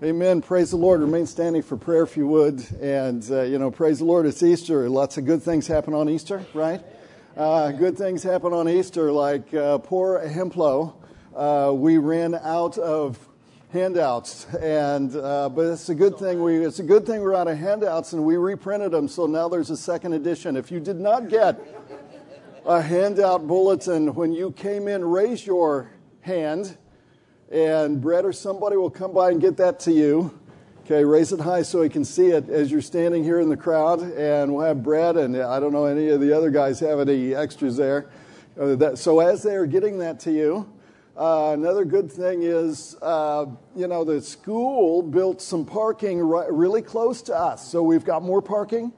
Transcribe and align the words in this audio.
Amen. 0.00 0.42
Praise 0.42 0.70
the 0.70 0.76
Lord. 0.76 1.00
Remain 1.00 1.26
standing 1.26 1.60
for 1.60 1.76
prayer 1.76 2.04
if 2.04 2.16
you 2.16 2.28
would. 2.28 2.64
And, 2.80 3.28
uh, 3.32 3.42
you 3.42 3.58
know, 3.58 3.72
praise 3.72 3.98
the 3.98 4.04
Lord. 4.04 4.26
It's 4.26 4.44
Easter. 4.44 4.88
Lots 4.88 5.18
of 5.18 5.24
good 5.24 5.42
things 5.42 5.66
happen 5.66 5.92
on 5.92 6.08
Easter, 6.08 6.46
right? 6.54 6.80
Uh, 7.36 7.72
good 7.72 7.98
things 7.98 8.22
happen 8.22 8.52
on 8.52 8.68
Easter, 8.68 9.10
like 9.10 9.52
uh, 9.52 9.78
poor 9.78 10.20
Hemplo. 10.20 10.94
Uh, 11.34 11.72
we 11.74 11.98
ran 11.98 12.36
out 12.36 12.78
of 12.78 13.18
handouts, 13.72 14.46
and 14.62 15.16
uh, 15.16 15.48
but 15.48 15.62
it's 15.62 15.88
a 15.88 15.96
good 15.96 16.16
thing 16.16 16.44
we 16.44 16.64
it's 16.64 16.78
a 16.78 16.84
good 16.84 17.04
thing 17.04 17.20
we're 17.20 17.34
out 17.34 17.48
of 17.48 17.58
handouts, 17.58 18.12
and 18.12 18.24
we 18.24 18.36
reprinted 18.36 18.92
them. 18.92 19.08
So 19.08 19.26
now 19.26 19.48
there's 19.48 19.70
a 19.70 19.76
second 19.76 20.12
edition. 20.12 20.56
If 20.56 20.70
you 20.70 20.78
did 20.78 21.00
not 21.00 21.28
get 21.28 21.58
a 22.64 22.80
handout 22.80 23.48
bulletin 23.48 24.14
when 24.14 24.32
you 24.32 24.52
came 24.52 24.86
in, 24.86 25.04
raise 25.04 25.44
your 25.44 25.90
hand 26.20 26.78
and 27.50 28.00
Brett 28.00 28.24
or 28.24 28.32
somebody 28.32 28.76
will 28.76 28.90
come 28.90 29.12
by 29.12 29.30
and 29.30 29.40
get 29.40 29.56
that 29.56 29.80
to 29.80 29.92
you. 29.92 30.38
Okay, 30.84 31.04
raise 31.04 31.32
it 31.32 31.40
high 31.40 31.62
so 31.62 31.82
he 31.82 31.88
can 31.88 32.04
see 32.04 32.28
it 32.28 32.48
as 32.48 32.70
you're 32.72 32.80
standing 32.80 33.22
here 33.22 33.40
in 33.40 33.48
the 33.48 33.56
crowd. 33.56 34.00
And 34.00 34.54
we'll 34.54 34.64
have 34.64 34.82
Brett 34.82 35.16
and 35.16 35.36
I 35.36 35.60
don't 35.60 35.72
know 35.72 35.84
any 35.84 36.08
of 36.08 36.20
the 36.20 36.34
other 36.34 36.50
guys 36.50 36.80
have 36.80 37.00
any 37.00 37.34
extras 37.34 37.76
there. 37.76 38.08
Uh, 38.58 38.96
so 38.96 39.20
as 39.20 39.42
they 39.42 39.54
are 39.54 39.66
getting 39.66 39.98
that 39.98 40.18
to 40.20 40.32
you, 40.32 40.70
uh, 41.16 41.52
another 41.52 41.84
good 41.84 42.10
thing 42.10 42.42
is, 42.42 42.96
uh, 43.02 43.46
you 43.74 43.86
know, 43.86 44.04
the 44.04 44.20
school 44.20 45.02
built 45.02 45.42
some 45.42 45.64
parking 45.64 46.20
right, 46.20 46.50
really 46.52 46.80
close 46.80 47.22
to 47.22 47.36
us. 47.36 47.66
So 47.66 47.82
we've 47.82 48.04
got 48.04 48.22
more 48.22 48.40
parking. 48.40 48.92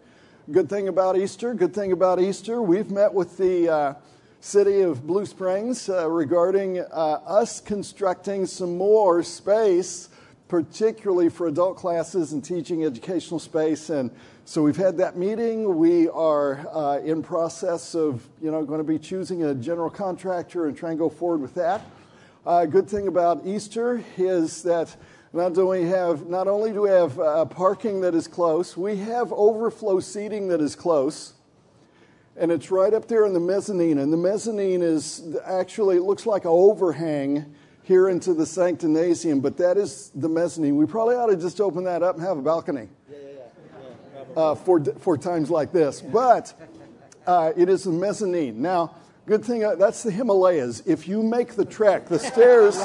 Good 0.50 0.68
thing 0.68 0.88
about 0.88 1.16
Easter, 1.16 1.54
good 1.54 1.72
thing 1.72 1.92
about 1.92 2.20
Easter, 2.20 2.60
we've 2.60 2.90
met 2.90 3.12
with 3.14 3.36
the 3.36 3.68
uh, 3.68 3.94
city 4.42 4.80
of 4.80 5.06
Blue 5.06 5.26
Springs 5.26 5.90
uh, 5.90 6.08
regarding 6.08 6.78
uh, 6.78 6.84
us 7.26 7.60
constructing 7.60 8.46
some 8.46 8.78
more 8.78 9.22
space, 9.22 10.08
particularly 10.48 11.28
for 11.28 11.46
adult 11.46 11.76
classes 11.76 12.32
and 12.32 12.42
teaching 12.42 12.84
educational 12.84 13.38
space. 13.38 13.90
And 13.90 14.10
so 14.46 14.62
we've 14.62 14.78
had 14.78 14.96
that 14.96 15.18
meeting. 15.18 15.76
We 15.76 16.08
are 16.08 16.66
uh, 16.72 17.00
in 17.04 17.22
process 17.22 17.94
of, 17.94 18.26
you 18.40 18.50
know, 18.50 18.64
going 18.64 18.78
to 18.80 18.84
be 18.84 18.98
choosing 18.98 19.44
a 19.44 19.54
general 19.54 19.90
contractor 19.90 20.66
and 20.68 20.76
try 20.76 20.90
and 20.90 20.98
go 20.98 21.10
forward 21.10 21.42
with 21.42 21.54
that. 21.56 21.82
Uh, 22.46 22.64
good 22.64 22.88
thing 22.88 23.08
about 23.08 23.46
Easter 23.46 24.02
is 24.16 24.62
that 24.62 24.96
not 25.34 25.56
only 25.58 25.84
have 25.84 26.26
not 26.28 26.48
only 26.48 26.72
do 26.72 26.80
we 26.80 26.88
have 26.88 27.20
uh, 27.20 27.44
parking 27.44 28.00
that 28.00 28.14
is 28.14 28.26
close, 28.26 28.74
we 28.74 28.96
have 28.96 29.30
overflow 29.34 30.00
seating 30.00 30.48
that 30.48 30.62
is 30.62 30.74
close 30.74 31.34
and 32.36 32.50
it's 32.50 32.70
right 32.70 32.94
up 32.94 33.08
there 33.08 33.26
in 33.26 33.32
the 33.32 33.40
mezzanine. 33.40 33.98
And 33.98 34.12
the 34.12 34.16
mezzanine 34.16 34.82
is 34.82 35.36
actually, 35.44 35.96
it 35.96 36.02
looks 36.02 36.26
like 36.26 36.44
an 36.44 36.50
overhang 36.50 37.54
here 37.82 38.08
into 38.08 38.34
the 38.34 38.44
sanctinasium, 38.44 39.42
but 39.42 39.56
that 39.56 39.76
is 39.76 40.10
the 40.14 40.28
mezzanine. 40.28 40.76
We 40.76 40.86
probably 40.86 41.16
ought 41.16 41.26
to 41.26 41.36
just 41.36 41.60
open 41.60 41.84
that 41.84 42.02
up 42.02 42.16
and 42.16 42.24
have 42.24 42.38
a 42.38 42.42
balcony. 42.42 42.88
Uh, 44.36 44.54
for, 44.54 44.84
for 44.84 45.18
times 45.18 45.50
like 45.50 45.72
this. 45.72 46.00
But 46.00 46.54
uh, 47.26 47.52
it 47.56 47.68
is 47.68 47.82
the 47.82 47.90
mezzanine. 47.90 48.62
Now, 48.62 48.94
good 49.26 49.44
thing, 49.44 49.64
uh, 49.64 49.74
that's 49.74 50.04
the 50.04 50.12
Himalayas. 50.12 50.84
If 50.86 51.08
you 51.08 51.24
make 51.24 51.54
the 51.54 51.64
trek, 51.64 52.06
the 52.06 52.18
stairs. 52.20 52.78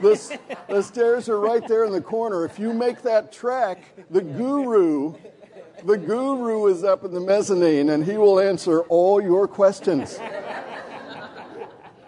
The, 0.00 0.38
the 0.68 0.82
stairs 0.82 1.28
are 1.28 1.38
right 1.38 1.66
there 1.66 1.84
in 1.84 1.92
the 1.92 2.02
corner. 2.02 2.44
If 2.44 2.58
you 2.58 2.72
make 2.72 3.02
that 3.02 3.32
trek, 3.32 3.82
the 4.10 4.20
guru 4.20 5.14
the 5.84 5.96
guru 5.96 6.66
is 6.66 6.84
up 6.84 7.04
in 7.04 7.12
the 7.12 7.20
mezzanine 7.20 7.90
and 7.90 8.04
he 8.04 8.16
will 8.16 8.40
answer 8.40 8.80
all 8.82 9.20
your 9.20 9.46
questions. 9.46 10.18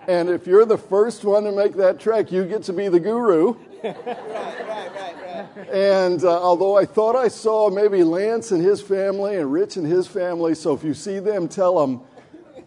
and 0.07 0.29
if 0.29 0.47
you're 0.47 0.65
the 0.65 0.79
first 0.79 1.25
one 1.25 1.45
to 1.45 1.53
make 1.53 1.75
that 1.75 2.01
trek, 2.01 2.33
you 2.33 2.45
get 2.45 2.63
to 2.65 2.73
be 2.73 2.89
the 2.89 3.01
guru. 3.01 3.55
right, 3.83 3.85
right, 4.07 4.07
right, 4.07 5.47
right. 5.57 5.69
and 5.71 6.25
uh, 6.25 6.43
although 6.43 6.77
I 6.77 6.85
thought 6.85 7.15
I 7.15 7.29
saw 7.29 7.71
maybe 7.71 8.03
Lance 8.03 8.51
and 8.51 8.63
his 8.63 8.81
family 8.81 9.37
and 9.37 9.53
Rich 9.53 9.77
and 9.77 9.87
his 9.87 10.07
family, 10.07 10.55
so 10.55 10.75
if 10.75 10.83
you 10.83 10.95
see 10.95 11.19
them, 11.19 11.49
tell 11.49 11.79
them 11.79 12.01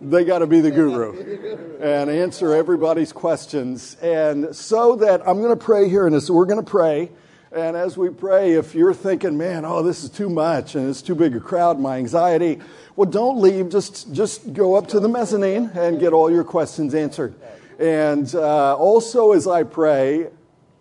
they 0.02 0.24
got 0.24 0.40
to 0.40 0.48
be 0.48 0.62
the 0.62 0.72
guru 0.72 1.78
and 1.80 2.10
answer 2.10 2.54
everybody's 2.54 3.14
questions. 3.14 3.96
And 4.02 4.56
so 4.56 4.96
that 4.98 5.28
I'm 5.28 5.42
going 5.42 5.58
to 5.58 5.64
pray 5.64 5.90
here, 5.90 6.08
and 6.08 6.22
so 6.22 6.34
we're 6.34 6.46
going 6.46 6.64
to 6.64 6.70
pray. 6.70 7.12
And 7.54 7.76
as 7.76 7.98
we 7.98 8.10
pray, 8.10 8.54
if 8.54 8.74
you're 8.74 8.94
thinking, 8.94 9.38
man, 9.38 9.66
oh, 9.66 9.84
this 9.84 10.06
is 10.06 10.10
too 10.10 10.30
much 10.30 10.76
and 10.76 10.90
it's 10.90 11.02
too 11.02 11.16
big 11.16 11.36
a 11.36 11.40
crowd, 11.42 11.82
my 11.82 11.98
anxiety, 11.98 12.62
well, 12.96 13.10
don't 13.10 13.42
leave. 13.42 13.68
Just, 13.68 14.14
just 14.14 14.54
go 14.54 14.76
up 14.76 14.88
to 14.88 15.02
the 15.02 15.10
mezzanine 15.10 15.70
and 15.74 16.00
get 16.00 16.14
all 16.14 16.32
your 16.32 16.46
questions 16.46 16.96
answered. 16.96 17.36
And 17.78 18.34
uh, 18.36 18.78
also, 18.78 19.34
as 19.34 19.48
I 19.48 19.64
pray, 19.64 20.28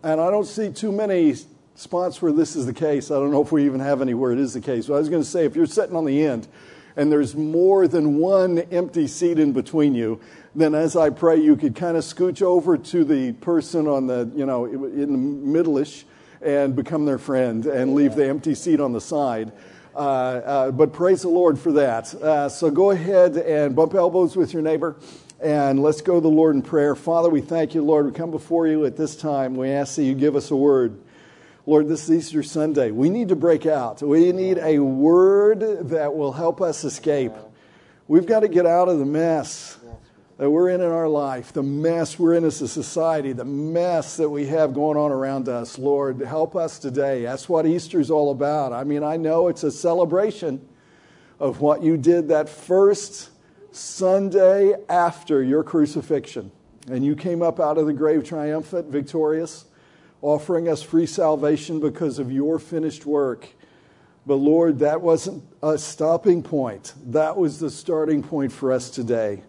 and 0.01 0.21
I 0.21 0.31
don't 0.31 0.45
see 0.45 0.71
too 0.71 0.93
many 0.93 1.35
spots 1.75 2.21
where 2.21 2.31
this 2.31 2.55
is 2.55 2.65
the 2.65 2.73
case. 2.73 3.11
I 3.11 3.15
don't 3.15 3.31
know 3.31 3.41
if 3.41 3.51
we 3.51 3.65
even 3.65 3.81
have 3.81 4.01
any 4.01 4.13
where 4.13 4.31
it 4.31 4.39
is 4.39 4.53
the 4.53 4.61
case. 4.61 4.87
But 4.87 4.93
I 4.93 4.99
was 4.99 5.09
going 5.09 5.23
to 5.23 5.27
say, 5.27 5.43
if 5.43 5.57
you're 5.57 5.65
sitting 5.65 5.97
on 5.97 6.05
the 6.05 6.25
end 6.25 6.47
and 6.95 7.11
there's 7.11 7.35
more 7.35 7.85
than 7.85 8.15
one 8.15 8.59
empty 8.71 9.07
seat 9.07 9.39
in 9.39 9.51
between 9.51 9.93
you, 9.93 10.21
then 10.55 10.73
as 10.73 10.95
I 10.95 11.09
pray, 11.09 11.35
you 11.35 11.57
could 11.57 11.75
kind 11.75 11.97
of 11.97 12.05
scooch 12.05 12.41
over 12.41 12.77
to 12.77 13.03
the 13.03 13.33
person 13.33 13.87
on 13.87 14.07
the, 14.07 14.31
you 14.33 14.45
know, 14.45 14.65
in 14.65 15.11
the 15.11 15.17
middle-ish 15.17 16.05
and 16.41 16.75
become 16.75 17.05
their 17.05 17.17
friend 17.17 17.65
and 17.65 17.93
leave 17.93 18.15
the 18.15 18.25
empty 18.25 18.55
seat 18.55 18.79
on 18.79 18.93
the 18.93 19.01
side. 19.01 19.51
Uh, 19.93 19.97
uh, 19.97 20.71
but 20.71 20.93
praise 20.93 21.21
the 21.21 21.29
Lord 21.29 21.59
for 21.59 21.73
that. 21.73 22.13
Uh, 22.15 22.49
so 22.49 22.71
go 22.71 22.91
ahead 22.91 23.37
and 23.37 23.75
bump 23.75 23.93
elbows 23.93 24.35
with 24.35 24.53
your 24.53 24.61
neighbor 24.61 24.95
and 25.41 25.81
let's 25.81 26.01
go 26.01 26.15
to 26.15 26.21
the 26.21 26.29
Lord 26.29 26.55
in 26.55 26.61
prayer. 26.61 26.95
Father, 26.95 27.29
we 27.29 27.41
thank 27.41 27.73
you, 27.73 27.81
Lord. 27.81 28.05
We 28.05 28.11
come 28.11 28.31
before 28.31 28.67
you 28.67 28.85
at 28.85 28.95
this 28.95 29.15
time. 29.15 29.55
We 29.55 29.69
ask 29.69 29.95
that 29.95 30.03
you 30.03 30.13
give 30.13 30.35
us 30.35 30.51
a 30.51 30.55
word. 30.55 30.99
Lord, 31.65 31.87
this 31.87 32.03
is 32.03 32.11
Easter 32.11 32.43
Sunday. 32.43 32.91
We 32.91 33.09
need 33.09 33.29
to 33.29 33.35
break 33.35 33.65
out. 33.65 34.01
We 34.01 34.31
need 34.31 34.59
a 34.59 34.79
word 34.79 35.89
that 35.89 36.15
will 36.15 36.31
help 36.31 36.61
us 36.61 36.83
escape. 36.83 37.33
We've 38.07 38.25
got 38.25 38.41
to 38.41 38.47
get 38.47 38.65
out 38.65 38.87
of 38.87 38.99
the 38.99 39.05
mess 39.05 39.77
that 40.41 40.49
we're 40.49 40.69
in 40.69 40.81
in 40.81 40.89
our 40.89 41.07
life, 41.07 41.53
the 41.53 41.61
mess 41.61 42.17
we're 42.17 42.33
in 42.33 42.43
as 42.43 42.63
a 42.63 42.67
society, 42.67 43.31
the 43.31 43.45
mess 43.45 44.17
that 44.17 44.27
we 44.27 44.47
have 44.47 44.73
going 44.73 44.97
on 44.97 45.11
around 45.11 45.47
us. 45.47 45.77
Lord, 45.77 46.19
help 46.19 46.55
us 46.55 46.79
today. 46.79 47.21
That's 47.21 47.47
what 47.47 47.67
Easter's 47.67 48.09
all 48.09 48.31
about. 48.31 48.73
I 48.73 48.83
mean, 48.83 49.03
I 49.03 49.17
know 49.17 49.49
it's 49.49 49.63
a 49.63 49.69
celebration 49.69 50.67
of 51.39 51.61
what 51.61 51.83
you 51.83 51.95
did 51.95 52.29
that 52.29 52.49
first 52.49 53.29
Sunday 53.71 54.73
after 54.89 55.43
your 55.43 55.63
crucifixion. 55.63 56.51
And 56.89 57.05
you 57.05 57.15
came 57.15 57.43
up 57.43 57.59
out 57.59 57.77
of 57.77 57.85
the 57.85 57.93
grave 57.93 58.23
triumphant, 58.23 58.87
victorious, 58.87 59.65
offering 60.23 60.67
us 60.67 60.81
free 60.81 61.05
salvation 61.05 61.79
because 61.79 62.17
of 62.17 62.31
your 62.31 62.57
finished 62.57 63.05
work. 63.05 63.47
But 64.25 64.37
Lord, 64.37 64.79
that 64.79 65.01
wasn't 65.01 65.43
a 65.61 65.77
stopping 65.77 66.41
point. 66.41 66.95
That 67.05 67.37
was 67.37 67.59
the 67.59 67.69
starting 67.69 68.23
point 68.23 68.51
for 68.51 68.71
us 68.71 68.89
today. 68.89 69.43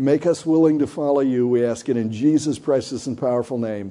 Make 0.00 0.26
us 0.26 0.46
willing 0.46 0.78
to 0.78 0.86
follow 0.86 1.22
you. 1.22 1.48
We 1.48 1.64
ask 1.64 1.88
it 1.88 1.96
in 1.96 2.12
Jesus' 2.12 2.56
precious 2.56 3.08
and 3.08 3.18
powerful 3.18 3.58
name. 3.58 3.90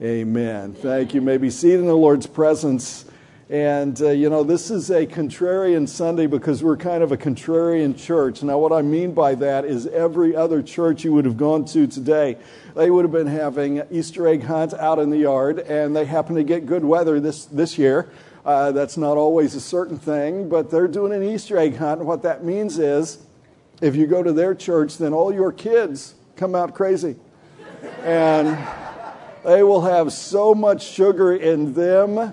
Amen. 0.00 0.72
Thank 0.72 1.12
you. 1.12 1.20
may 1.20 1.36
be 1.36 1.50
seated 1.50 1.80
in 1.80 1.86
the 1.86 1.94
Lord's 1.94 2.26
presence. 2.26 3.04
And, 3.50 4.00
uh, 4.00 4.12
you 4.12 4.30
know, 4.30 4.44
this 4.44 4.70
is 4.70 4.88
a 4.90 5.06
contrarian 5.06 5.86
Sunday 5.86 6.26
because 6.26 6.64
we're 6.64 6.78
kind 6.78 7.02
of 7.02 7.12
a 7.12 7.18
contrarian 7.18 7.98
church. 7.98 8.42
Now, 8.42 8.56
what 8.56 8.72
I 8.72 8.80
mean 8.80 9.12
by 9.12 9.34
that 9.34 9.66
is 9.66 9.86
every 9.88 10.34
other 10.34 10.62
church 10.62 11.04
you 11.04 11.12
would 11.12 11.26
have 11.26 11.36
gone 11.36 11.66
to 11.66 11.86
today, 11.86 12.38
they 12.74 12.90
would 12.90 13.04
have 13.04 13.12
been 13.12 13.26
having 13.26 13.82
Easter 13.90 14.26
egg 14.26 14.44
hunt 14.44 14.72
out 14.72 14.98
in 14.98 15.10
the 15.10 15.18
yard, 15.18 15.58
and 15.58 15.94
they 15.94 16.06
happen 16.06 16.34
to 16.36 16.44
get 16.44 16.64
good 16.64 16.82
weather 16.82 17.20
this, 17.20 17.44
this 17.44 17.76
year. 17.76 18.08
Uh, 18.46 18.72
that's 18.72 18.96
not 18.96 19.18
always 19.18 19.54
a 19.54 19.60
certain 19.60 19.98
thing, 19.98 20.48
but 20.48 20.70
they're 20.70 20.88
doing 20.88 21.12
an 21.12 21.22
Easter 21.22 21.58
egg 21.58 21.76
hunt. 21.76 22.00
And 22.00 22.08
what 22.08 22.22
that 22.22 22.42
means 22.42 22.78
is 22.78 23.18
if 23.82 23.96
you 23.96 24.06
go 24.06 24.22
to 24.22 24.32
their 24.32 24.54
church, 24.54 24.96
then 24.96 25.12
all 25.12 25.34
your 25.34 25.52
kids 25.52 26.14
come 26.36 26.54
out 26.54 26.74
crazy. 26.74 27.16
And 28.02 28.56
they 29.44 29.64
will 29.64 29.82
have 29.82 30.12
so 30.12 30.54
much 30.54 30.86
sugar 30.86 31.34
in 31.34 31.74
them 31.74 32.32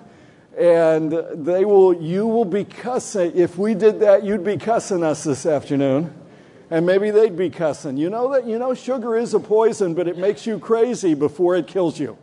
and 0.58 1.12
they 1.34 1.66
will 1.66 1.94
you 1.94 2.28
will 2.28 2.46
be 2.46 2.64
cussing. 2.66 3.36
If 3.36 3.58
we 3.58 3.74
did 3.74 4.00
that 4.02 4.24
you'd 4.24 4.44
be 4.44 4.58
cussing 4.58 5.04
us 5.04 5.24
this 5.24 5.46
afternoon. 5.46 6.14
And 6.72 6.86
maybe 6.86 7.10
they'd 7.10 7.36
be 7.36 7.50
cussing. 7.50 7.98
You 7.98 8.12
know 8.12 8.32
that 8.34 8.46
you 8.46 8.60
know 8.60 8.76
sugar 8.76 9.16
is 9.18 9.34
a 9.34 9.40
poison 9.40 9.96
but 9.96 10.08
it 10.08 10.20
makes 10.20 10.46
you 10.46 10.60
crazy 10.60 11.16
before 11.16 11.56
it 11.56 11.66
kills 11.66 12.00
you. 12.00 12.16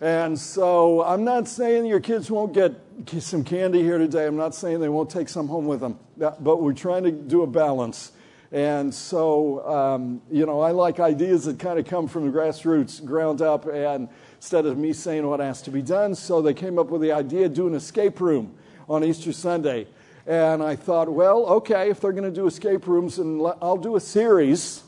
And 0.00 0.38
so 0.38 1.02
i'm 1.04 1.24
not 1.24 1.48
saying 1.48 1.84
your 1.84 2.00
kids 2.00 2.30
won't 2.30 2.54
get 2.54 2.80
some 3.18 3.44
candy 3.44 3.82
here 3.82 3.98
today. 3.98 4.26
I'm 4.26 4.36
not 4.36 4.54
saying 4.54 4.80
they 4.80 4.88
won't 4.88 5.10
take 5.10 5.28
some 5.28 5.48
home 5.48 5.66
with 5.66 5.80
them. 5.80 5.98
But 6.16 6.62
we're 6.62 6.72
trying 6.72 7.04
to 7.04 7.10
do 7.10 7.42
a 7.42 7.46
balance 7.46 8.12
and 8.52 8.94
so, 8.94 9.66
um, 9.66 10.20
you 10.30 10.44
know, 10.44 10.60
I 10.60 10.72
like 10.72 11.00
ideas 11.00 11.46
that 11.46 11.58
kind 11.58 11.78
of 11.78 11.86
come 11.86 12.06
from 12.06 12.30
the 12.30 12.38
grassroots, 12.38 13.02
ground 13.02 13.40
up, 13.40 13.66
and 13.66 14.10
instead 14.36 14.66
of 14.66 14.76
me 14.76 14.92
saying 14.92 15.26
what 15.26 15.40
has 15.40 15.62
to 15.62 15.70
be 15.70 15.80
done. 15.80 16.14
So 16.14 16.42
they 16.42 16.52
came 16.52 16.78
up 16.78 16.90
with 16.90 17.00
the 17.00 17.12
idea 17.12 17.48
doing 17.48 17.70
an 17.70 17.76
escape 17.76 18.20
room 18.20 18.54
on 18.90 19.04
Easter 19.04 19.32
Sunday. 19.32 19.86
And 20.26 20.62
I 20.62 20.76
thought, 20.76 21.10
well, 21.10 21.46
okay, 21.46 21.88
if 21.88 22.00
they're 22.00 22.12
going 22.12 22.24
to 22.24 22.30
do 22.30 22.46
escape 22.46 22.86
rooms, 22.86 23.18
and 23.18 23.40
I'll 23.62 23.78
do 23.78 23.96
a 23.96 24.00
series 24.00 24.82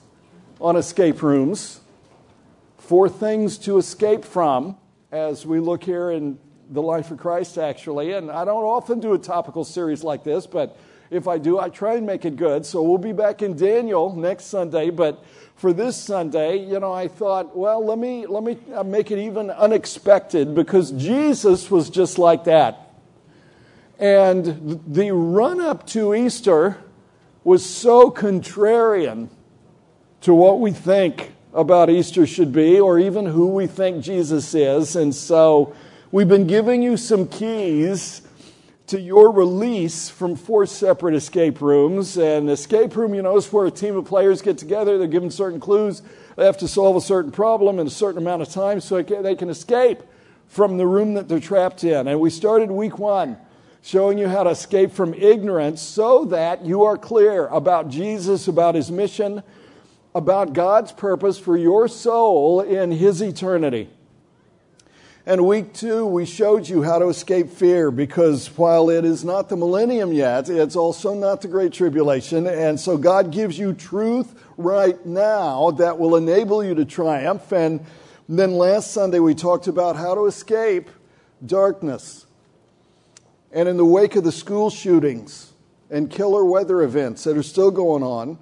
on 0.60 0.76
escape 0.76 1.22
rooms, 1.22 1.80
for 2.76 3.08
things 3.08 3.56
to 3.56 3.78
escape 3.78 4.26
from, 4.26 4.76
as 5.10 5.46
we 5.46 5.58
look 5.58 5.82
here 5.82 6.10
in 6.10 6.38
the 6.68 6.82
life 6.82 7.10
of 7.10 7.16
Christ, 7.16 7.56
actually. 7.56 8.12
And 8.12 8.30
I 8.30 8.44
don't 8.44 8.64
often 8.64 9.00
do 9.00 9.14
a 9.14 9.18
topical 9.18 9.64
series 9.64 10.04
like 10.04 10.22
this, 10.22 10.46
but 10.46 10.76
if 11.14 11.28
I 11.28 11.38
do, 11.38 11.58
I 11.58 11.68
try 11.68 11.94
and 11.94 12.04
make 12.04 12.24
it 12.24 12.36
good. 12.36 12.66
So 12.66 12.82
we'll 12.82 12.98
be 12.98 13.12
back 13.12 13.40
in 13.40 13.56
Daniel 13.56 14.14
next 14.14 14.46
Sunday. 14.46 14.90
But 14.90 15.24
for 15.54 15.72
this 15.72 15.96
Sunday, 15.96 16.58
you 16.58 16.80
know, 16.80 16.92
I 16.92 17.08
thought, 17.08 17.56
well, 17.56 17.84
let 17.84 17.98
me, 17.98 18.26
let 18.26 18.42
me 18.42 18.58
uh, 18.74 18.82
make 18.82 19.10
it 19.10 19.18
even 19.18 19.50
unexpected 19.50 20.54
because 20.54 20.90
Jesus 20.92 21.70
was 21.70 21.88
just 21.88 22.18
like 22.18 22.44
that. 22.44 22.80
And 23.98 24.82
the 24.86 25.12
run 25.12 25.60
up 25.60 25.86
to 25.88 26.14
Easter 26.14 26.78
was 27.44 27.64
so 27.64 28.10
contrarian 28.10 29.28
to 30.22 30.34
what 30.34 30.58
we 30.58 30.72
think 30.72 31.32
about 31.52 31.88
Easter 31.88 32.26
should 32.26 32.52
be, 32.52 32.80
or 32.80 32.98
even 32.98 33.26
who 33.26 33.46
we 33.46 33.68
think 33.68 34.02
Jesus 34.02 34.52
is. 34.54 34.96
And 34.96 35.14
so 35.14 35.76
we've 36.10 36.28
been 36.28 36.48
giving 36.48 36.82
you 36.82 36.96
some 36.96 37.28
keys 37.28 38.22
to 38.88 39.00
your 39.00 39.32
release 39.32 40.10
from 40.10 40.36
four 40.36 40.66
separate 40.66 41.14
escape 41.14 41.60
rooms. 41.60 42.18
And 42.18 42.50
escape 42.50 42.96
room, 42.96 43.14
you 43.14 43.22
know, 43.22 43.36
is 43.36 43.52
where 43.52 43.66
a 43.66 43.70
team 43.70 43.96
of 43.96 44.04
players 44.04 44.42
get 44.42 44.58
together. 44.58 44.98
They're 44.98 45.08
given 45.08 45.30
certain 45.30 45.60
clues. 45.60 46.02
They 46.36 46.44
have 46.44 46.58
to 46.58 46.68
solve 46.68 46.96
a 46.96 47.00
certain 47.00 47.30
problem 47.30 47.78
in 47.78 47.86
a 47.86 47.90
certain 47.90 48.18
amount 48.18 48.42
of 48.42 48.48
time 48.48 48.80
so 48.80 49.00
they 49.02 49.34
can 49.34 49.48
escape 49.48 50.02
from 50.48 50.76
the 50.76 50.86
room 50.86 51.14
that 51.14 51.28
they're 51.28 51.40
trapped 51.40 51.84
in. 51.84 52.08
And 52.08 52.20
we 52.20 52.30
started 52.30 52.70
week 52.70 52.98
one 52.98 53.38
showing 53.82 54.16
you 54.16 54.28
how 54.28 54.42
to 54.42 54.50
escape 54.50 54.92
from 54.92 55.12
ignorance 55.14 55.80
so 55.82 56.24
that 56.26 56.64
you 56.64 56.84
are 56.84 56.96
clear 56.96 57.46
about 57.48 57.88
Jesus, 57.88 58.48
about 58.48 58.74
his 58.74 58.90
mission, 58.90 59.42
about 60.14 60.52
God's 60.52 60.92
purpose 60.92 61.38
for 61.38 61.56
your 61.56 61.86
soul 61.88 62.60
in 62.60 62.90
his 62.90 63.20
eternity. 63.20 63.90
And 65.26 65.46
week 65.46 65.72
two, 65.72 66.04
we 66.04 66.26
showed 66.26 66.68
you 66.68 66.82
how 66.82 66.98
to 66.98 67.08
escape 67.08 67.48
fear 67.48 67.90
because 67.90 68.48
while 68.58 68.90
it 68.90 69.06
is 69.06 69.24
not 69.24 69.48
the 69.48 69.56
millennium 69.56 70.12
yet, 70.12 70.50
it's 70.50 70.76
also 70.76 71.14
not 71.14 71.40
the 71.40 71.48
Great 71.48 71.72
Tribulation. 71.72 72.46
And 72.46 72.78
so 72.78 72.98
God 72.98 73.32
gives 73.32 73.58
you 73.58 73.72
truth 73.72 74.34
right 74.58 75.04
now 75.06 75.70
that 75.72 75.98
will 75.98 76.16
enable 76.16 76.62
you 76.62 76.74
to 76.74 76.84
triumph. 76.84 77.50
And 77.52 77.86
then 78.28 78.52
last 78.52 78.90
Sunday, 78.90 79.18
we 79.18 79.34
talked 79.34 79.66
about 79.66 79.96
how 79.96 80.14
to 80.14 80.26
escape 80.26 80.90
darkness. 81.44 82.26
And 83.50 83.66
in 83.66 83.78
the 83.78 83.86
wake 83.86 84.16
of 84.16 84.24
the 84.24 84.32
school 84.32 84.68
shootings 84.68 85.54
and 85.88 86.10
killer 86.10 86.44
weather 86.44 86.82
events 86.82 87.24
that 87.24 87.34
are 87.38 87.42
still 87.42 87.70
going 87.70 88.02
on, 88.02 88.36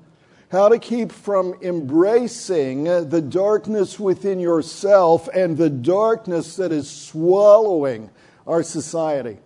how 0.52 0.68
to 0.68 0.78
keep 0.78 1.10
from 1.10 1.54
embracing 1.62 2.84
the 2.84 3.22
darkness 3.22 3.98
within 3.98 4.38
yourself 4.38 5.26
and 5.32 5.56
the 5.56 5.70
darkness 5.70 6.56
that 6.56 6.70
is 6.70 6.90
swallowing 6.90 8.10
our 8.46 8.62
society. 8.62 9.38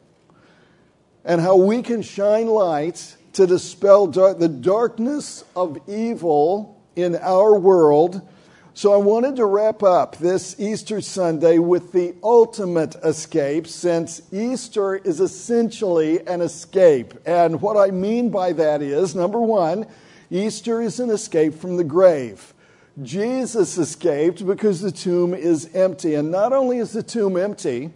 And 1.25 1.41
how 1.41 1.59
we 1.59 1.83
can 1.83 2.03
shine 2.03 2.49
light 2.49 3.17
to 3.35 3.47
dispel 3.47 4.09
the 4.09 4.49
darkness 4.49 5.45
of 5.55 5.79
evil 5.87 6.83
in 6.97 7.15
our 7.15 7.57
world. 7.57 8.29
So 8.75 8.93
I 8.93 8.97
wanted 8.97 9.37
to 9.37 9.45
wrap 9.45 9.85
up 9.85 10.17
this 10.17 10.59
Easter 10.59 11.01
Sunday 11.01 11.59
with 11.59 11.93
the 11.93 12.17
ultimate 12.21 12.97
escape, 12.97 13.69
since 13.69 14.23
Easter 14.33 14.97
is 14.97 15.21
essentially 15.21 16.27
an 16.27 16.41
escape. 16.41 17.15
And 17.25 17.63
what 17.63 17.77
I 17.77 17.93
mean 17.93 18.31
by 18.31 18.55
that 18.55 18.83
is 18.83 19.15
number 19.15 19.41
one, 19.41 19.87
Easter 20.31 20.81
is 20.81 21.01
an 21.01 21.11
escape 21.11 21.55
from 21.55 21.77
the 21.77 21.85
grave. 21.85 22.55
Jesus 23.03 23.77
escaped 23.77 24.47
because 24.47 24.81
the 24.81 24.91
tomb 24.91 25.35
is 25.35 25.75
empty. 25.75 26.15
And 26.15 26.31
not 26.31 26.53
only 26.53 26.79
is 26.79 26.93
the 26.93 27.03
tomb 27.03 27.37
empty, 27.37 27.91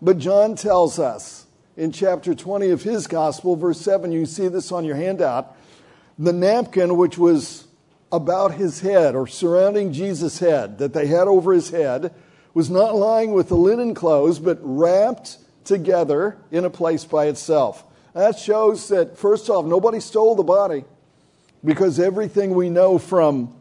but 0.00 0.18
John 0.18 0.54
tells 0.54 0.98
us 0.98 1.46
in 1.76 1.92
chapter 1.92 2.34
20 2.34 2.70
of 2.70 2.82
his 2.82 3.06
gospel, 3.06 3.56
verse 3.56 3.80
7, 3.80 4.12
you 4.12 4.26
see 4.26 4.48
this 4.48 4.70
on 4.70 4.84
your 4.84 4.96
handout, 4.96 5.56
the 6.18 6.32
napkin 6.32 6.96
which 6.96 7.18
was 7.18 7.66
about 8.10 8.54
his 8.54 8.80
head 8.80 9.14
or 9.14 9.26
surrounding 9.26 9.92
Jesus' 9.92 10.38
head 10.38 10.78
that 10.78 10.92
they 10.92 11.06
had 11.06 11.28
over 11.28 11.52
his 11.52 11.70
head 11.70 12.14
was 12.54 12.70
not 12.70 12.94
lying 12.94 13.32
with 13.32 13.48
the 13.48 13.56
linen 13.56 13.94
clothes, 13.94 14.38
but 14.38 14.58
wrapped 14.62 15.38
together 15.64 16.38
in 16.50 16.64
a 16.64 16.70
place 16.70 17.04
by 17.04 17.26
itself. 17.26 17.84
That 18.14 18.38
shows 18.38 18.88
that, 18.88 19.18
first 19.18 19.50
off, 19.50 19.66
nobody 19.66 20.00
stole 20.00 20.34
the 20.34 20.42
body 20.42 20.84
because 21.64 21.98
everything 21.98 22.54
we 22.54 22.70
know 22.70 22.98
from 22.98 23.54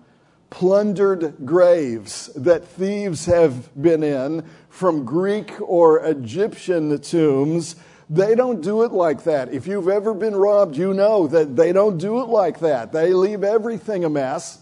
plundered 0.49 1.35
graves 1.45 2.27
that 2.35 2.65
thieves 2.65 3.25
have 3.25 3.69
been 3.81 4.03
in, 4.03 4.43
from 4.69 5.05
Greek 5.05 5.53
or 5.59 6.05
Egyptian 6.05 6.99
tombs, 6.99 7.75
they 8.09 8.35
don't 8.35 8.61
do 8.61 8.83
it 8.83 8.91
like 8.91 9.23
that. 9.23 9.53
If 9.53 9.67
you've 9.67 9.89
ever 9.89 10.13
been 10.13 10.35
robbed, 10.35 10.77
you 10.77 10.93
know 10.93 11.27
that 11.27 11.55
they 11.55 11.73
don't 11.73 11.97
do 11.97 12.21
it 12.21 12.29
like 12.29 12.59
that. 12.59 12.91
They 12.91 13.11
leave 13.13 13.43
everything 13.43 14.05
a 14.05 14.09
mess. 14.09 14.59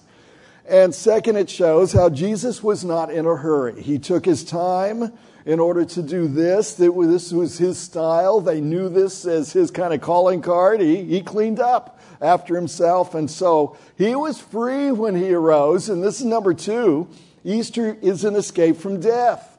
And 0.68 0.96
second, 0.96 1.36
it 1.36 1.50
shows 1.50 1.94
how 1.94 2.10
Jesus 2.10 2.64
was 2.64 2.84
not 2.84 3.12
in 3.12 3.28
a 3.28 3.36
hurry. 3.36 3.82
He 3.84 4.00
took 4.00 4.26
his 4.26 4.44
time 4.44 5.14
in 5.46 5.60
order 5.60 5.86
to 5.86 6.02
do 6.02 6.28
this. 6.28 6.74
This 6.74 7.32
was 7.32 7.58
his 7.60 7.78
style. 7.78 8.42
They 8.42 8.62
knew 8.62 8.90
this 8.90 9.28
as 9.28 9.54
his 9.54 9.70
kind 9.70 9.94
of 9.94 10.02
calling 10.02 10.42
card. 10.42 10.82
He, 10.82 11.04
he 11.04 11.22
cleaned 11.22 11.60
up 11.60 12.00
after 12.22 12.56
himself. 12.56 13.16
And 13.16 13.30
so 13.30 13.78
he 13.98 14.16
was 14.16 14.40
free 14.40 14.92
when 14.92 15.16
he 15.16 15.34
arose. 15.34 15.90
And 15.90 16.04
this 16.04 16.20
is 16.20 16.26
number 16.26 16.54
two 16.54 17.08
Easter 17.44 17.98
is 18.02 18.24
an 18.24 18.36
escape 18.36 18.78
from 18.78 19.00
death. 19.00 19.56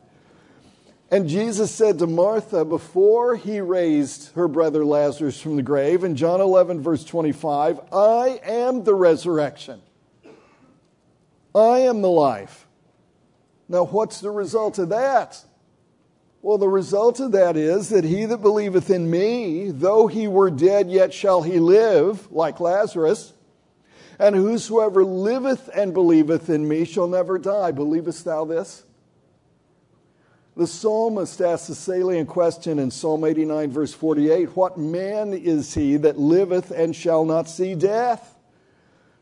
And 1.11 1.29
Jesus 1.29 1.73
said 1.73 2.01
to 2.01 2.07
Martha 2.07 2.65
before 2.65 3.37
he 3.37 3.61
raised 3.61 4.33
her 4.35 4.49
brother 4.49 4.85
Lazarus 4.85 5.41
from 5.41 5.55
the 5.55 5.63
grave 5.63 6.03
in 6.03 6.17
John 6.17 6.41
11, 6.41 6.81
verse 6.81 7.05
25, 7.05 7.81
I 7.93 8.41
am 8.43 8.83
the 8.83 8.95
resurrection. 8.95 9.81
I 11.55 11.81
am 11.81 12.03
the 12.03 12.11
life. 12.11 12.67
Now, 13.69 13.85
what's 13.85 14.21
the 14.21 14.31
result 14.31 14.79
of 14.79 14.89
that? 14.89 15.43
Well, 16.47 16.59
the 16.59 16.69
result 16.69 17.19
of 17.19 17.33
that 17.33 17.57
is 17.57 17.89
that 17.89 18.05
he 18.05 18.25
that 18.25 18.41
believeth 18.41 18.89
in 18.89 19.11
me, 19.11 19.73
though 19.73 20.07
he 20.07 20.29
were 20.29 20.49
dead, 20.49 20.89
yet 20.89 21.13
shall 21.13 21.43
he 21.43 21.59
live, 21.59 22.31
like 22.31 22.61
Lazarus. 22.61 23.33
And 24.21 24.37
whosoever 24.37 25.05
liveth 25.05 25.69
and 25.75 25.93
believeth 25.93 26.49
in 26.49 26.69
me 26.69 26.85
shall 26.85 27.09
never 27.09 27.37
die. 27.37 27.73
Believest 27.73 28.25
thou 28.25 28.45
this? 28.45 28.85
The 30.57 30.69
psalmist 30.69 31.41
asks 31.41 31.69
a 31.69 31.75
salient 31.75 32.29
question 32.29 32.79
in 32.79 32.93
Psalm 32.93 33.25
89, 33.25 33.73
verse 33.73 33.93
48 33.93 34.57
What 34.57 34.79
man 34.79 35.33
is 35.33 35.75
he 35.75 35.97
that 35.97 36.17
liveth 36.17 36.71
and 36.71 36.95
shall 36.95 37.25
not 37.25 37.49
see 37.49 37.75
death? 37.75 38.39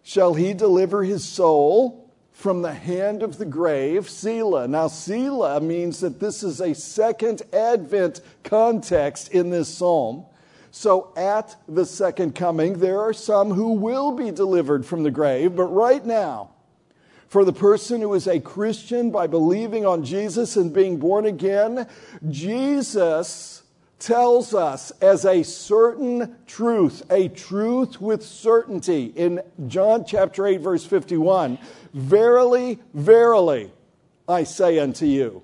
Shall 0.02 0.34
he 0.34 0.52
deliver 0.52 1.02
his 1.02 1.24
soul? 1.24 2.03
From 2.34 2.62
the 2.62 2.74
hand 2.74 3.22
of 3.22 3.38
the 3.38 3.46
grave, 3.46 4.10
Selah. 4.10 4.68
Now, 4.68 4.88
Selah 4.88 5.60
means 5.60 6.00
that 6.00 6.20
this 6.20 6.42
is 6.42 6.60
a 6.60 6.74
second 6.74 7.42
Advent 7.52 8.20
context 8.42 9.28
in 9.28 9.50
this 9.50 9.68
psalm. 9.68 10.26
So, 10.72 11.12
at 11.16 11.56
the 11.68 11.86
second 11.86 12.34
coming, 12.34 12.80
there 12.80 13.00
are 13.00 13.12
some 13.12 13.52
who 13.52 13.72
will 13.72 14.10
be 14.12 14.32
delivered 14.32 14.84
from 14.84 15.04
the 15.04 15.12
grave, 15.12 15.54
but 15.54 15.66
right 15.66 16.04
now, 16.04 16.50
for 17.28 17.44
the 17.44 17.52
person 17.52 18.00
who 18.00 18.12
is 18.14 18.26
a 18.26 18.40
Christian 18.40 19.10
by 19.10 19.28
believing 19.28 19.86
on 19.86 20.04
Jesus 20.04 20.56
and 20.56 20.72
being 20.72 20.98
born 20.98 21.26
again, 21.26 21.86
Jesus 22.28 23.63
tells 23.98 24.54
us 24.54 24.90
as 25.00 25.24
a 25.24 25.42
certain 25.42 26.36
truth, 26.46 27.02
a 27.10 27.28
truth 27.28 28.00
with 28.00 28.24
certainty 28.24 29.06
in 29.16 29.40
John 29.66 30.04
chapter 30.04 30.46
8, 30.46 30.60
verse 30.60 30.84
51 30.84 31.58
Verily, 31.92 32.80
verily, 32.92 33.72
I 34.28 34.44
say 34.44 34.78
unto 34.78 35.06
you, 35.06 35.42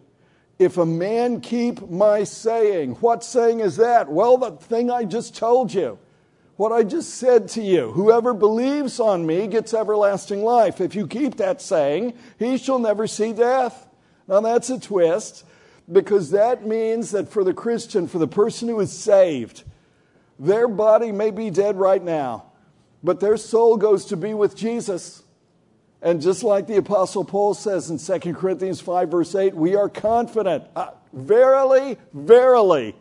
if 0.59 0.77
a 0.77 0.87
man 0.87 1.41
keep 1.41 1.89
my 1.89 2.25
saying, 2.25 2.93
what 2.97 3.25
saying 3.25 3.61
is 3.61 3.77
that? 3.77 4.11
Well, 4.11 4.37
the 4.37 4.51
thing 4.53 4.91
I 4.91 5.05
just 5.05 5.35
told 5.37 5.73
you, 5.73 5.99
what 6.61 6.73
I 6.73 6.83
just 6.83 7.15
said 7.15 7.49
to 7.51 7.63
you. 7.63 7.93
Whoever 7.93 8.35
believes 8.35 9.01
on 9.01 9.25
me 9.25 9.47
gets 9.47 9.73
everlasting 9.73 10.45
life. 10.45 10.79
If 10.79 10.95
you 10.95 11.07
keep 11.07 11.37
that 11.37 11.63
saying, 11.63 12.13
he 12.39 12.59
shall 12.59 12.79
never 12.79 13.07
see 13.07 13.33
death. 13.33 13.89
Now 14.29 14.43
that's 14.43 14.69
a 14.69 14.79
twist 14.79 15.47
because 15.91 16.31
that 16.31 16.67
means 16.67 17.11
that 17.11 17.29
for 17.29 17.45
the 17.45 17.55
Christian, 17.55 18.07
for 18.07 18.19
the 18.19 18.29
person 18.29 18.69
who 18.69 18.81
is 18.81 18.93
saved, 18.93 19.65
their 20.39 20.69
body 20.69 21.13
may 21.13 21.31
be 21.31 21.51
dead 21.51 21.77
right 21.77 22.03
now, 22.03 22.47
but 23.03 23.21
their 23.21 23.37
soul 23.37 23.77
goes 23.77 24.07
to 24.07 24.17
be 24.17 24.35
with 24.35 24.57
Jesus. 24.57 25.23
And 26.03 26.23
just 26.23 26.43
like 26.43 26.67
the 26.67 26.77
Apostle 26.77 27.25
Paul 27.25 27.55
says 27.55 27.91
in 27.91 27.99
2 27.99 28.35
Corinthians 28.35 28.81
5, 28.81 29.11
verse 29.11 29.35
8, 29.35 29.55
we 29.55 29.75
are 29.75 29.89
confident. 29.89 30.65
Uh, 30.75 30.93
verily, 31.13 31.99
verily, 32.13 32.95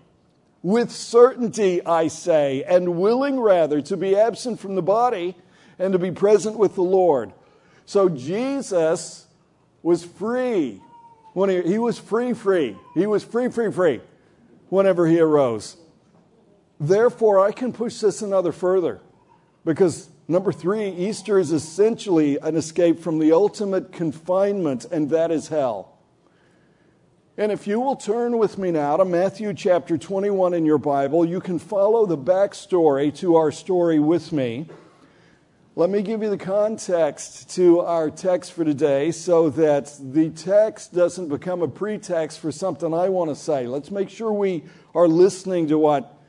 with 0.62 0.91
certainty 0.91 1.86
I 1.86 2.08
say, 2.08 2.63
and 2.63 2.98
willing 2.98 3.39
rather 3.39 3.81
to 3.84 3.96
be 3.96 4.17
absent 4.17 4.60
from 4.60 4.75
the 4.75 4.81
body 4.81 5.36
and 5.77 5.93
to 5.93 6.00
be 6.00 6.12
present 6.12 6.58
with 6.58 6.75
the 6.75 6.84
Lord. 6.84 7.31
So 7.86 8.10
Jesus 8.10 9.27
was 9.81 10.03
free 10.03 10.81
when 11.33 11.50
he, 11.50 11.62
he 11.62 11.77
was 11.77 11.98
free, 11.98 12.33
free. 12.33 12.77
He 12.93 13.05
was 13.05 13.24
free, 13.24 13.50
free, 13.50 13.71
free 13.71 14.01
whenever 14.69 15.07
he 15.07 15.19
arose. 15.19 15.77
Therefore, 16.79 17.39
I 17.39 17.51
can 17.51 17.74
push 17.74 18.00
this 18.00 18.21
another 18.21 18.51
further 18.51 19.01
because 19.65 20.09
number 20.27 20.51
three, 20.51 20.89
Easter 20.89 21.38
is 21.38 21.51
essentially 21.51 22.38
an 22.38 22.55
escape 22.55 23.00
from 23.00 23.19
the 23.19 23.31
ultimate 23.31 23.91
confinement, 23.91 24.86
and 24.86 25.09
that 25.09 25.31
is 25.31 25.50
hell. 25.50 25.98
And 27.38 27.51
if 27.51 27.67
you 27.67 27.79
will 27.79 27.95
turn 27.95 28.38
with 28.38 28.57
me 28.57 28.71
now 28.71 28.98
to 28.98 29.05
Matthew 29.05 29.53
chapter 29.53 29.98
21 29.98 30.53
in 30.53 30.65
your 30.65 30.77
Bible, 30.77 31.25
you 31.25 31.39
can 31.39 31.57
follow 31.57 32.05
the 32.05 32.17
backstory 32.17 33.15
to 33.19 33.38
our 33.38 33.51
story 33.51 33.98
with 33.98 34.31
me. 34.31 34.67
Let 35.79 35.89
me 35.91 36.01
give 36.01 36.21
you 36.21 36.29
the 36.29 36.38
context 36.38 37.51
to 37.51 37.79
our 37.79 38.09
text 38.12 38.51
for 38.51 38.65
today 38.65 39.12
so 39.12 39.50
that 39.51 39.98
the 39.98 40.29
text 40.29 40.93
doesn't 40.93 41.29
become 41.29 41.62
a 41.62 41.69
pretext 41.69 42.41
for 42.41 42.51
something 42.51 42.93
I 42.93 43.07
want 43.07 43.29
to 43.29 43.36
say. 43.36 43.65
Let's 43.65 43.89
make 43.89 44.09
sure 44.09 44.33
we 44.33 44.65
are 44.93 45.07
listening 45.07 45.69
to 45.69 45.77
what 45.77 46.19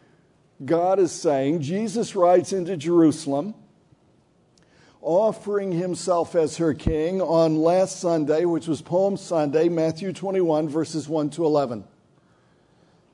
God 0.65 1.01
is 1.01 1.11
saying. 1.11 1.63
Jesus 1.63 2.15
rides 2.15 2.53
into 2.53 2.77
Jerusalem, 2.77 3.57
offering 5.03 5.73
himself 5.73 6.37
as 6.37 6.59
her 6.59 6.73
king 6.73 7.21
on 7.21 7.57
last 7.57 7.99
Sunday, 7.99 8.45
which 8.45 8.69
was 8.69 8.81
Palm 8.81 9.17
Sunday, 9.17 9.69
Matthew 9.69 10.13
21, 10.13 10.69
verses 10.69 11.09
1 11.09 11.29
to 11.31 11.45
11. 11.45 11.83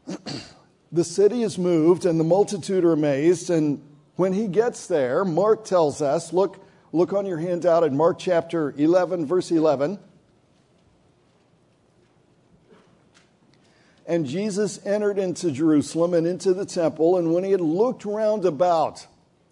the 0.93 1.05
city 1.05 1.43
is 1.43 1.57
moved, 1.57 2.05
and 2.05 2.21
the 2.21 2.25
multitude 2.25 2.85
are 2.85 2.93
amazed, 2.93 3.49
and 3.49 3.81
when 4.17 4.33
he 4.33 4.49
gets 4.49 4.87
there, 4.87 5.25
Mark 5.25 5.65
tells 5.65 6.03
us, 6.03 6.33
look, 6.33 6.65
look 6.93 7.13
on 7.13 7.27
your 7.27 7.39
handout 7.39 7.85
in 7.85 7.97
Mark 7.97 8.19
chapter 8.19 8.75
11, 8.77 9.27
verse 9.27 9.51
11. 9.51 9.99
And 14.07 14.25
Jesus 14.25 14.85
entered 14.87 15.19
into 15.19 15.51
Jerusalem 15.51 16.15
and 16.15 16.27
into 16.27 16.55
the 16.55 16.65
temple, 16.65 17.17
and 17.17 17.35
when 17.35 17.45
he 17.45 17.51
had 17.51 17.61
looked 17.61 18.05
round 18.05 18.45
about 18.45 19.07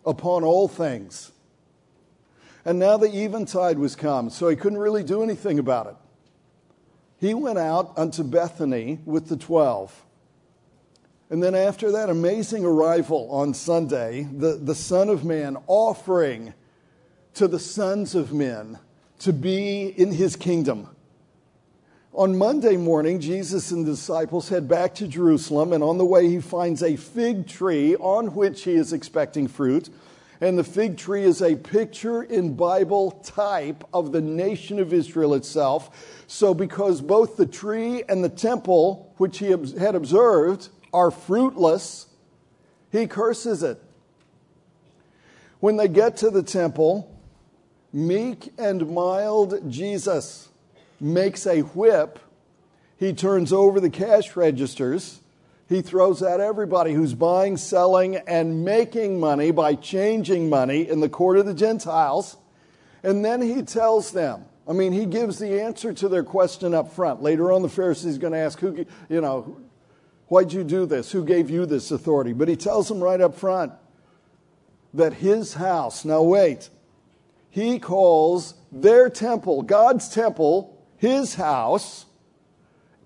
upon 0.07 0.45
all 0.45 0.69
things, 0.69 1.33
and 2.65 2.79
now 2.79 2.97
the 2.97 3.25
eventide 3.25 3.79
was 3.79 3.97
come, 3.97 4.31
so 4.31 4.49
he 4.49 4.57
couldn't 4.57 4.79
really 4.79 5.03
do 5.03 5.23
anything 5.23 5.59
about 5.59 5.89
it. 5.89 5.97
He 7.19 7.35
went 7.35 7.59
out 7.59 7.93
unto 7.97 8.23
Bethany 8.23 9.01
with 9.05 9.29
the 9.29 9.37
twelve. 9.37 10.05
And 11.35 11.43
then 11.43 11.57
after 11.57 11.91
that 11.91 12.11
amazing 12.11 12.65
arrival 12.65 13.29
on 13.29 13.55
Sunday, 13.55 14.29
the, 14.33 14.53
the 14.53 14.75
Son 14.77 15.09
of 15.09 15.25
Man 15.25 15.57
offering 15.67 16.55
to 17.35 17.49
the 17.49 17.59
sons 17.59 18.15
of 18.15 18.33
men 18.33 18.79
to 19.19 19.33
be 19.33 19.87
in 19.87 20.13
his 20.13 20.37
kingdom. 20.37 20.91
On 22.13 22.39
Monday 22.39 22.77
morning, 22.77 23.19
Jesus 23.19 23.73
and 23.73 23.85
the 23.85 23.91
disciples 23.91 24.49
head 24.49 24.69
back 24.69 24.95
to 24.95 25.09
Jerusalem, 25.09 25.73
and 25.73 25.83
on 25.83 25.99
the 25.99 26.05
way, 26.05 26.29
he 26.29 26.39
finds 26.39 26.85
a 26.85 26.95
fig 26.95 27.49
tree 27.49 27.97
on 27.97 28.37
which 28.37 28.63
he 28.63 28.75
is 28.75 28.93
expecting 28.93 29.49
fruit. 29.49 29.91
And 30.41 30.57
the 30.57 30.63
fig 30.63 30.97
tree 30.97 31.25
is 31.25 31.43
a 31.43 31.57
picture 31.57 32.23
in 32.23 32.55
Bible 32.55 33.11
type 33.25 33.83
of 33.93 34.13
the 34.13 34.21
nation 34.21 34.79
of 34.79 34.93
Israel 34.93 35.35
itself. 35.35 36.23
So, 36.29 36.55
because 36.55 37.01
both 37.01 37.37
the 37.37 37.47
tree 37.47 38.05
and 38.09 38.23
the 38.23 38.29
temple, 38.29 39.13
which 39.17 39.39
he 39.39 39.47
had 39.47 39.97
observed, 39.97 40.69
are 40.95 41.11
fruitless, 41.11 42.07
he 42.91 43.07
curses 43.07 43.63
it. 43.63 43.83
When 45.61 45.77
they 45.77 45.89
get 45.89 46.17
to 46.19 46.31
the 46.31 46.43
temple, 46.43 47.11
meek 47.93 48.53
and 48.57 48.95
mild 48.95 49.71
Jesus 49.71 50.49
makes 51.01 51.47
a 51.47 51.61
whip. 51.61 52.19
He 52.97 53.13
turns 53.13 53.53
over 53.53 53.81
the 53.81 53.91
cash 53.91 54.37
registers. 54.37 55.21
He 55.69 55.83
throws 55.83 56.23
out 56.23 56.41
everybody 56.41 56.93
who's 56.93 57.15
buying, 57.15 57.57
selling, 57.57 58.17
and 58.17 58.65
making 58.65 59.19
money 59.19 59.51
by 59.51 59.75
changing 59.75 60.49
money 60.49 60.89
in 60.89 61.01
the 61.01 61.09
court 61.09 61.39
of 61.39 61.47
the 61.47 61.55
Gentiles. 61.55 62.37
And 63.03 63.25
then 63.25 63.43
he 63.43 63.63
tells 63.63 64.13
them, 64.13 64.45
I 64.69 64.73
mean, 64.73 64.93
he 64.93 65.07
gives 65.07 65.39
the 65.39 65.61
answer 65.61 65.93
to 65.93 66.09
their 66.09 66.23
question 66.23 66.73
up 66.73 66.93
front. 66.93 67.23
Later 67.23 67.51
on, 67.53 67.63
the 67.63 67.69
Pharisees 67.69 68.19
going 68.19 68.33
to 68.33 68.39
ask, 68.39 68.59
who, 68.61 68.87
you 69.09 69.21
know, 69.21 69.59
Why'd 70.29 70.53
you 70.53 70.65
do 70.65 70.87
this? 70.87 71.13
Who 71.13 71.25
gave 71.25 71.51
you 71.51 71.67
this 71.67 71.91
authority? 71.91 72.33
But 72.33 72.49
he 72.49 72.57
tells 72.57 72.89
them 72.89 73.03
right 73.03 73.21
up 73.21 73.35
front 73.35 73.73
that 74.95 75.15
his 75.15 75.55
house, 75.55 76.05
now 76.05 76.23
wait, 76.23 76.71
he 77.51 77.79
calls 77.79 78.55
their 78.73 79.11
temple, 79.11 79.63
God's 79.63 80.09
temple, 80.09 80.83
his 80.97 81.35
house, 81.35 82.07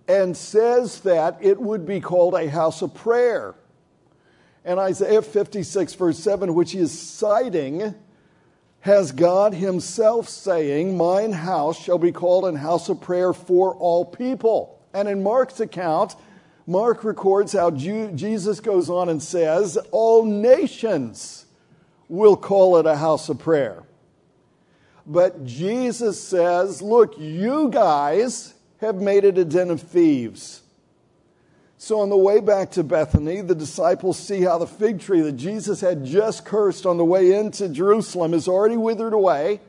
and 0.06 0.36
says 0.36 1.00
that 1.00 1.38
it 1.40 1.60
would 1.60 1.84
be 1.84 2.00
called 2.00 2.34
a 2.34 2.48
house 2.48 2.80
of 2.82 2.94
prayer. 2.94 3.54
And 4.64 4.78
Isaiah 4.78 5.22
56, 5.22 5.94
verse 5.94 6.18
7, 6.18 6.54
which 6.54 6.72
he 6.72 6.78
is 6.78 6.98
citing, 6.98 7.94
has 8.80 9.12
God 9.12 9.54
himself 9.54 10.28
saying, 10.28 10.96
Mine 10.96 11.32
house 11.32 11.78
shall 11.78 11.98
be 11.98 12.12
called 12.12 12.46
a 12.46 12.56
house 12.56 12.88
of 12.88 13.00
prayer 13.00 13.32
for 13.32 13.74
all 13.74 14.04
people. 14.04 14.78
And 14.94 15.08
in 15.08 15.22
Mark's 15.22 15.60
account, 15.60 16.16
Mark 16.68 17.02
records 17.02 17.54
how 17.54 17.70
Jesus 17.70 18.60
goes 18.60 18.90
on 18.90 19.08
and 19.08 19.22
says, 19.22 19.78
All 19.90 20.26
nations 20.26 21.46
will 22.10 22.36
call 22.36 22.76
it 22.76 22.84
a 22.84 22.94
house 22.94 23.30
of 23.30 23.38
prayer. 23.38 23.84
But 25.06 25.46
Jesus 25.46 26.22
says, 26.22 26.82
Look, 26.82 27.14
you 27.16 27.70
guys 27.70 28.52
have 28.82 28.96
made 28.96 29.24
it 29.24 29.38
a 29.38 29.46
den 29.46 29.70
of 29.70 29.80
thieves. 29.80 30.60
So, 31.78 32.00
on 32.00 32.10
the 32.10 32.18
way 32.18 32.38
back 32.38 32.72
to 32.72 32.84
Bethany, 32.84 33.40
the 33.40 33.54
disciples 33.54 34.18
see 34.18 34.42
how 34.42 34.58
the 34.58 34.66
fig 34.66 35.00
tree 35.00 35.22
that 35.22 35.38
Jesus 35.38 35.80
had 35.80 36.04
just 36.04 36.44
cursed 36.44 36.84
on 36.84 36.98
the 36.98 37.04
way 37.04 37.32
into 37.32 37.70
Jerusalem 37.70 38.34
is 38.34 38.46
already 38.46 38.76
withered 38.76 39.14
away. 39.14 39.60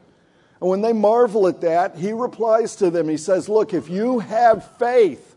And 0.60 0.70
when 0.70 0.82
they 0.82 0.92
marvel 0.92 1.48
at 1.48 1.62
that, 1.62 1.96
he 1.96 2.12
replies 2.12 2.76
to 2.76 2.90
them, 2.90 3.08
He 3.08 3.16
says, 3.16 3.48
Look, 3.48 3.74
if 3.74 3.90
you 3.90 4.20
have 4.20 4.70
faith, 4.78 5.29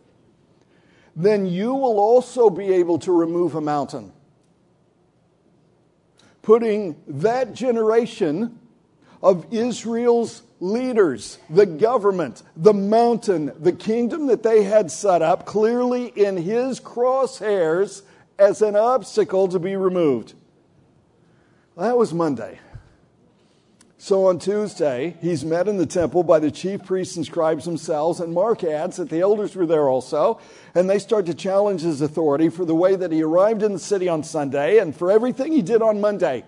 then 1.14 1.46
you 1.46 1.74
will 1.74 1.98
also 1.98 2.50
be 2.50 2.72
able 2.72 2.98
to 3.00 3.12
remove 3.12 3.54
a 3.54 3.60
mountain. 3.60 4.12
Putting 6.42 6.96
that 7.06 7.54
generation 7.54 8.58
of 9.22 9.46
Israel's 9.52 10.42
leaders, 10.58 11.38
the 11.50 11.66
government, 11.66 12.42
the 12.56 12.74
mountain, 12.74 13.52
the 13.58 13.72
kingdom 13.72 14.26
that 14.28 14.42
they 14.42 14.62
had 14.64 14.90
set 14.90 15.22
up, 15.22 15.44
clearly 15.46 16.06
in 16.06 16.36
his 16.36 16.80
crosshairs 16.80 18.02
as 18.38 18.62
an 18.62 18.74
obstacle 18.74 19.48
to 19.48 19.58
be 19.58 19.76
removed. 19.76 20.34
That 21.76 21.96
was 21.96 22.12
Monday. 22.12 22.58
So 24.02 24.26
on 24.26 24.40
Tuesday, 24.40 25.16
he's 25.20 25.44
met 25.44 25.68
in 25.68 25.76
the 25.76 25.86
temple 25.86 26.24
by 26.24 26.40
the 26.40 26.50
chief 26.50 26.84
priests 26.84 27.14
and 27.14 27.24
scribes 27.24 27.66
themselves, 27.66 28.18
and 28.18 28.34
Mark 28.34 28.64
adds 28.64 28.96
that 28.96 29.10
the 29.10 29.20
elders 29.20 29.54
were 29.54 29.64
there 29.64 29.88
also, 29.88 30.40
and 30.74 30.90
they 30.90 30.98
start 30.98 31.26
to 31.26 31.34
challenge 31.34 31.82
his 31.82 32.00
authority 32.00 32.48
for 32.48 32.64
the 32.64 32.74
way 32.74 32.96
that 32.96 33.12
he 33.12 33.22
arrived 33.22 33.62
in 33.62 33.72
the 33.72 33.78
city 33.78 34.08
on 34.08 34.24
Sunday 34.24 34.78
and 34.78 34.96
for 34.96 35.12
everything 35.12 35.52
he 35.52 35.62
did 35.62 35.82
on 35.82 36.00
Monday, 36.00 36.44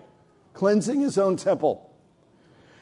cleansing 0.51 0.99
his 0.99 1.17
own 1.17 1.37
temple. 1.37 1.95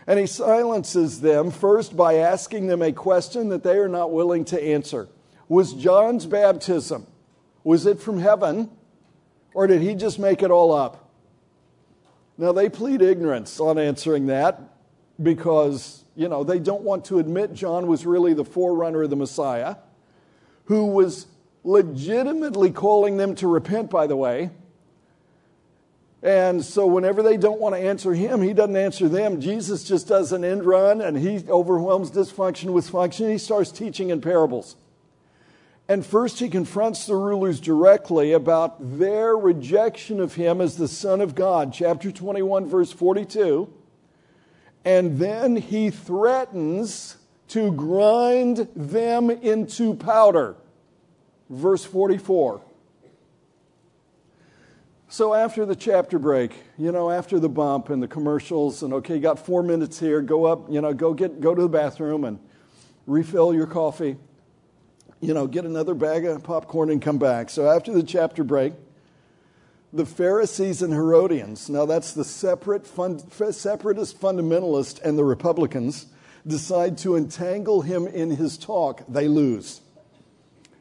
And 0.07 0.19
he 0.19 0.25
silences 0.25 1.21
them 1.21 1.51
first 1.51 1.95
by 1.95 2.15
asking 2.15 2.65
them 2.65 2.81
a 2.81 2.91
question 2.91 3.49
that 3.49 3.61
they 3.61 3.77
are 3.77 3.87
not 3.87 4.11
willing 4.11 4.43
to 4.45 4.59
answer. 4.59 5.07
Was 5.47 5.73
John's 5.73 6.25
baptism, 6.25 7.05
was 7.63 7.85
it 7.85 8.01
from 8.01 8.17
heaven, 8.17 8.71
or 9.53 9.67
did 9.67 9.83
he 9.83 9.93
just 9.93 10.17
make 10.17 10.41
it 10.41 10.49
all 10.49 10.73
up? 10.73 11.02
Now, 12.37 12.51
they 12.51 12.69
plead 12.69 13.01
ignorance 13.01 13.59
on 13.59 13.77
answering 13.77 14.27
that 14.27 14.59
because, 15.21 16.03
you 16.15 16.27
know, 16.27 16.43
they 16.43 16.59
don't 16.59 16.81
want 16.81 17.05
to 17.05 17.19
admit 17.19 17.53
John 17.53 17.87
was 17.87 18.05
really 18.05 18.33
the 18.33 18.45
forerunner 18.45 19.03
of 19.03 19.09
the 19.09 19.15
Messiah, 19.15 19.75
who 20.65 20.87
was 20.87 21.27
legitimately 21.63 22.71
calling 22.71 23.17
them 23.17 23.35
to 23.35 23.47
repent, 23.47 23.89
by 23.89 24.07
the 24.07 24.15
way. 24.15 24.49
And 26.23 26.63
so, 26.63 26.87
whenever 26.87 27.21
they 27.21 27.35
don't 27.35 27.59
want 27.59 27.75
to 27.75 27.81
answer 27.81 28.13
him, 28.13 28.41
he 28.41 28.53
doesn't 28.53 28.77
answer 28.77 29.09
them. 29.09 29.41
Jesus 29.41 29.83
just 29.83 30.07
does 30.07 30.31
an 30.31 30.45
end 30.45 30.63
run 30.63 31.01
and 31.01 31.17
he 31.17 31.43
overwhelms 31.49 32.11
dysfunction 32.11 32.71
with 32.71 32.89
function. 32.89 33.29
He 33.29 33.37
starts 33.37 33.71
teaching 33.71 34.09
in 34.09 34.21
parables. 34.21 34.77
And 35.89 36.05
first, 36.05 36.39
he 36.39 36.49
confronts 36.49 37.05
the 37.05 37.15
rulers 37.15 37.59
directly 37.59 38.31
about 38.31 38.99
their 38.99 39.35
rejection 39.35 40.21
of 40.21 40.35
him 40.35 40.61
as 40.61 40.77
the 40.77 40.87
Son 40.87 41.19
of 41.19 41.35
God, 41.35 41.73
chapter 41.73 42.11
21, 42.11 42.67
verse 42.67 42.91
42. 42.93 43.71
And 44.85 45.17
then 45.17 45.57
he 45.57 45.89
threatens 45.89 47.17
to 47.49 47.71
grind 47.73 48.69
them 48.75 49.29
into 49.29 49.93
powder, 49.93 50.55
verse 51.49 51.83
44. 51.83 52.61
So 55.09 55.33
after 55.33 55.65
the 55.65 55.75
chapter 55.75 56.17
break, 56.17 56.53
you 56.77 56.91
know, 56.91 57.11
after 57.11 57.39
the 57.39 57.49
bump 57.49 57.89
and 57.89 58.01
the 58.01 58.07
commercials, 58.07 58.83
and 58.83 58.93
okay, 58.93 59.15
you 59.15 59.21
got 59.21 59.37
four 59.37 59.61
minutes 59.61 59.99
here, 59.99 60.21
go 60.21 60.45
up, 60.45 60.71
you 60.71 60.81
know, 60.81 60.93
go 60.93 61.13
get 61.13 61.39
go 61.39 61.53
to 61.53 61.61
the 61.61 61.69
bathroom 61.69 62.23
and 62.23 62.39
refill 63.05 63.53
your 63.53 63.67
coffee 63.67 64.15
you 65.23 65.33
know, 65.33 65.47
get 65.47 65.65
another 65.65 65.93
bag 65.93 66.25
of 66.25 66.43
popcorn 66.43 66.89
and 66.89 67.01
come 67.01 67.17
back. 67.17 67.49
So 67.49 67.69
after 67.69 67.93
the 67.93 68.03
chapter 68.03 68.43
break, 68.43 68.73
the 69.91 70.05
Pharisees 70.05 70.81
and 70.81 70.91
Herodians, 70.91 71.69
now 71.69 71.85
that's 71.85 72.13
the 72.13 72.23
separate 72.23 72.85
fund, 72.87 73.23
separatist 73.51 74.19
fundamentalist 74.19 75.01
and 75.01 75.17
the 75.17 75.23
Republicans, 75.23 76.07
decide 76.45 76.97
to 76.99 77.15
entangle 77.15 77.81
him 77.81 78.07
in 78.07 78.31
his 78.31 78.57
talk. 78.57 79.03
They 79.07 79.27
lose. 79.27 79.81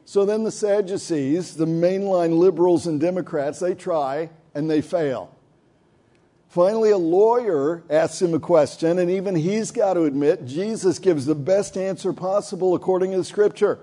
So 0.05 0.25
then 0.25 0.43
the 0.43 0.51
Sadducees, 0.51 1.55
the 1.55 1.65
mainline 1.65 2.37
liberals 2.37 2.87
and 2.87 2.99
Democrats, 2.99 3.59
they 3.59 3.73
try 3.75 4.29
and 4.53 4.69
they 4.69 4.81
fail. 4.81 5.33
Finally, 6.49 6.91
a 6.91 6.97
lawyer 6.97 7.83
asks 7.89 8.21
him 8.21 8.33
a 8.35 8.39
question, 8.39 8.99
and 8.99 9.09
even 9.09 9.33
he's 9.33 9.71
got 9.71 9.95
to 9.95 10.03
admit 10.03 10.45
Jesus 10.45 10.99
gives 10.99 11.25
the 11.25 11.33
best 11.33 11.77
answer 11.77 12.13
possible 12.13 12.75
according 12.75 13.09
to 13.09 13.17
the 13.17 13.23
scripture. 13.23 13.79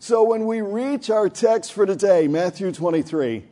So 0.00 0.22
when 0.22 0.46
we 0.46 0.60
reach 0.60 1.10
our 1.10 1.28
text 1.28 1.72
for 1.72 1.84
today, 1.84 2.28
Matthew 2.28 2.70
23, 2.70 3.44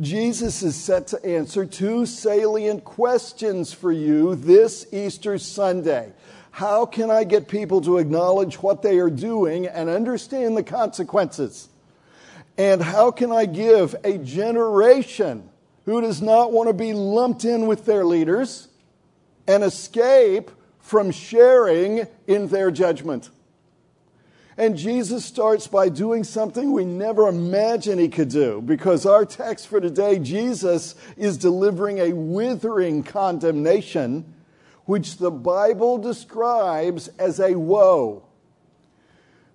Jesus 0.00 0.62
is 0.62 0.74
set 0.74 1.06
to 1.08 1.24
answer 1.24 1.64
two 1.64 2.06
salient 2.06 2.84
questions 2.84 3.72
for 3.72 3.92
you 3.92 4.34
this 4.34 4.86
Easter 4.92 5.38
Sunday. 5.38 6.12
How 6.50 6.86
can 6.86 7.10
I 7.10 7.22
get 7.22 7.46
people 7.46 7.80
to 7.82 7.98
acknowledge 7.98 8.62
what 8.62 8.82
they 8.82 8.98
are 8.98 9.10
doing 9.10 9.66
and 9.66 9.88
understand 9.88 10.56
the 10.56 10.64
consequences? 10.64 11.68
And 12.58 12.82
how 12.82 13.12
can 13.12 13.30
I 13.30 13.46
give 13.46 13.94
a 14.02 14.18
generation 14.18 15.48
who 15.84 16.00
does 16.00 16.20
not 16.20 16.52
want 16.52 16.68
to 16.68 16.74
be 16.74 16.94
lumped 16.94 17.44
in 17.44 17.66
with 17.66 17.84
their 17.84 18.04
leaders 18.04 18.68
and 19.46 19.62
escape 19.62 20.50
from 20.80 21.10
sharing 21.10 22.06
in 22.26 22.48
their 22.48 22.70
judgment. 22.70 23.30
And 24.56 24.76
Jesus 24.76 25.24
starts 25.24 25.66
by 25.66 25.88
doing 25.88 26.22
something 26.22 26.72
we 26.72 26.84
never 26.84 27.28
imagined 27.28 28.00
he 28.00 28.08
could 28.08 28.28
do 28.28 28.60
because 28.60 29.04
our 29.04 29.26
text 29.26 29.66
for 29.66 29.80
today, 29.80 30.18
Jesus 30.20 30.94
is 31.16 31.36
delivering 31.36 31.98
a 31.98 32.12
withering 32.12 33.02
condemnation, 33.02 34.32
which 34.84 35.16
the 35.16 35.32
Bible 35.32 35.98
describes 35.98 37.08
as 37.18 37.40
a 37.40 37.56
woe. 37.56 38.24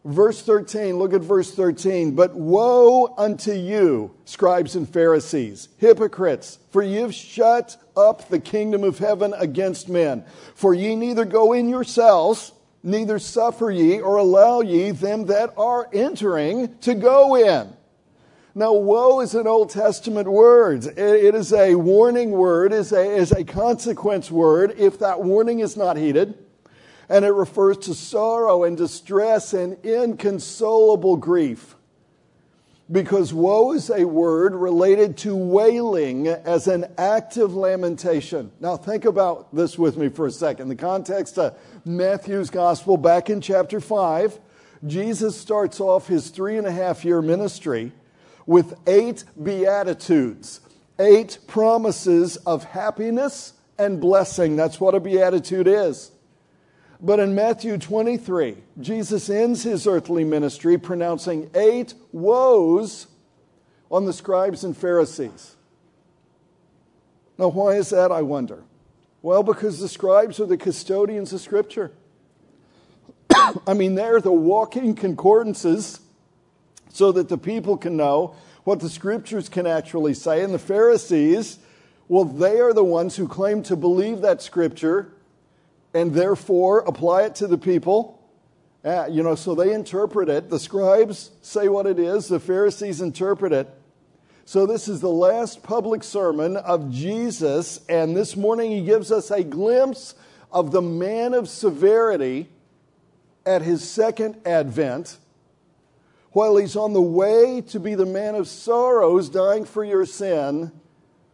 Verse 0.03 0.41
13, 0.41 0.97
look 0.97 1.13
at 1.13 1.21
verse 1.21 1.53
13. 1.53 2.15
But 2.15 2.33
woe 2.35 3.13
unto 3.17 3.51
you, 3.51 4.15
scribes 4.25 4.75
and 4.75 4.87
Pharisees, 4.87 5.69
hypocrites, 5.77 6.59
for 6.71 6.81
you've 6.81 7.13
shut 7.13 7.77
up 7.95 8.27
the 8.27 8.39
kingdom 8.39 8.83
of 8.83 8.97
heaven 8.97 9.33
against 9.37 9.87
men. 9.87 10.25
For 10.55 10.73
ye 10.73 10.95
neither 10.95 11.25
go 11.25 11.53
in 11.53 11.69
yourselves, 11.69 12.53
neither 12.83 13.19
suffer 13.19 13.71
ye 13.71 13.99
or 13.99 14.17
allow 14.17 14.61
ye 14.61 14.91
them 14.91 15.25
that 15.25 15.53
are 15.57 15.89
entering 15.93 16.77
to 16.79 16.93
go 16.93 17.35
in. 17.35 17.73
Now, 18.55 18.73
woe 18.73 19.21
is 19.21 19.35
an 19.35 19.47
Old 19.47 19.69
Testament 19.69 20.27
word. 20.27 20.85
It 20.85 21.35
is 21.35 21.53
a 21.53 21.75
warning 21.75 22.31
word, 22.31 22.73
is 22.73 22.91
a, 22.91 23.15
is 23.15 23.31
a 23.31 23.43
consequence 23.43 24.31
word 24.31 24.75
if 24.77 24.99
that 24.99 25.21
warning 25.21 25.59
is 25.59 25.77
not 25.77 25.97
heeded 25.97 26.37
and 27.09 27.25
it 27.25 27.31
refers 27.31 27.77
to 27.77 27.93
sorrow 27.95 28.63
and 28.63 28.77
distress 28.77 29.53
and 29.53 29.83
inconsolable 29.83 31.17
grief. 31.17 31.75
Because 32.91 33.33
woe 33.33 33.73
is 33.73 33.91
a 33.91 34.05
word 34.05 34.55
related 34.55 35.15
to 35.17 35.35
wailing 35.35 36.27
as 36.27 36.67
an 36.67 36.91
active 36.97 37.53
lamentation. 37.53 38.51
Now, 38.59 38.77
think 38.77 39.05
about 39.05 39.53
this 39.53 39.77
with 39.77 39.95
me 39.95 40.09
for 40.09 40.25
a 40.25 40.31
second. 40.31 40.69
The 40.69 40.75
context 40.75 41.37
of 41.37 41.55
Matthew's 41.85 42.49
gospel, 42.49 42.97
back 42.97 43.29
in 43.29 43.41
chapter 43.41 43.79
5, 43.79 44.39
Jesus 44.87 45.37
starts 45.37 45.79
off 45.79 46.07
his 46.07 46.29
three 46.29 46.57
and 46.57 46.65
a 46.65 46.71
half 46.71 47.05
year 47.05 47.21
ministry 47.21 47.91
with 48.47 48.73
eight 48.87 49.23
beatitudes, 49.41 50.61
eight 50.97 51.37
promises 51.45 52.37
of 52.37 52.63
happiness 52.63 53.53
and 53.77 54.01
blessing. 54.01 54.55
That's 54.55 54.79
what 54.79 54.95
a 54.95 54.99
beatitude 54.99 55.67
is. 55.67 56.11
But 57.01 57.19
in 57.19 57.33
Matthew 57.33 57.77
23, 57.77 58.57
Jesus 58.79 59.29
ends 59.29 59.63
his 59.63 59.87
earthly 59.87 60.23
ministry 60.23 60.77
pronouncing 60.77 61.49
eight 61.55 61.93
woes 62.11 63.07
on 63.89 64.05
the 64.05 64.13
scribes 64.13 64.63
and 64.63 64.75
Pharisees. 64.75 65.55
Now, 67.37 67.47
why 67.47 67.75
is 67.75 67.89
that, 67.91 68.11
I 68.11 68.21
wonder? 68.21 68.63
Well, 69.21 69.43
because 69.43 69.79
the 69.79 69.87
scribes 69.87 70.41
are 70.41 70.45
the 70.45 70.57
custodians 70.57 71.31
of 71.31 71.39
Scripture. 71.39 71.91
I 73.67 73.73
mean, 73.73 73.95
they're 73.95 74.19
the 74.19 74.31
walking 74.31 74.93
concordances 74.93 76.01
so 76.89 77.13
that 77.13 77.29
the 77.29 77.37
people 77.37 77.77
can 77.77 77.95
know 77.95 78.35
what 78.65 78.81
the 78.81 78.89
Scriptures 78.89 79.47
can 79.47 79.65
actually 79.65 80.13
say. 80.13 80.43
And 80.43 80.53
the 80.53 80.59
Pharisees, 80.59 81.59
well, 82.09 82.25
they 82.25 82.59
are 82.59 82.73
the 82.73 82.83
ones 82.83 83.15
who 83.15 83.27
claim 83.27 83.63
to 83.63 83.77
believe 83.77 84.21
that 84.21 84.41
Scripture 84.41 85.13
and 85.93 86.13
therefore 86.13 86.79
apply 86.79 87.23
it 87.23 87.35
to 87.35 87.47
the 87.47 87.57
people. 87.57 88.15
Uh, 88.83 89.07
you 89.09 89.23
know, 89.23 89.35
so 89.35 89.55
they 89.55 89.73
interpret 89.73 90.29
it. 90.29 90.49
The 90.49 90.59
scribes 90.59 91.31
say 91.41 91.67
what 91.67 91.85
it 91.85 91.99
is, 91.99 92.27
the 92.27 92.39
Pharisees 92.39 93.01
interpret 93.01 93.51
it. 93.51 93.67
So, 94.45 94.65
this 94.65 94.87
is 94.87 94.99
the 94.99 95.09
last 95.09 95.61
public 95.61 96.03
sermon 96.03 96.57
of 96.57 96.91
Jesus, 96.91 97.81
and 97.87 98.17
this 98.17 98.35
morning 98.35 98.71
he 98.71 98.81
gives 98.81 99.11
us 99.11 99.29
a 99.29 99.43
glimpse 99.43 100.15
of 100.51 100.71
the 100.71 100.81
man 100.81 101.35
of 101.35 101.47
severity 101.47 102.49
at 103.45 103.61
his 103.61 103.87
second 103.87 104.37
advent, 104.47 105.17
while 106.31 106.57
he's 106.57 106.75
on 106.75 106.93
the 106.93 107.01
way 107.01 107.61
to 107.61 107.79
be 107.79 107.93
the 107.93 108.07
man 108.07 108.33
of 108.33 108.47
sorrows, 108.47 109.29
dying 109.29 109.65
for 109.65 109.83
your 109.83 110.05
sin 110.05 110.71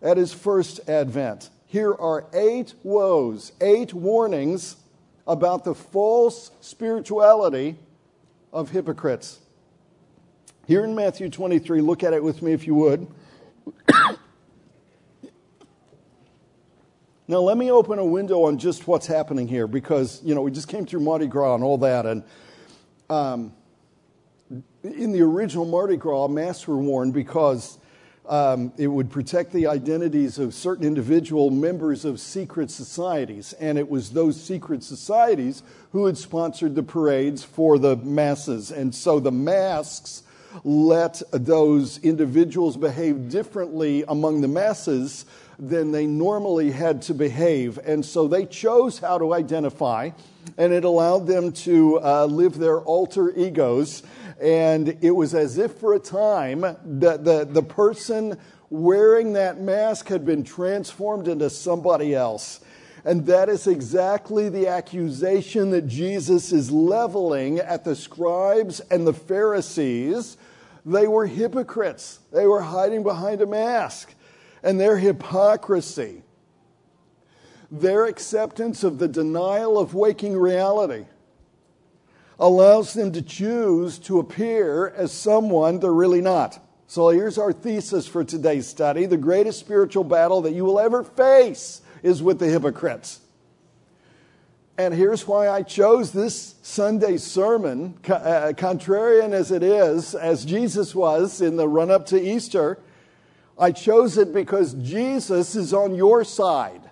at 0.02 0.18
his 0.18 0.34
first 0.34 0.82
advent 0.90 1.50
here 1.76 1.94
are 1.94 2.26
eight 2.32 2.74
woes, 2.84 3.52
eight 3.60 3.94
warnings 3.94 4.78
about 5.28 5.66
the 5.66 5.76
false 5.76 6.52
spirituality 6.62 7.76
of 8.54 8.70
hypocrites. 8.72 9.40
Here 10.68 10.86
in 10.86 10.96
Matthew 10.96 11.30
23, 11.30 11.82
look 11.82 12.02
at 12.02 12.14
it 12.14 12.24
with 12.24 12.42
me 12.42 12.54
if 12.54 12.66
you 12.66 12.76
would. 12.76 13.06
now, 17.28 17.40
let 17.40 17.58
me 17.58 17.70
open 17.70 18.00
a 18.00 18.06
window 18.06 18.46
on 18.46 18.58
just 18.58 18.88
what's 18.88 19.08
happening 19.08 19.46
here 19.46 19.68
because, 19.68 20.24
you 20.24 20.34
know, 20.34 20.44
we 20.44 20.52
just 20.52 20.70
came 20.70 20.86
through 20.86 21.02
Mardi 21.02 21.28
Gras 21.28 21.56
and 21.56 21.64
all 21.66 21.80
that. 21.80 22.06
And 22.06 22.24
um, 23.10 23.54
in 24.82 25.12
the 25.12 25.24
original 25.24 25.66
Mardi 25.66 25.98
Gras, 25.98 26.30
masks 26.30 26.70
were 26.70 26.78
worn 26.78 27.12
because 27.12 27.80
um, 28.28 28.74
it 28.78 28.88
would 28.88 29.10
protect 29.10 29.52
the 29.52 29.68
identities 29.68 30.40
of 30.40 30.54
certain 30.54 30.86
individual 30.86 31.50
members 31.50 32.06
of 32.06 32.20
secret 32.20 32.72
societies. 32.72 33.54
And 33.54 33.78
it 33.78 33.90
was 33.90 34.12
those 34.12 34.42
secret 34.42 34.84
societies 34.84 35.64
who 35.92 36.06
had 36.06 36.18
sponsored 36.18 36.76
the 36.76 36.84
parades 36.84 37.44
for 37.44 37.78
the 37.78 37.96
masses. 37.98 38.72
And 38.72 38.94
so 38.94 39.20
the 39.20 39.32
masks 39.32 40.24
let 40.64 41.22
those 41.32 41.98
individuals 42.00 42.78
behave 42.78 43.30
differently 43.30 44.04
among 44.08 44.42
the 44.42 44.48
masses 44.48 45.26
than 45.60 45.92
they 45.92 46.06
normally 46.06 46.72
had 46.72 47.02
to 47.04 47.14
behave. 47.14 47.78
And 47.86 48.06
so 48.06 48.28
they 48.28 48.46
chose 48.46 49.00
how 49.00 49.18
to 49.18 49.34
identify, 49.34 50.12
and 50.58 50.74
it 50.74 50.84
allowed 50.84 51.28
them 51.28 51.52
to 51.52 52.00
uh, 52.02 52.26
live 52.26 52.58
their 52.58 52.80
alter 52.80 53.32
egos 53.38 54.04
and 54.42 54.98
it 55.02 55.12
was 55.12 55.34
as 55.34 55.58
if 55.58 55.74
for 55.74 55.94
a 55.94 56.00
time 56.00 56.62
that 56.62 57.24
the, 57.24 57.46
the 57.46 57.64
person 57.64 58.38
wearing 58.70 59.34
that 59.34 59.60
mask 59.60 60.08
had 60.10 60.26
been 60.26 60.44
transformed 60.44 61.28
into 61.28 61.50
somebody 61.50 62.14
else. 62.14 62.60
And 63.06 63.26
that 63.28 63.50
is 63.50 63.68
exactly 63.68 64.50
the 64.50 64.68
accusation 64.68 65.70
that 65.70 65.88
Jesus 65.88 66.52
is 66.52 66.72
leveling 66.72 67.60
at 67.60 67.84
the 67.84 67.96
scribes 67.96 68.80
and 68.80 69.06
the 69.06 69.14
Pharisees. 69.14 70.38
They 70.86 71.08
were 71.08 71.28
hypocrites, 71.28 72.20
they 72.34 72.48
were 72.48 72.62
hiding 72.62 73.04
behind 73.04 73.42
a 73.42 73.46
mask. 73.46 74.14
And 74.64 74.80
their 74.80 74.98
hypocrisy, 74.98 76.24
their 77.70 78.06
acceptance 78.06 78.84
of 78.84 78.98
the 78.98 79.08
denial 79.08 79.78
of 79.78 79.94
waking 79.94 80.36
reality, 80.36 81.06
allows 82.40 82.94
them 82.94 83.12
to 83.14 83.22
choose 83.22 83.98
to 84.00 84.20
appear 84.20 84.88
as 84.90 85.12
someone 85.12 85.80
they're 85.80 85.94
really 85.94 86.22
not. 86.22 86.60
So 86.88 87.10
here's 87.10 87.38
our 87.38 87.52
thesis 87.52 88.08
for 88.08 88.24
today's 88.24 88.68
study. 88.68 89.06
The 89.06 89.18
greatest 89.18 89.60
spiritual 89.60 90.04
battle 90.04 90.42
that 90.42 90.54
you 90.54 90.66
will 90.66 90.80
ever 90.80 91.04
face 91.04 91.82
is 92.04 92.22
with 92.22 92.40
the 92.40 92.48
hypocrites. 92.48 93.22
And 94.78 94.94
here's 94.94 95.26
why 95.26 95.50
I 95.50 95.64
chose 95.64 96.12
this 96.12 96.56
Sunday 96.62 97.18
sermon, 97.18 97.98
uh, 98.08 98.52
contrarian 98.58 99.32
as 99.32 99.50
it 99.52 99.64
is, 99.64 100.14
as 100.14 100.44
Jesus 100.44 100.94
was 100.94 101.42
in 101.42 101.56
the 101.56 101.68
run 101.68 101.90
up 101.90 102.06
to 102.08 102.22
Easter. 102.22 102.78
I 103.58 103.72
chose 103.72 104.18
it 104.18 104.34
because 104.34 104.74
Jesus 104.74 105.56
is 105.56 105.74
on 105.74 105.96
your 105.96 106.26
side. 106.26 106.85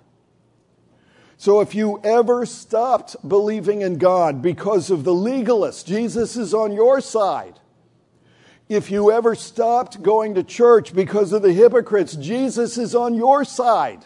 So 1.44 1.60
if 1.60 1.76
you 1.76 2.00
ever 2.06 2.46
stopped 2.46 3.18
believing 3.28 3.82
in 3.82 3.98
God 3.98 4.42
because 4.42 4.90
of 4.90 5.04
the 5.04 5.12
legalists, 5.12 5.86
Jesus 5.86 6.38
is 6.38 6.54
on 6.54 6.72
your 6.72 7.02
side. 7.02 7.60
If 8.70 8.90
you 8.90 9.12
ever 9.12 9.36
stopped 9.36 10.02
going 10.02 10.36
to 10.36 10.44
church 10.44 10.96
because 10.96 11.34
of 11.34 11.42
the 11.42 11.52
hypocrites, 11.52 12.16
Jesus 12.16 12.78
is 12.78 12.96
on 12.96 13.14
your 13.14 13.44
side. 13.44 14.06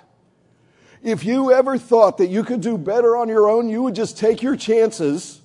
If 1.04 1.26
you 1.26 1.54
ever 1.54 1.78
thought 1.78 2.17
that 2.17 2.30
you 2.30 2.43
could 2.43 2.62
do 2.62 2.76
better 2.76 3.15
on 3.15 3.30
your 3.30 3.47
own, 3.47 3.69
you 3.69 3.84
would 3.84 3.93
just 3.93 4.17
take 4.17 4.41
your 4.41 4.56
chances. 4.56 5.39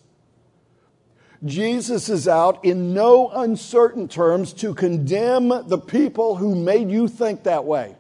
Jesus 1.45 2.09
is 2.09 2.27
out 2.27 2.65
in 2.65 2.95
no 2.95 3.29
uncertain 3.29 4.09
terms 4.09 4.55
to 4.55 4.73
condemn 4.73 5.69
the 5.69 5.79
people 5.79 6.37
who 6.37 6.55
made 6.55 6.91
you 6.91 7.07
think 7.07 7.43
that 7.43 7.67
way. 7.67 7.97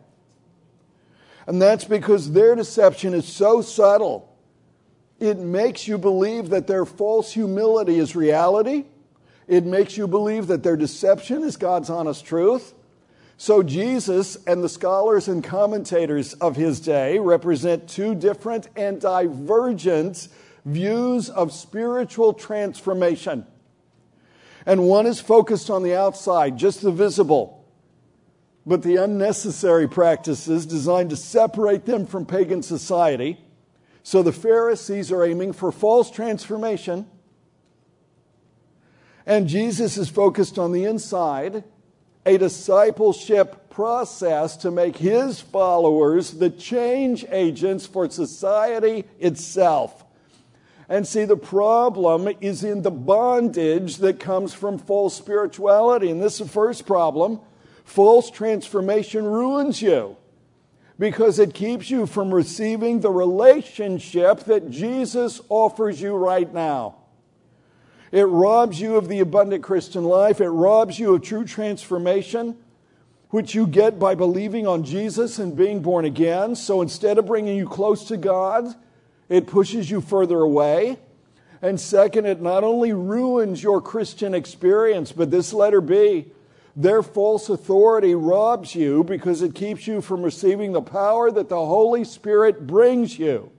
And 1.46 1.60
that's 1.60 1.84
because 1.84 2.32
their 2.32 2.54
deception 2.54 3.14
is 3.14 3.26
so 3.26 3.62
subtle. 3.62 4.28
It 5.18 5.38
makes 5.38 5.86
you 5.86 5.98
believe 5.98 6.50
that 6.50 6.66
their 6.66 6.84
false 6.84 7.32
humility 7.32 7.98
is 7.98 8.16
reality. 8.16 8.84
It 9.46 9.64
makes 9.64 9.96
you 9.96 10.06
believe 10.08 10.48
that 10.48 10.62
their 10.62 10.76
deception 10.76 11.42
is 11.42 11.56
God's 11.56 11.90
honest 11.90 12.24
truth. 12.24 12.74
So, 13.36 13.62
Jesus 13.62 14.36
and 14.46 14.62
the 14.62 14.68
scholars 14.68 15.26
and 15.26 15.42
commentators 15.42 16.34
of 16.34 16.54
his 16.54 16.78
day 16.78 17.18
represent 17.18 17.88
two 17.88 18.14
different 18.14 18.68
and 18.76 19.00
divergent 19.00 20.28
views 20.64 21.28
of 21.28 21.52
spiritual 21.52 22.34
transformation. 22.34 23.46
And 24.64 24.84
one 24.84 25.06
is 25.06 25.20
focused 25.20 25.70
on 25.70 25.82
the 25.82 25.96
outside, 25.96 26.56
just 26.56 26.82
the 26.82 26.92
visible, 26.92 27.61
but 28.66 28.82
the 28.82 28.96
unnecessary 28.96 29.88
practices 29.88 30.66
designed 30.66 31.10
to 31.10 31.16
separate 31.16 31.84
them 31.84 32.06
from 32.06 32.26
pagan 32.26 32.62
society. 32.62 33.38
So 34.02 34.22
the 34.22 34.32
Pharisees 34.32 35.10
are 35.10 35.24
aiming 35.24 35.52
for 35.52 35.72
false 35.72 36.10
transformation. 36.10 37.06
And 39.26 39.48
Jesus 39.48 39.96
is 39.96 40.08
focused 40.08 40.58
on 40.58 40.72
the 40.72 40.84
inside, 40.84 41.64
a 42.26 42.38
discipleship 42.38 43.70
process 43.70 44.56
to 44.58 44.70
make 44.70 44.96
his 44.96 45.40
followers 45.40 46.32
the 46.32 46.50
change 46.50 47.24
agents 47.30 47.86
for 47.86 48.08
society 48.10 49.04
itself. 49.18 50.04
And 50.88 51.06
see, 51.06 51.24
the 51.24 51.36
problem 51.36 52.28
is 52.40 52.64
in 52.64 52.82
the 52.82 52.90
bondage 52.90 53.96
that 53.98 54.20
comes 54.20 54.52
from 54.52 54.78
false 54.78 55.16
spirituality. 55.16 56.10
And 56.10 56.20
this 56.20 56.34
is 56.34 56.46
the 56.46 56.52
first 56.52 56.86
problem. 56.86 57.40
False 57.92 58.30
transformation 58.30 59.26
ruins 59.26 59.82
you 59.82 60.16
because 60.98 61.38
it 61.38 61.52
keeps 61.52 61.90
you 61.90 62.06
from 62.06 62.32
receiving 62.32 63.00
the 63.00 63.10
relationship 63.10 64.44
that 64.44 64.70
Jesus 64.70 65.42
offers 65.50 66.00
you 66.00 66.14
right 66.14 66.50
now. 66.54 66.94
It 68.10 68.22
robs 68.22 68.80
you 68.80 68.96
of 68.96 69.08
the 69.08 69.20
abundant 69.20 69.62
Christian 69.62 70.04
life. 70.04 70.40
It 70.40 70.48
robs 70.48 70.98
you 70.98 71.14
of 71.14 71.20
true 71.20 71.44
transformation, 71.44 72.56
which 73.28 73.54
you 73.54 73.66
get 73.66 73.98
by 73.98 74.14
believing 74.14 74.66
on 74.66 74.84
Jesus 74.84 75.38
and 75.38 75.54
being 75.54 75.82
born 75.82 76.06
again. 76.06 76.56
So 76.56 76.80
instead 76.80 77.18
of 77.18 77.26
bringing 77.26 77.58
you 77.58 77.68
close 77.68 78.04
to 78.08 78.16
God, 78.16 78.74
it 79.28 79.46
pushes 79.46 79.90
you 79.90 80.00
further 80.00 80.38
away. 80.38 80.98
And 81.60 81.78
second, 81.78 82.24
it 82.24 82.40
not 82.40 82.64
only 82.64 82.94
ruins 82.94 83.62
your 83.62 83.82
Christian 83.82 84.32
experience, 84.32 85.12
but 85.12 85.30
this 85.30 85.52
letter 85.52 85.82
B, 85.82 86.32
their 86.74 87.02
false 87.02 87.48
authority 87.48 88.14
robs 88.14 88.74
you 88.74 89.04
because 89.04 89.42
it 89.42 89.54
keeps 89.54 89.86
you 89.86 90.00
from 90.00 90.22
receiving 90.22 90.72
the 90.72 90.82
power 90.82 91.30
that 91.30 91.48
the 91.48 91.66
Holy 91.66 92.04
Spirit 92.04 92.66
brings 92.66 93.18
you. 93.18 93.50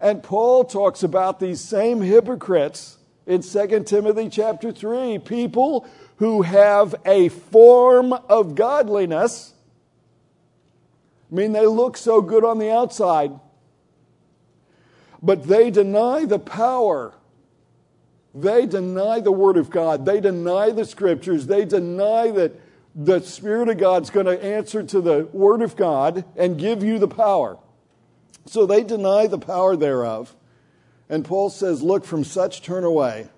And 0.00 0.22
Paul 0.22 0.64
talks 0.64 1.02
about 1.02 1.40
these 1.40 1.60
same 1.60 2.00
hypocrites 2.00 2.98
in 3.26 3.42
2 3.42 3.84
Timothy 3.84 4.28
chapter 4.28 4.72
3 4.72 5.18
people 5.18 5.86
who 6.16 6.42
have 6.42 6.94
a 7.04 7.28
form 7.28 8.12
of 8.12 8.54
godliness. 8.54 9.54
I 11.30 11.34
mean, 11.34 11.52
they 11.52 11.66
look 11.66 11.96
so 11.96 12.22
good 12.22 12.44
on 12.44 12.58
the 12.58 12.70
outside, 12.70 13.32
but 15.22 15.44
they 15.44 15.70
deny 15.70 16.24
the 16.24 16.38
power. 16.38 17.14
They 18.34 18.66
deny 18.66 19.20
the 19.20 19.32
Word 19.32 19.56
of 19.56 19.70
God. 19.70 20.04
They 20.04 20.20
deny 20.20 20.70
the 20.70 20.84
Scriptures. 20.84 21.46
They 21.46 21.64
deny 21.64 22.30
that 22.30 22.60
the 22.94 23.20
Spirit 23.20 23.68
of 23.68 23.78
God's 23.78 24.10
going 24.10 24.26
to 24.26 24.42
answer 24.42 24.82
to 24.82 25.00
the 25.00 25.28
Word 25.32 25.62
of 25.62 25.76
God 25.76 26.24
and 26.36 26.58
give 26.58 26.82
you 26.82 26.98
the 26.98 27.08
power. 27.08 27.58
So 28.46 28.66
they 28.66 28.82
deny 28.84 29.26
the 29.26 29.38
power 29.38 29.76
thereof. 29.76 30.34
And 31.08 31.24
Paul 31.24 31.50
says, 31.50 31.82
Look, 31.82 32.04
from 32.04 32.24
such 32.24 32.62
turn 32.62 32.84
away. 32.84 33.28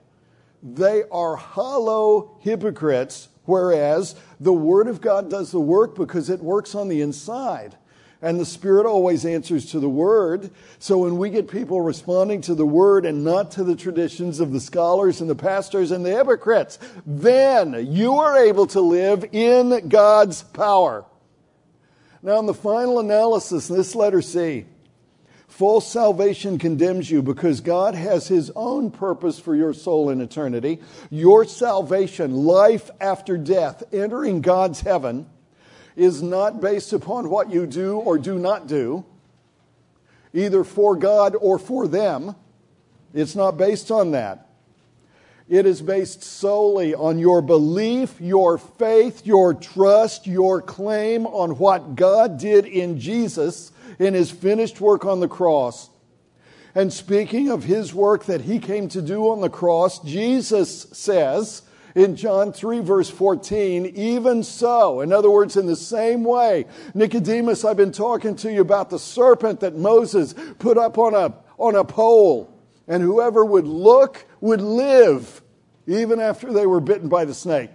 They 0.62 1.02
are 1.10 1.36
hollow 1.36 2.36
hypocrites, 2.40 3.28
whereas 3.46 4.14
the 4.38 4.52
Word 4.52 4.88
of 4.88 5.00
God 5.00 5.30
does 5.30 5.50
the 5.50 5.60
work 5.60 5.96
because 5.96 6.30
it 6.30 6.40
works 6.40 6.74
on 6.74 6.88
the 6.88 7.00
inside. 7.00 7.76
And 8.22 8.38
the 8.38 8.46
Spirit 8.46 8.86
always 8.86 9.26
answers 9.26 9.72
to 9.72 9.80
the 9.80 9.88
Word. 9.88 10.52
So 10.78 10.98
when 10.98 11.18
we 11.18 11.28
get 11.28 11.50
people 11.50 11.80
responding 11.80 12.40
to 12.42 12.54
the 12.54 12.64
Word 12.64 13.04
and 13.04 13.24
not 13.24 13.50
to 13.52 13.64
the 13.64 13.74
traditions 13.74 14.38
of 14.38 14.52
the 14.52 14.60
scholars 14.60 15.20
and 15.20 15.28
the 15.28 15.34
pastors 15.34 15.90
and 15.90 16.06
the 16.06 16.12
hypocrites, 16.12 16.78
then 17.04 17.86
you 17.90 18.14
are 18.14 18.38
able 18.38 18.68
to 18.68 18.80
live 18.80 19.24
in 19.32 19.88
God's 19.88 20.42
power. 20.42 21.04
Now, 22.22 22.38
in 22.38 22.46
the 22.46 22.54
final 22.54 23.00
analysis, 23.00 23.66
this 23.66 23.96
letter 23.96 24.22
C, 24.22 24.66
False 25.52 25.86
salvation 25.86 26.58
condemns 26.58 27.10
you 27.10 27.20
because 27.20 27.60
God 27.60 27.94
has 27.94 28.26
His 28.26 28.50
own 28.56 28.90
purpose 28.90 29.38
for 29.38 29.54
your 29.54 29.74
soul 29.74 30.08
in 30.08 30.22
eternity. 30.22 30.80
Your 31.10 31.44
salvation, 31.44 32.32
life 32.32 32.90
after 33.02 33.36
death, 33.36 33.82
entering 33.92 34.40
God's 34.40 34.80
heaven, 34.80 35.26
is 35.96 36.22
not 36.22 36.60
based 36.60 36.92
upon 36.92 37.30
what 37.30 37.50
you 37.50 37.66
do 37.66 37.96
or 37.96 38.18
do 38.18 38.38
not 38.38 38.66
do, 38.66 39.04
either 40.32 40.64
for 40.64 40.96
God 40.96 41.36
or 41.40 41.58
for 41.58 41.86
them. 41.86 42.34
It's 43.14 43.36
not 43.36 43.56
based 43.56 43.90
on 43.90 44.12
that. 44.12 44.48
It 45.48 45.66
is 45.66 45.82
based 45.82 46.22
solely 46.22 46.94
on 46.94 47.18
your 47.18 47.42
belief, 47.42 48.20
your 48.20 48.56
faith, 48.56 49.26
your 49.26 49.52
trust, 49.52 50.26
your 50.26 50.62
claim 50.62 51.26
on 51.26 51.58
what 51.58 51.94
God 51.94 52.38
did 52.38 52.64
in 52.64 52.98
Jesus 52.98 53.70
in 53.98 54.14
his 54.14 54.30
finished 54.30 54.80
work 54.80 55.04
on 55.04 55.20
the 55.20 55.28
cross. 55.28 55.90
And 56.74 56.90
speaking 56.90 57.50
of 57.50 57.64
his 57.64 57.92
work 57.92 58.24
that 58.24 58.42
he 58.42 58.58
came 58.58 58.88
to 58.88 59.02
do 59.02 59.30
on 59.30 59.42
the 59.42 59.50
cross, 59.50 59.98
Jesus 59.98 60.86
says 60.92 61.62
in 61.94 62.16
John 62.16 62.52
3, 62.52 62.80
verse 62.80 63.10
14, 63.10 63.86
even 63.86 64.42
so, 64.42 65.00
in 65.00 65.12
other 65.12 65.30
words, 65.30 65.56
in 65.56 65.66
the 65.66 65.76
same 65.76 66.24
way, 66.24 66.66
Nicodemus, 66.94 67.64
I've 67.64 67.76
been 67.76 67.92
talking 67.92 68.36
to 68.36 68.52
you 68.52 68.60
about 68.60 68.90
the 68.90 68.98
serpent 68.98 69.60
that 69.60 69.76
Moses 69.76 70.34
put 70.58 70.78
up 70.78 70.98
on 70.98 71.14
a, 71.14 71.34
on 71.58 71.74
a 71.74 71.84
pole, 71.84 72.52
and 72.88 73.02
whoever 73.02 73.44
would 73.44 73.66
look 73.66 74.24
would 74.40 74.60
live, 74.60 75.42
even 75.86 76.20
after 76.20 76.52
they 76.52 76.66
were 76.66 76.80
bitten 76.80 77.08
by 77.08 77.24
the 77.24 77.34
snake. 77.34 77.70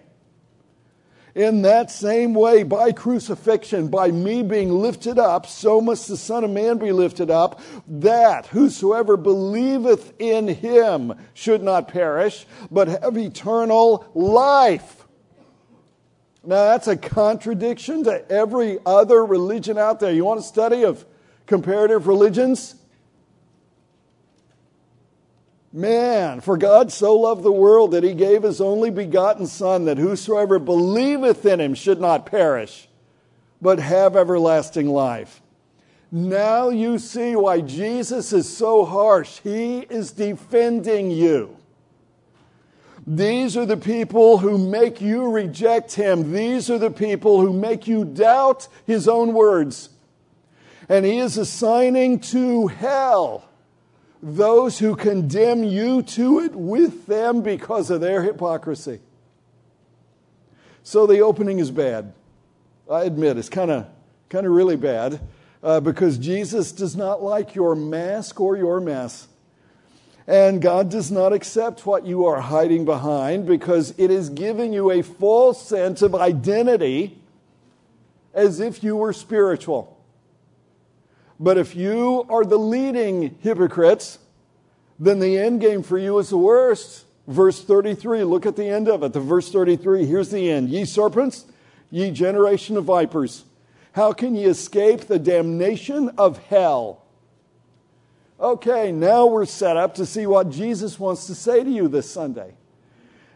In 1.38 1.62
that 1.62 1.92
same 1.92 2.34
way, 2.34 2.64
by 2.64 2.92
crucifixion, 2.92 3.90
by 3.90 4.10
me 4.10 4.42
being 4.42 4.72
lifted 4.72 5.20
up, 5.20 5.46
so 5.46 5.80
must 5.80 6.08
the 6.08 6.18
Son 6.18 6.44
of 6.44 6.50
Man 6.50 6.80
be 6.80 6.92
lifted 6.92 7.30
up, 7.30 7.62
that 7.88 8.48
whosoever 8.48 9.18
believeth 9.18 10.20
in 10.20 10.48
him 10.48 11.14
should 11.36 11.62
not 11.62 11.90
perish, 11.90 12.48
but 12.72 12.88
have 12.88 13.16
eternal 13.20 14.10
life. 14.16 15.06
Now, 16.44 16.72
that's 16.72 16.88
a 16.88 16.98
contradiction 16.98 18.04
to 18.06 18.28
every 18.32 18.80
other 18.84 19.24
religion 19.24 19.78
out 19.78 20.00
there. 20.00 20.12
You 20.12 20.26
want 20.26 20.40
a 20.40 20.44
study 20.44 20.86
of 20.86 21.06
comparative 21.46 22.08
religions? 22.08 22.74
Man, 25.78 26.42
for 26.42 26.58
God 26.58 26.92
so 26.92 27.14
loved 27.14 27.44
the 27.44 27.52
world 27.52 27.92
that 27.92 28.04
he 28.04 28.16
gave 28.16 28.42
his 28.42 28.60
only 28.60 28.90
begotten 28.90 29.46
Son, 29.46 29.86
that 29.86 30.00
whosoever 30.00 30.58
believeth 30.58 31.46
in 31.46 31.62
him 31.62 31.76
should 31.76 32.02
not 32.02 32.26
perish, 32.26 32.88
but 33.62 33.78
have 33.78 34.16
everlasting 34.16 34.90
life. 34.90 35.40
Now 36.12 36.70
you 36.70 36.98
see 36.98 37.36
why 37.36 37.62
Jesus 37.62 38.34
is 38.34 38.58
so 38.58 38.86
harsh. 38.86 39.40
He 39.44 39.82
is 39.82 40.14
defending 40.14 41.12
you. 41.12 41.56
These 43.06 43.56
are 43.56 43.68
the 43.68 43.78
people 43.78 44.40
who 44.40 44.58
make 44.58 45.00
you 45.00 45.30
reject 45.30 45.94
him. 45.94 46.34
These 46.34 46.72
are 46.72 46.80
the 46.80 46.90
people 46.90 47.40
who 47.40 47.54
make 47.54 47.86
you 47.86 48.04
doubt 48.04 48.68
his 48.88 49.08
own 49.08 49.32
words. 49.32 49.90
And 50.90 51.06
he 51.06 51.20
is 51.20 51.38
assigning 51.38 52.20
to 52.22 52.66
hell 52.66 53.48
those 54.22 54.80
who 54.80 54.96
condemn 54.96 55.64
you 55.64 56.02
to 56.02 56.40
it 56.40 56.56
with 56.56 57.06
them 57.06 57.42
because 57.42 57.90
of 57.90 58.02
their 58.02 58.24
hypocrisy. 58.24 59.00
So 60.84 61.06
the 61.06 61.20
opening 61.20 61.60
is 61.60 61.72
bad. 61.72 62.14
I 62.90 63.04
admit 63.04 63.38
it's 63.38 63.50
kind 63.50 63.72
of 63.72 63.88
kind 64.30 64.46
of 64.46 64.52
really 64.52 64.76
bad. 64.76 65.20
uh, 65.64 65.80
because 65.80 66.18
Jesus 66.18 66.72
does 66.72 66.96
not 66.96 67.24
like 67.24 67.56
your 67.56 67.76
mask 67.76 68.40
or 68.40 68.56
your 68.56 68.80
mess. 68.80 69.28
And 70.28 70.62
God 70.62 70.90
does 70.92 71.10
not 71.10 71.32
accept 71.34 71.86
what 71.86 72.06
you 72.06 72.26
are 72.26 72.42
hiding 72.42 72.86
behind 72.86 73.46
because 73.46 73.94
it 73.98 74.12
is 74.12 74.30
giving 74.30 74.74
you 74.74 74.92
a 74.92 75.02
false 75.02 75.66
sense 75.66 76.02
of 76.02 76.14
identity 76.14 77.18
as 78.34 78.60
if 78.60 78.84
you 78.84 78.96
were 78.96 79.14
spiritual. 79.14 79.97
But 81.40 81.58
if 81.58 81.76
you 81.76 82.26
are 82.30 82.44
the 82.44 82.58
leading 82.58 83.38
hypocrites, 83.42 84.20
then 85.00 85.20
the 85.20 85.38
end 85.38 85.62
game 85.62 85.84
for 85.84 85.98
you 85.98 86.18
is 86.18 86.30
the 86.30 86.38
worst. 86.38 87.06
Verse 87.28 87.62
33, 87.62 88.24
look 88.24 88.46
at 88.46 88.56
the 88.56 88.66
end 88.66 88.88
of 88.88 89.04
it. 89.04 89.14
The 89.14 89.20
verse 89.20 89.52
33, 89.52 90.06
here's 90.06 90.30
the 90.30 90.50
end. 90.50 90.70
Ye 90.70 90.86
serpents, 90.86 91.46
ye 91.92 92.10
generation 92.10 92.78
of 92.78 92.86
vipers, 92.86 93.44
how 93.92 94.14
can 94.14 94.36
ye 94.36 94.46
escape 94.46 95.02
the 95.02 95.20
damnation 95.20 96.10
of 96.18 96.38
hell? 96.46 97.04
Okay, 98.40 98.92
now 98.92 99.26
we're 99.26 99.46
set 99.46 99.78
up 99.78 99.96
to 99.96 100.06
see 100.06 100.28
what 100.28 100.52
Jesus 100.52 101.00
wants 101.00 101.26
to 101.28 101.36
say 101.36 101.64
to 101.64 101.70
you 101.70 101.88
this 101.88 102.10
Sunday. 102.10 102.54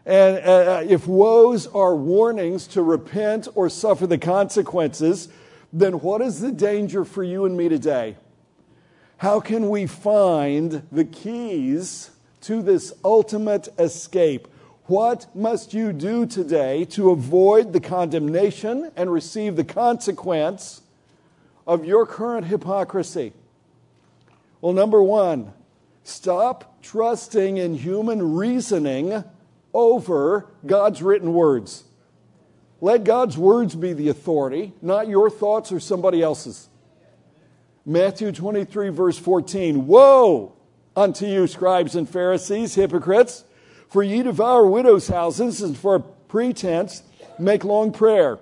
And 0.06 0.38
uh, 0.38 0.82
if 0.88 1.06
woes 1.06 1.66
are 1.66 1.94
warnings 1.94 2.66
to 2.68 2.82
repent 2.82 3.48
or 3.54 3.68
suffer 3.68 4.06
the 4.06 4.18
consequences, 4.18 5.28
then 5.72 5.94
what 6.00 6.20
is 6.20 6.40
the 6.40 6.52
danger 6.52 7.04
for 7.04 7.22
you 7.22 7.44
and 7.44 7.56
me 7.56 7.68
today? 7.68 8.16
How 9.16 9.40
can 9.40 9.70
we 9.70 9.86
find 9.86 10.86
the 10.92 11.04
keys 11.04 12.10
to 12.42 12.60
this 12.60 12.92
ultimate 13.04 13.68
escape? 13.78 14.48
What 14.86 15.34
must 15.34 15.72
you 15.72 15.92
do 15.92 16.26
today 16.26 16.84
to 16.86 17.10
avoid 17.10 17.72
the 17.72 17.80
condemnation 17.80 18.90
and 18.96 19.12
receive 19.12 19.56
the 19.56 19.64
consequence 19.64 20.82
of 21.66 21.84
your 21.84 22.04
current 22.04 22.46
hypocrisy? 22.46 23.32
Well, 24.60 24.72
number 24.72 25.02
one, 25.02 25.52
stop 26.02 26.82
trusting 26.82 27.56
in 27.56 27.74
human 27.74 28.34
reasoning 28.34 29.24
over 29.72 30.46
God's 30.66 31.02
written 31.02 31.32
words. 31.32 31.84
Let 32.82 33.04
God's 33.04 33.38
words 33.38 33.76
be 33.76 33.92
the 33.92 34.08
authority, 34.08 34.72
not 34.82 35.06
your 35.06 35.30
thoughts 35.30 35.70
or 35.70 35.78
somebody 35.78 36.20
else's. 36.20 36.68
Matthew 37.86 38.32
23, 38.32 38.88
verse 38.88 39.16
14 39.16 39.86
Woe 39.86 40.52
unto 40.96 41.24
you, 41.24 41.46
scribes 41.46 41.94
and 41.94 42.08
Pharisees, 42.08 42.74
hypocrites, 42.74 43.44
for 43.88 44.02
ye 44.02 44.24
devour 44.24 44.66
widows' 44.66 45.06
houses, 45.06 45.62
and 45.62 45.78
for 45.78 46.00
pretense 46.00 47.04
make 47.38 47.62
long 47.62 47.92
prayer. 47.92 48.40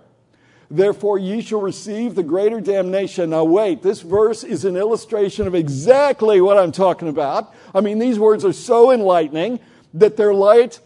Therefore, 0.71 1.19
ye 1.19 1.43
shall 1.43 1.61
receive 1.61 2.15
the 2.15 2.23
greater 2.23 2.63
damnation. 2.63 3.29
Now, 3.29 3.45
wait, 3.45 3.83
this 3.83 4.01
verse 4.01 4.43
is 4.43 4.65
an 4.65 4.75
illustration 4.75 5.49
of 5.49 5.55
exactly 5.55 6.41
what 6.41 6.57
I'm 6.57 6.73
talking 6.73 7.09
about. 7.09 7.55
I 7.75 7.83
mean, 7.83 7.99
these 7.99 8.19
words 8.19 8.47
are 8.47 8.55
so 8.55 8.91
enlightening 8.91 9.61
that 9.93 10.17
their 10.17 10.33
light 10.33 10.81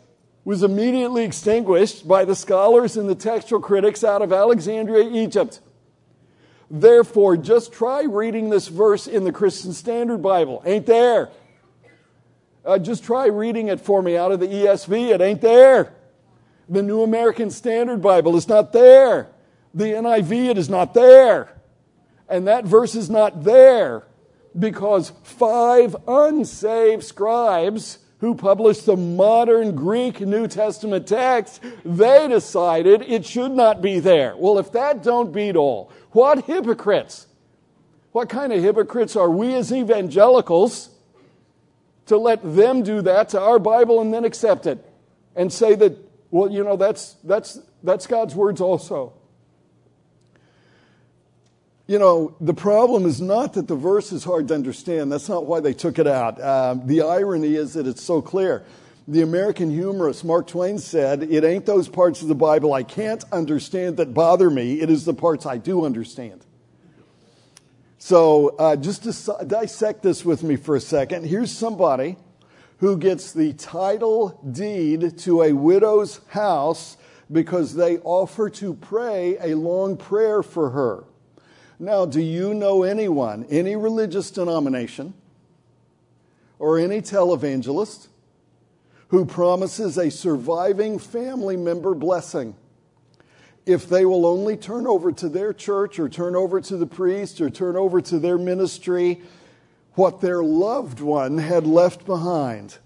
was 0.45 0.63
immediately 0.63 1.25
extinguished 1.25 2.07
by 2.07 2.25
the 2.25 2.35
scholars 2.35 2.97
and 2.97 3.09
the 3.09 3.15
textual 3.15 3.61
critics 3.61 4.05
out 4.05 4.23
of 4.23 4.33
Alexandria, 4.33 5.09
Egypt. 5.11 5.61
Therefore, 6.71 7.37
just 7.37 7.73
try 7.73 8.03
reading 8.03 8.51
this 8.51 8.69
verse 8.69 9.07
in 9.07 9.25
the 9.25 9.33
Christian 9.33 9.73
Standard 9.73 10.23
Bible. 10.23 10.63
Ain't 10.67 10.87
there. 10.87 11.31
Uh, 12.65 12.79
just 12.79 13.05
try 13.05 13.27
reading 13.27 13.69
it 13.69 13.81
for 13.81 14.03
me 14.03 14.17
out 14.17 14.33
of 14.33 14.41
the 14.41 14.47
ESV. 14.47 15.15
It 15.15 15.21
ain't 15.21 15.41
there. 15.41 15.93
The 16.69 16.83
New 16.83 17.03
American 17.03 17.51
Standard 17.51 18.01
Bible 18.01 18.37
is 18.37 18.49
not 18.49 18.73
there. 18.73 19.29
The 19.75 19.85
NIV, 19.85 20.51
it 20.51 20.59
is 20.59 20.71
not 20.71 20.95
there. 20.95 21.61
And 22.29 22.47
that 22.49 22.65
verse 22.65 22.95
is 22.95 23.11
not 23.11 23.45
there 23.45 24.07
because 24.59 25.13
five 25.23 25.95
unsaved 26.07 27.05
scribes 27.05 27.99
who 28.25 28.35
published 28.35 28.87
the 28.87 28.97
modern 28.97 29.77
Greek 29.77 30.19
New 30.19 30.49
Testament 30.49 31.07
text, 31.07 31.63
they 31.85 32.27
decided 32.27 33.03
it 33.03 33.27
should 33.27 33.53
not 33.53 33.83
be 33.83 34.01
there. 34.01 34.35
Well, 34.35 34.59
if 34.59 34.73
that 34.73 35.03
don't 35.03 35.31
beat 35.31 35.57
all, 35.57 35.93
what 36.13 36.47
hypocrites? 36.47 37.27
What 38.13 38.31
kind 38.31 38.51
of 38.51 38.63
hypocrites 38.63 39.15
are 39.15 39.29
we 39.29 39.53
as 39.55 39.71
evangelicals 39.71 40.89
to 42.07 42.17
let 42.17 42.41
them 42.43 42.83
do 42.83 43.03
that 43.03 43.29
to 43.29 43.41
our 43.43 43.59
Bible 43.59 44.01
and 44.01 44.15
then 44.15 44.25
accept 44.25 44.67
it 44.67 44.83
and 45.37 45.53
say 45.53 45.75
that, 45.75 45.95
well, 46.31 46.51
you 46.51 46.65
know, 46.65 46.77
that's, 46.77 47.17
that's, 47.25 47.61
that's 47.83 48.07
God's 48.07 48.35
words 48.35 48.63
also. 48.63 49.13
You 51.87 51.99
know, 51.99 52.35
the 52.41 52.55
problem 52.55 53.05
is 53.05 53.21
not 53.21 53.53
that 53.55 53.69
the 53.69 53.77
verse 53.77 54.11
is 54.11 54.25
hard 54.25 54.49
to 54.49 54.55
understand. 54.55 55.13
That's 55.13 55.29
not 55.29 55.45
why 55.45 55.61
they 55.61 55.75
took 55.75 55.99
it 55.99 56.07
out. 56.07 56.41
Uh, 56.41 56.77
the 56.83 57.03
irony 57.03 57.57
is 57.57 57.75
that 57.75 57.87
it's 57.87 58.03
so 58.03 58.23
clear. 58.23 58.65
The 59.07 59.21
American 59.21 59.71
humorist 59.71 60.25
Mark 60.25 60.47
Twain 60.47 60.79
said, 60.79 61.25
It 61.25 61.45
ain't 61.45 61.67
those 61.67 61.91
parts 61.91 62.23
of 62.23 62.29
the 62.29 62.35
Bible 62.35 62.73
I 62.73 62.85
can't 62.85 63.23
understand 63.31 63.99
that 63.99 64.15
bother 64.15 64.49
me, 64.49 64.81
it 64.81 64.89
is 64.89 65.05
the 65.05 65.13
parts 65.13 65.45
I 65.45 65.59
do 65.59 65.85
understand. 65.85 66.47
So, 67.99 68.57
uh, 68.59 68.77
just 68.77 69.05
to 69.05 69.45
dissect 69.45 70.03
this 70.03 70.25
with 70.25 70.43
me 70.43 70.57
for 70.57 70.77
a 70.77 70.81
second, 70.81 71.27
here's 71.27 71.53
somebody 71.53 72.17
who 72.79 72.97
gets 72.97 73.33
the 73.33 73.53
title 73.53 74.41
deed 74.51 75.19
to 75.19 75.43
a 75.43 75.53
widow's 75.53 76.21
house 76.29 76.97
because 77.31 77.75
they 77.75 77.99
offer 77.99 78.49
to 78.49 78.73
pray 78.73 79.37
a 79.39 79.55
long 79.55 79.99
prayer 79.99 80.43
for 80.43 80.71
her. 80.71 81.05
Now, 81.85 82.07
do 82.07 82.23
you 82.23 82.55
know 82.55 82.83
anyone, 82.83 83.45
any 83.51 83.77
religious 83.77 84.31
denomination, 84.31 85.13
or 86.59 86.79
any 86.79 87.03
televangelist 87.03 88.09
who 89.09 89.27
promises 89.27 89.99
a 89.99 90.11
surviving 90.11 90.99
family 90.99 91.59
member 91.59 91.95
blessing? 91.95 92.57
If 93.67 93.87
they 93.87 94.07
will 94.07 94.25
only 94.25 94.57
turn 94.57 94.87
over 94.87 95.13
to 95.13 95.29
their 95.29 95.53
church 95.53 95.99
or 95.99 96.09
turn 96.09 96.35
over 96.35 96.59
to 96.59 96.79
the 96.79 96.87
priest 96.87 97.43
or 97.43 97.51
turn 97.51 97.77
over 97.77 98.01
to 98.01 98.19
their 98.19 98.39
ministry 98.39 99.21
what 99.93 100.23
their 100.23 100.43
loved 100.43 101.01
one 101.01 101.37
had 101.37 101.67
left 101.67 102.07
behind. 102.07 102.79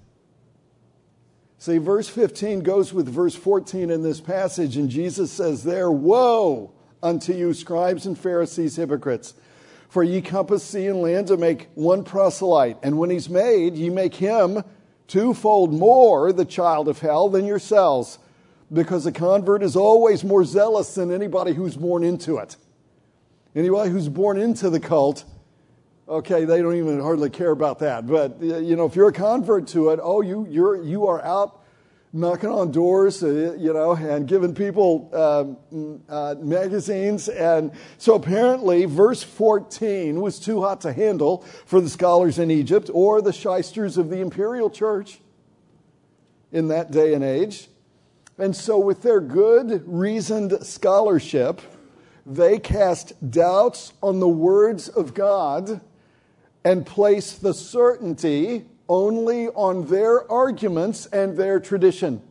See, 1.59 1.79
verse 1.79 2.09
15 2.09 2.61
goes 2.61 2.93
with 2.93 3.09
verse 3.09 3.37
14 3.37 3.91
in 3.91 4.03
this 4.03 4.21
passage, 4.21 4.77
and 4.77 4.91
Jesus 4.91 5.31
says 5.31 5.63
there, 5.63 5.89
Woe! 5.89 6.73
Unto 7.03 7.33
you, 7.33 7.55
scribes 7.55 8.07
and 8.07 8.19
Pharisees, 8.19 8.77
hypocrites. 8.77 9.35
For 9.89 10.03
ye 10.03 10.21
compass 10.21 10.63
sea 10.63 10.87
and 10.87 11.01
land 11.01 11.29
to 11.29 11.37
make 11.37 11.69
one 11.75 12.05
proselyte, 12.05 12.77
and 12.83 12.99
when 12.99 13.11
he's 13.11 13.31
made, 13.31 13.75
ye 13.75 13.89
make 13.89 14.15
him 14.15 14.63
twofold 15.07 15.73
more 15.73 16.33
the 16.33 16.45
child 16.45 16.89
of 16.89 16.99
hell 16.99 17.29
than 17.31 17.47
yourselves, 17.47 18.19
because 18.71 19.07
a 19.07 19.13
convert 19.13 19.63
is 19.63 19.77
always 19.77 20.23
more 20.25 20.45
zealous 20.45 20.95
than 20.95 21.11
anybody 21.11 21.55
who's 21.55 21.77
born 21.77 22.05
into 22.05 22.37
it. 22.37 22.57
Anybody 23.55 23.91
who's 23.91 24.11
born 24.11 24.39
into 24.39 24.69
the 24.69 24.79
cult, 24.79 25.25
okay, 26.07 26.45
they 26.45 26.61
don't 26.61 26.77
even 26.77 27.01
hardly 27.01 27.31
care 27.31 27.51
about 27.51 27.79
that. 27.79 28.07
But 28.07 28.41
you 28.43 28.77
know, 28.77 28.85
if 28.85 28.95
you're 28.95 29.09
a 29.09 29.13
convert 29.13 29.69
to 29.69 29.89
it, 29.91 30.01
oh, 30.03 30.21
you 30.21 30.47
you're 30.51 30.83
you 30.83 31.07
are 31.07 31.25
out 31.25 31.63
knocking 32.13 32.49
on 32.49 32.71
doors, 32.71 33.23
uh, 33.23 33.55
you 33.59 33.73
know, 33.73 33.93
and 33.93 34.27
giving 34.27 34.55
people 34.55 35.11
uh, 35.13 35.45
uh, 36.13 36.35
magazines. 36.39 37.29
And 37.29 37.73
so 37.99 38.15
apparently, 38.15 38.85
verse 38.87 39.23
14 39.23 40.21
was 40.21 40.39
too 40.39 40.63
hot 40.63 40.81
to 40.83 40.93
handle 40.93 41.43
for 41.67 41.81
the 41.81 41.89
scholars 41.89 42.39
in 42.39 42.51
Egypt 42.51 42.91
or 42.93 43.21
the 43.21 43.33
shysters 43.33 43.99
of 43.99 44.11
the 44.11 44.21
imperial 44.21 44.71
church 44.71 45.21
in 46.51 46.69
that 46.69 46.91
day 46.91 47.15
and 47.15 47.23
age. 47.23 47.69
And 48.39 48.55
so, 48.55 48.79
with 48.79 49.03
their 49.03 49.21
good, 49.21 49.83
reasoned 49.87 50.65
scholarship, 50.65 51.61
they 52.25 52.59
cast 52.59 53.31
doubts 53.31 53.93
on 54.03 54.21
the 54.21 54.29
words 54.29 54.89
of 54.89 55.13
God 55.13 55.81
and 56.65 56.87
place 56.87 57.33
the 57.33 57.53
certainty 57.53 58.67
only 58.89 59.49
on 59.49 59.87
their 59.87 60.31
arguments 60.31 61.07
and 61.07 61.37
their 61.37 61.61
tradition. 61.61 62.23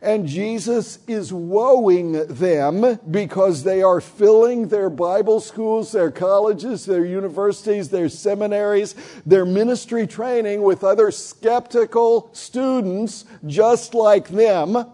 And 0.00 0.28
Jesus 0.28 1.00
is 1.08 1.32
woeing 1.32 2.28
them 2.28 3.00
because 3.10 3.64
they 3.64 3.82
are 3.82 4.00
filling 4.00 4.68
their 4.68 4.90
Bible 4.90 5.40
schools, 5.40 5.90
their 5.90 6.12
colleges, 6.12 6.86
their 6.86 7.04
universities, 7.04 7.88
their 7.88 8.08
seminaries, 8.08 8.94
their 9.26 9.44
ministry 9.44 10.06
training 10.06 10.62
with 10.62 10.84
other 10.84 11.10
skeptical 11.10 12.30
students 12.32 13.24
just 13.44 13.92
like 13.92 14.28
them. 14.28 14.86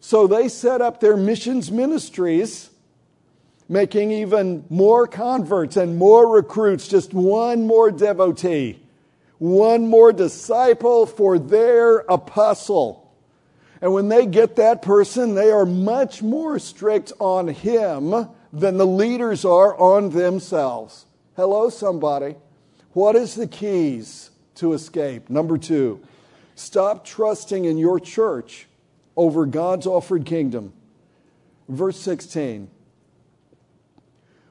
So 0.00 0.26
they 0.26 0.48
set 0.48 0.80
up 0.80 1.00
their 1.00 1.18
missions 1.18 1.70
ministries, 1.70 2.70
making 3.68 4.10
even 4.10 4.64
more 4.70 5.06
converts 5.06 5.76
and 5.76 5.98
more 5.98 6.26
recruits, 6.34 6.88
just 6.88 7.12
one 7.12 7.66
more 7.66 7.90
devotee 7.90 8.79
one 9.40 9.86
more 9.86 10.12
disciple 10.12 11.06
for 11.06 11.38
their 11.38 12.00
apostle. 12.00 13.10
And 13.80 13.94
when 13.94 14.08
they 14.08 14.26
get 14.26 14.56
that 14.56 14.82
person, 14.82 15.34
they 15.34 15.50
are 15.50 15.64
much 15.64 16.22
more 16.22 16.58
strict 16.58 17.14
on 17.18 17.48
him 17.48 18.28
than 18.52 18.76
the 18.76 18.86
leaders 18.86 19.46
are 19.46 19.74
on 19.78 20.10
themselves. 20.10 21.06
Hello, 21.36 21.70
somebody. 21.70 22.36
What 22.92 23.16
is 23.16 23.34
the 23.34 23.46
keys 23.46 24.30
to 24.56 24.74
escape? 24.74 25.30
Number 25.30 25.56
two, 25.56 26.02
stop 26.54 27.06
trusting 27.06 27.64
in 27.64 27.78
your 27.78 27.98
church 27.98 28.68
over 29.16 29.46
God's 29.46 29.86
offered 29.86 30.26
kingdom. 30.26 30.74
Verse 31.66 31.98
16 31.98 32.68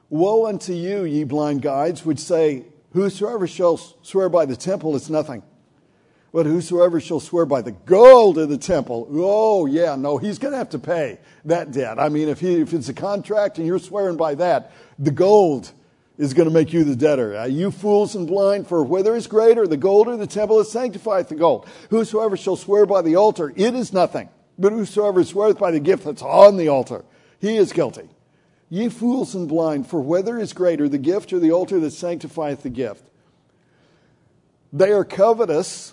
Woe 0.08 0.46
unto 0.46 0.72
you, 0.72 1.04
ye 1.04 1.22
blind 1.22 1.62
guides, 1.62 2.04
which 2.04 2.18
say, 2.18 2.64
Whosoever 2.92 3.46
shall 3.46 3.76
swear 3.76 4.28
by 4.28 4.46
the 4.46 4.56
temple 4.56 4.96
is 4.96 5.08
nothing. 5.08 5.42
But 6.32 6.46
whosoever 6.46 7.00
shall 7.00 7.18
swear 7.18 7.44
by 7.44 7.62
the 7.62 7.72
gold 7.72 8.38
of 8.38 8.48
the 8.48 8.58
temple, 8.58 9.08
oh, 9.10 9.66
yeah, 9.66 9.96
no, 9.96 10.16
he's 10.16 10.38
going 10.38 10.52
to 10.52 10.58
have 10.58 10.70
to 10.70 10.78
pay 10.78 11.18
that 11.44 11.72
debt. 11.72 11.98
I 11.98 12.08
mean, 12.08 12.28
if, 12.28 12.38
he, 12.38 12.60
if 12.60 12.72
it's 12.72 12.88
a 12.88 12.94
contract 12.94 13.58
and 13.58 13.66
you're 13.66 13.80
swearing 13.80 14.16
by 14.16 14.36
that, 14.36 14.72
the 14.98 15.10
gold 15.10 15.72
is 16.18 16.34
going 16.34 16.48
to 16.48 16.54
make 16.54 16.72
you 16.72 16.84
the 16.84 16.94
debtor. 16.94 17.36
Uh, 17.36 17.44
you 17.46 17.72
fools 17.72 18.14
and 18.14 18.28
blind, 18.28 18.68
for 18.68 18.84
whether 18.84 19.16
is 19.16 19.26
greater, 19.26 19.66
the 19.66 19.76
gold 19.76 20.06
or 20.06 20.16
the 20.16 20.26
temple, 20.26 20.60
is 20.60 20.70
sanctifieth 20.70 21.28
the 21.28 21.34
gold. 21.34 21.66
Whosoever 21.88 22.36
shall 22.36 22.56
swear 22.56 22.86
by 22.86 23.02
the 23.02 23.16
altar, 23.16 23.52
it 23.56 23.74
is 23.74 23.92
nothing. 23.92 24.28
But 24.56 24.72
whosoever 24.72 25.24
sweareth 25.24 25.58
by 25.58 25.70
the 25.70 25.80
gift 25.80 26.04
that's 26.04 26.22
on 26.22 26.58
the 26.58 26.68
altar, 26.68 27.04
he 27.40 27.56
is 27.56 27.72
guilty. 27.72 28.08
Ye 28.72 28.88
fools 28.88 29.34
and 29.34 29.48
blind, 29.48 29.88
for 29.88 30.00
whether 30.00 30.38
is 30.38 30.52
greater, 30.52 30.88
the 30.88 30.96
gift 30.96 31.32
or 31.32 31.40
the 31.40 31.50
altar 31.50 31.80
that 31.80 31.90
sanctifieth 31.90 32.62
the 32.62 32.70
gift? 32.70 33.04
They 34.72 34.92
are 34.92 35.04
covetous 35.04 35.92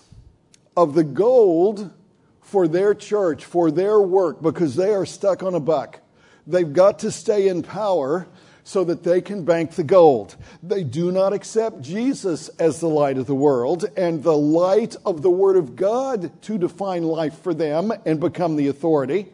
of 0.76 0.94
the 0.94 1.04
gold 1.04 1.92
for 2.40 2.68
their 2.68 2.94
church, 2.94 3.44
for 3.44 3.72
their 3.72 4.00
work, 4.00 4.44
because 4.44 4.76
they 4.76 4.94
are 4.94 5.08
stuck 5.08 5.42
on 5.42 5.56
a 5.56 5.60
buck. 5.60 6.00
They've 6.46 6.72
got 6.72 7.00
to 7.00 7.12
stay 7.12 7.48
in 7.48 7.64
power 7.64 8.28
so 8.64 8.84
that 8.84 9.04
they 9.04 9.22
can 9.22 9.44
bank 9.44 9.72
the 9.72 9.84
gold. 9.84 10.36
They 10.62 10.84
do 10.84 11.12
not 11.12 11.34
accept 11.34 11.82
Jesus 11.82 12.50
as 12.60 12.80
the 12.80 12.88
light 12.88 13.18
of 13.18 13.26
the 13.26 13.34
world 13.34 13.86
and 13.98 14.22
the 14.22 14.38
light 14.38 14.96
of 15.04 15.24
the 15.24 15.32
Word 15.32 15.58
of 15.58 15.76
God 15.76 16.32
to 16.44 16.58
define 16.58 17.04
life 17.04 17.40
for 17.40 17.54
them 17.54 17.92
and 18.06 18.20
become 18.20 18.56
the 18.56 18.68
authority. 18.68 19.30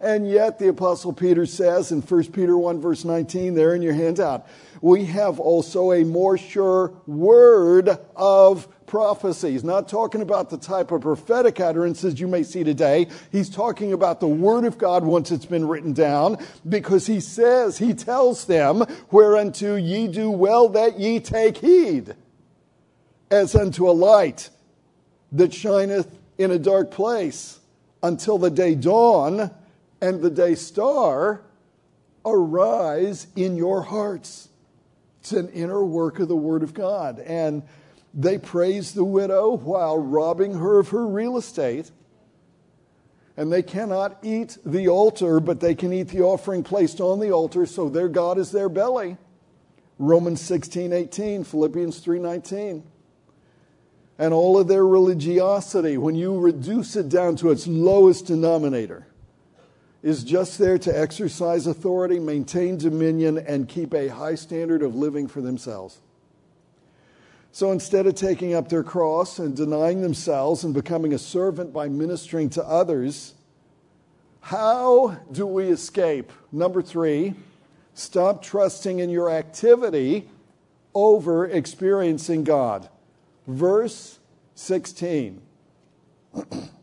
And 0.00 0.30
yet, 0.30 0.60
the 0.60 0.68
Apostle 0.68 1.12
Peter 1.12 1.44
says 1.44 1.90
in 1.90 2.02
1 2.02 2.24
Peter 2.26 2.56
1, 2.56 2.80
verse 2.80 3.04
19, 3.04 3.54
there 3.54 3.74
in 3.74 3.82
your 3.82 3.94
handout, 3.94 4.46
we 4.80 5.06
have 5.06 5.40
also 5.40 5.90
a 5.90 6.04
more 6.04 6.38
sure 6.38 6.92
word 7.06 7.98
of 8.14 8.68
prophecy. 8.86 9.50
He's 9.50 9.64
not 9.64 9.88
talking 9.88 10.22
about 10.22 10.50
the 10.50 10.56
type 10.56 10.92
of 10.92 11.02
prophetic 11.02 11.58
utterances 11.58 12.20
you 12.20 12.28
may 12.28 12.44
see 12.44 12.62
today. 12.62 13.08
He's 13.32 13.50
talking 13.50 13.92
about 13.92 14.20
the 14.20 14.28
word 14.28 14.64
of 14.64 14.78
God 14.78 15.02
once 15.02 15.32
it's 15.32 15.44
been 15.44 15.66
written 15.66 15.92
down, 15.94 16.38
because 16.68 17.06
he 17.06 17.18
says, 17.18 17.78
he 17.78 17.92
tells 17.92 18.44
them, 18.44 18.84
whereunto 19.10 19.74
ye 19.74 20.06
do 20.06 20.30
well 20.30 20.68
that 20.70 21.00
ye 21.00 21.18
take 21.18 21.58
heed, 21.58 22.14
as 23.32 23.56
unto 23.56 23.90
a 23.90 23.92
light 23.92 24.50
that 25.32 25.52
shineth 25.52 26.16
in 26.38 26.52
a 26.52 26.58
dark 26.58 26.92
place 26.92 27.58
until 28.00 28.38
the 28.38 28.50
day 28.50 28.76
dawn 28.76 29.50
and 30.00 30.20
the 30.20 30.30
day 30.30 30.54
star 30.54 31.42
arise 32.24 33.26
in 33.36 33.56
your 33.56 33.82
hearts. 33.82 34.48
It's 35.20 35.32
an 35.32 35.48
inner 35.50 35.84
work 35.84 36.20
of 36.20 36.28
the 36.28 36.36
Word 36.36 36.62
of 36.62 36.74
God. 36.74 37.18
And 37.20 37.62
they 38.14 38.38
praise 38.38 38.92
the 38.92 39.04
widow 39.04 39.56
while 39.56 39.98
robbing 39.98 40.54
her 40.54 40.78
of 40.78 40.88
her 40.90 41.06
real 41.06 41.36
estate. 41.36 41.90
And 43.36 43.52
they 43.52 43.62
cannot 43.62 44.18
eat 44.22 44.58
the 44.64 44.88
altar, 44.88 45.38
but 45.38 45.60
they 45.60 45.74
can 45.74 45.92
eat 45.92 46.08
the 46.08 46.22
offering 46.22 46.64
placed 46.64 47.00
on 47.00 47.20
the 47.20 47.30
altar, 47.30 47.66
so 47.66 47.88
their 47.88 48.08
God 48.08 48.38
is 48.38 48.50
their 48.50 48.68
belly. 48.68 49.16
Romans 49.98 50.40
16, 50.40 50.92
18, 50.92 51.44
Philippians 51.44 51.98
3, 51.98 52.18
19. 52.18 52.84
And 54.18 54.34
all 54.34 54.58
of 54.58 54.66
their 54.66 54.84
religiosity, 54.84 55.96
when 55.96 56.16
you 56.16 56.38
reduce 56.38 56.96
it 56.96 57.08
down 57.08 57.36
to 57.36 57.50
its 57.52 57.68
lowest 57.68 58.26
denominator, 58.26 59.06
is 60.02 60.22
just 60.22 60.58
there 60.58 60.78
to 60.78 60.96
exercise 60.96 61.66
authority, 61.66 62.18
maintain 62.20 62.76
dominion, 62.76 63.38
and 63.38 63.68
keep 63.68 63.92
a 63.94 64.08
high 64.08 64.34
standard 64.34 64.82
of 64.82 64.94
living 64.94 65.26
for 65.26 65.40
themselves. 65.40 66.00
So 67.50 67.72
instead 67.72 68.06
of 68.06 68.14
taking 68.14 68.54
up 68.54 68.68
their 68.68 68.84
cross 68.84 69.38
and 69.38 69.56
denying 69.56 70.02
themselves 70.02 70.62
and 70.62 70.72
becoming 70.72 71.12
a 71.12 71.18
servant 71.18 71.72
by 71.72 71.88
ministering 71.88 72.50
to 72.50 72.64
others, 72.64 73.34
how 74.40 75.18
do 75.32 75.46
we 75.46 75.64
escape? 75.64 76.30
Number 76.52 76.82
three, 76.82 77.34
stop 77.94 78.42
trusting 78.42 79.00
in 79.00 79.10
your 79.10 79.30
activity 79.30 80.28
over 80.94 81.46
experiencing 81.46 82.44
God. 82.44 82.88
Verse 83.46 84.18
16. 84.54 85.42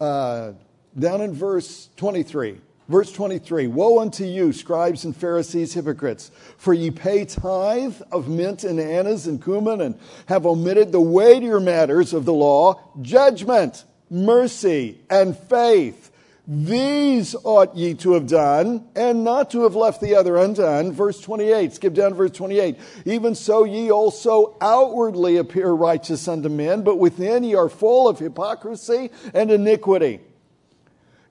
uh, 0.00 0.52
down 0.98 1.20
in 1.20 1.32
verse 1.32 1.88
23. 1.96 2.60
Verse 2.88 3.10
23 3.12 3.66
Woe 3.66 4.00
unto 4.00 4.24
you, 4.24 4.52
scribes 4.52 5.04
and 5.04 5.16
Pharisees, 5.16 5.74
hypocrites, 5.74 6.30
for 6.56 6.72
ye 6.72 6.90
pay 6.90 7.24
tithe 7.24 8.00
of 8.12 8.28
mint 8.28 8.62
and 8.62 8.78
anise 8.78 9.26
and 9.26 9.42
cumin, 9.42 9.80
and 9.80 9.98
have 10.26 10.46
omitted 10.46 10.92
the 10.92 11.00
weightier 11.00 11.58
matters 11.58 12.12
of 12.12 12.24
the 12.24 12.32
law 12.32 12.80
judgment, 13.02 13.84
mercy, 14.08 15.00
and 15.10 15.36
faith. 15.36 16.05
These 16.48 17.34
ought 17.42 17.76
ye 17.76 17.94
to 17.94 18.12
have 18.12 18.28
done, 18.28 18.86
and 18.94 19.24
not 19.24 19.50
to 19.50 19.64
have 19.64 19.74
left 19.74 20.00
the 20.00 20.14
other 20.14 20.36
undone. 20.36 20.92
Verse 20.92 21.20
28, 21.20 21.72
skip 21.72 21.92
down 21.92 22.10
to 22.10 22.16
verse 22.16 22.30
28. 22.30 22.78
Even 23.04 23.34
so 23.34 23.64
ye 23.64 23.90
also 23.90 24.56
outwardly 24.60 25.38
appear 25.38 25.70
righteous 25.72 26.28
unto 26.28 26.48
men, 26.48 26.82
but 26.82 27.00
within 27.00 27.42
ye 27.42 27.56
are 27.56 27.68
full 27.68 28.08
of 28.08 28.20
hypocrisy 28.20 29.10
and 29.34 29.50
iniquity. 29.50 30.20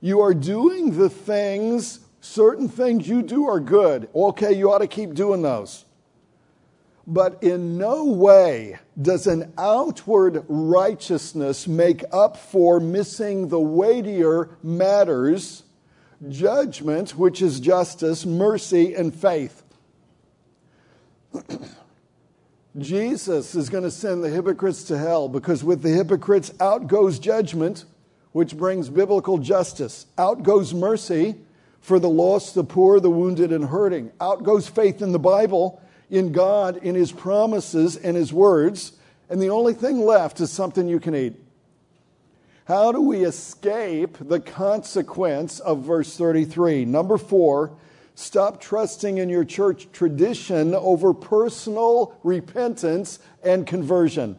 You 0.01 0.19
are 0.19 0.33
doing 0.33 0.97
the 0.97 1.09
things, 1.09 2.01
certain 2.19 2.67
things 2.67 3.07
you 3.07 3.21
do 3.21 3.47
are 3.47 3.61
good. 3.61 4.09
Okay, 4.13 4.51
you 4.51 4.69
ought 4.69 4.79
to 4.79 4.87
keep 4.87 5.13
doing 5.13 5.41
those. 5.41 5.84
But 7.07 7.43
in 7.43 7.77
no 7.77 8.05
way 8.05 8.79
does 8.99 9.27
an 9.27 9.53
outward 9.57 10.43
righteousness 10.47 11.67
make 11.67 12.03
up 12.11 12.35
for 12.35 12.79
missing 12.79 13.49
the 13.49 13.59
weightier 13.59 14.57
matters 14.63 15.63
judgment, 16.29 17.11
which 17.17 17.41
is 17.41 17.59
justice, 17.59 18.25
mercy, 18.25 18.95
and 18.95 19.13
faith. 19.13 19.63
Jesus 22.77 23.55
is 23.55 23.69
going 23.69 23.83
to 23.83 23.91
send 23.91 24.23
the 24.23 24.29
hypocrites 24.29 24.83
to 24.85 24.97
hell 24.97 25.29
because 25.29 25.63
with 25.63 25.81
the 25.81 25.89
hypocrites 25.89 26.51
out 26.59 26.87
goes 26.87 27.19
judgment, 27.19 27.85
which 28.31 28.57
brings 28.57 28.89
biblical 28.89 29.37
justice. 29.37 30.07
Out 30.17 30.43
goes 30.43 30.73
mercy 30.73 31.35
for 31.79 31.99
the 31.99 32.09
lost, 32.09 32.55
the 32.55 32.63
poor, 32.63 32.99
the 32.99 33.09
wounded, 33.09 33.53
and 33.53 33.65
hurting. 33.65 34.11
Out 34.19 34.43
goes 34.43 34.67
faith 34.67 35.01
in 35.01 35.11
the 35.11 35.19
Bible 35.19 35.81
in 36.09 36.31
God, 36.31 36.77
in 36.77 36.95
His 36.95 37.11
promises 37.11 37.95
and 37.95 38.15
His 38.15 38.31
words, 38.31 38.93
and 39.29 39.41
the 39.41 39.49
only 39.49 39.73
thing 39.73 39.99
left 39.99 40.39
is 40.39 40.51
something 40.51 40.87
you 40.87 40.99
can 40.99 41.15
eat. 41.15 41.35
How 42.65 42.91
do 42.91 43.01
we 43.01 43.23
escape 43.23 44.17
the 44.19 44.39
consequence 44.39 45.59
of 45.59 45.83
verse 45.83 46.17
33? 46.17 46.85
Number 46.85 47.17
four, 47.17 47.71
stop 48.15 48.59
trusting 48.59 49.19
in 49.19 49.29
your 49.29 49.45
church 49.45 49.87
tradition 49.91 50.73
over 50.73 51.13
personal 51.13 52.17
repentance 52.23 53.19
and 53.43 53.67
conversion. 53.67 54.37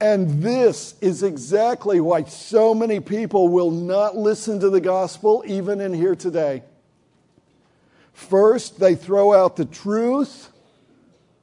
And 0.00 0.42
this 0.42 0.94
is 1.00 1.22
exactly 1.22 2.00
why 2.00 2.24
so 2.24 2.74
many 2.74 2.98
people 2.98 3.48
will 3.48 3.70
not 3.70 4.16
listen 4.16 4.58
to 4.60 4.70
the 4.70 4.80
gospel, 4.80 5.44
even 5.46 5.80
in 5.80 5.92
here 5.92 6.16
today. 6.16 6.62
First, 8.12 8.78
they 8.78 8.94
throw 8.94 9.32
out 9.32 9.56
the 9.56 9.64
truth 9.64 10.50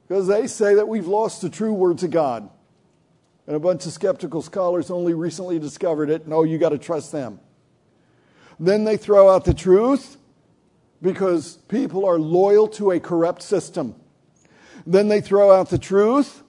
because 0.06 0.26
they 0.26 0.46
say 0.46 0.74
that 0.74 0.88
we've 0.88 1.06
lost 1.06 1.42
the 1.42 1.50
true 1.50 1.72
words 1.72 2.02
of 2.02 2.10
God. 2.10 2.48
And 3.46 3.56
a 3.56 3.60
bunch 3.60 3.86
of 3.86 3.92
skeptical 3.92 4.42
scholars 4.42 4.90
only 4.90 5.14
recently 5.14 5.58
discovered 5.58 6.10
it. 6.10 6.28
No, 6.28 6.36
oh, 6.36 6.42
you 6.44 6.58
got 6.58 6.68
to 6.70 6.78
trust 6.78 7.12
them. 7.12 7.40
Then 8.58 8.84
they 8.84 8.96
throw 8.96 9.30
out 9.30 9.44
the 9.44 9.54
truth 9.54 10.16
because 11.02 11.56
people 11.68 12.04
are 12.04 12.18
loyal 12.18 12.68
to 12.68 12.90
a 12.92 13.00
corrupt 13.00 13.42
system. 13.42 13.94
Then 14.86 15.08
they 15.08 15.20
throw 15.20 15.50
out 15.50 15.70
the 15.70 15.78
truth 15.78 16.42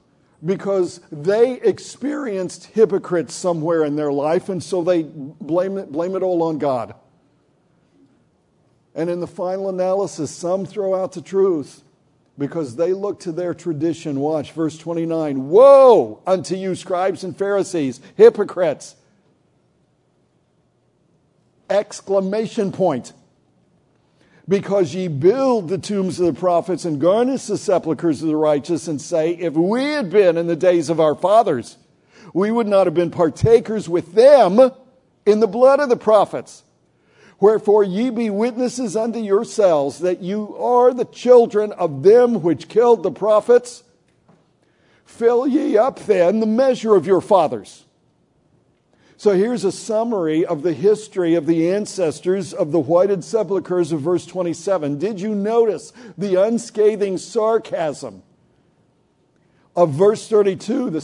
because 0.43 1.00
they 1.12 1.54
experienced 1.62 2.66
hypocrites 2.66 3.34
somewhere 3.34 3.84
in 3.84 3.96
their 3.96 4.12
life, 4.12 4.50
and 4.50 4.62
so 4.64 4.84
they 4.84 5.04
blame 5.04 5.78
it, 5.78 5.91
blame 5.91 6.16
it 6.16 6.24
all 6.24 6.43
on 6.43 6.58
God. 6.58 6.96
And 8.94 9.10
in 9.10 9.20
the 9.20 9.28
final 9.28 9.70
analysis, 9.70 10.32
some 10.32 10.66
throw 10.66 11.02
out 11.02 11.14
the 11.14 11.22
truth 11.22 11.84
because 12.38 12.76
they 12.76 12.94
look 12.94 13.20
to 13.22 13.32
their 13.32 13.54
tradition. 13.54 14.20
Watch 14.20 14.52
verse 14.52 14.78
29 14.78 15.50
Woe 15.50 16.22
unto 16.28 16.56
you, 16.56 16.76
scribes 16.76 17.24
and 17.24 17.38
Pharisees, 17.38 18.02
hypocrites! 18.16 18.96
exclamation 21.72 22.72
point. 22.72 23.14
Because 24.48 24.94
ye 24.94 25.08
build 25.08 25.70
the 25.70 25.78
tombs 25.78 26.20
of 26.20 26.26
the 26.26 26.39
prophets 26.39 26.84
and 26.84 27.00
garnish 27.00 27.46
the 27.46 27.58
sepulchres 27.58 28.22
of 28.22 28.28
the 28.28 28.36
righteous, 28.36 28.88
and 28.88 29.02
say, 29.02 29.32
If 29.32 29.54
we 29.54 29.84
had 29.84 30.10
been 30.10 30.38
in 30.38 30.48
the 30.48 30.56
days 30.56 30.89
of 30.89 31.00
our 31.00 31.16
fathers, 31.16 31.78
we 32.34 32.52
would 32.52 32.68
not 32.68 32.88
have 32.88 32.94
been 32.94 33.12
partakers 33.12 33.88
with 33.88 34.14
them 34.14 34.72
in 35.26 35.39
the 35.39 35.48
blood 35.48 35.80
of 35.80 35.89
the 35.89 35.96
prophets. 35.96 36.64
Wherefore 37.42 37.84
ye 37.84 38.12
be 38.12 38.30
witnesses 38.30 38.96
unto 38.96 39.18
yourselves 39.18 40.00
that 40.00 40.22
you 40.22 40.56
are 40.58 40.94
the 40.94 41.06
children 41.06 41.72
of 41.72 42.04
them 42.04 42.44
which 42.44 42.70
killed 42.70 43.02
the 43.02 43.12
prophets. 43.12 43.84
Fill 45.06 45.48
ye 45.48 45.76
up 45.76 46.00
then 46.02 46.39
the 46.39 46.46
measure 46.46 46.96
of 46.96 47.08
your 47.08 47.20
fathers. 47.20 47.86
So 49.18 49.32
here's 49.32 49.64
a 49.64 49.72
summary 49.72 50.46
of 50.46 50.62
the 50.62 50.74
history 50.74 51.34
of 51.34 51.48
the 51.48 51.72
ancestors 51.72 52.54
of 52.54 52.72
the 52.72 52.80
whited 52.80 53.24
sepulchres 53.24 53.92
of 53.92 54.02
verse 54.02 54.28
27. 54.28 55.00
Did 55.00 55.20
you 55.20 55.34
notice 55.34 55.94
the 56.20 56.36
unscathing 56.36 57.18
sarcasm 57.18 58.22
of 59.76 59.89
verse 59.89 60.28
32? 60.28 60.92
The 60.92 61.02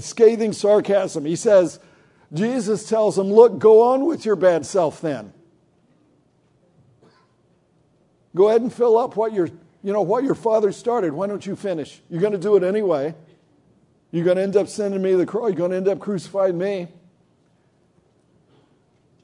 scathing 0.00 0.52
sarcasm. 0.52 1.24
He 1.24 1.36
says, 1.36 1.80
Jesus 2.32 2.88
tells 2.88 3.16
them, 3.16 3.32
Look, 3.32 3.58
go 3.58 3.82
on 3.82 4.06
with 4.06 4.24
your 4.24 4.36
bad 4.36 4.64
self 4.66 5.00
then. 5.00 5.32
Go 8.34 8.48
ahead 8.48 8.62
and 8.62 8.72
fill 8.72 8.96
up 8.96 9.16
what 9.16 9.32
your, 9.32 9.48
you 9.82 9.92
know, 9.92 10.02
what 10.02 10.24
your 10.24 10.34
father 10.34 10.72
started. 10.72 11.12
Why 11.12 11.26
don't 11.26 11.44
you 11.44 11.56
finish? 11.56 12.00
You're 12.08 12.20
going 12.20 12.32
to 12.32 12.38
do 12.38 12.56
it 12.56 12.62
anyway. 12.62 13.14
You're 14.10 14.24
going 14.24 14.36
to 14.36 14.42
end 14.42 14.56
up 14.56 14.68
sending 14.68 15.02
me 15.02 15.14
the 15.14 15.26
cross. 15.26 15.50
You're 15.50 15.56
going 15.56 15.70
to 15.72 15.76
end 15.76 15.88
up 15.88 15.98
crucifying 15.98 16.58
me. 16.58 16.88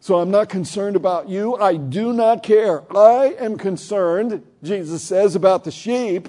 So 0.01 0.21
I'm 0.21 0.31
not 0.31 0.49
concerned 0.49 0.95
about 0.95 1.29
you. 1.29 1.57
I 1.57 1.77
do 1.77 2.13
not 2.13 2.45
care. 2.45 2.85
I 2.97 3.35
am 3.41 3.59
concerned, 3.59 4.45
Jesus 4.63 5.03
says, 5.03 5.35
about 5.35 5.65
the 5.65 5.73
sheep 5.73 6.29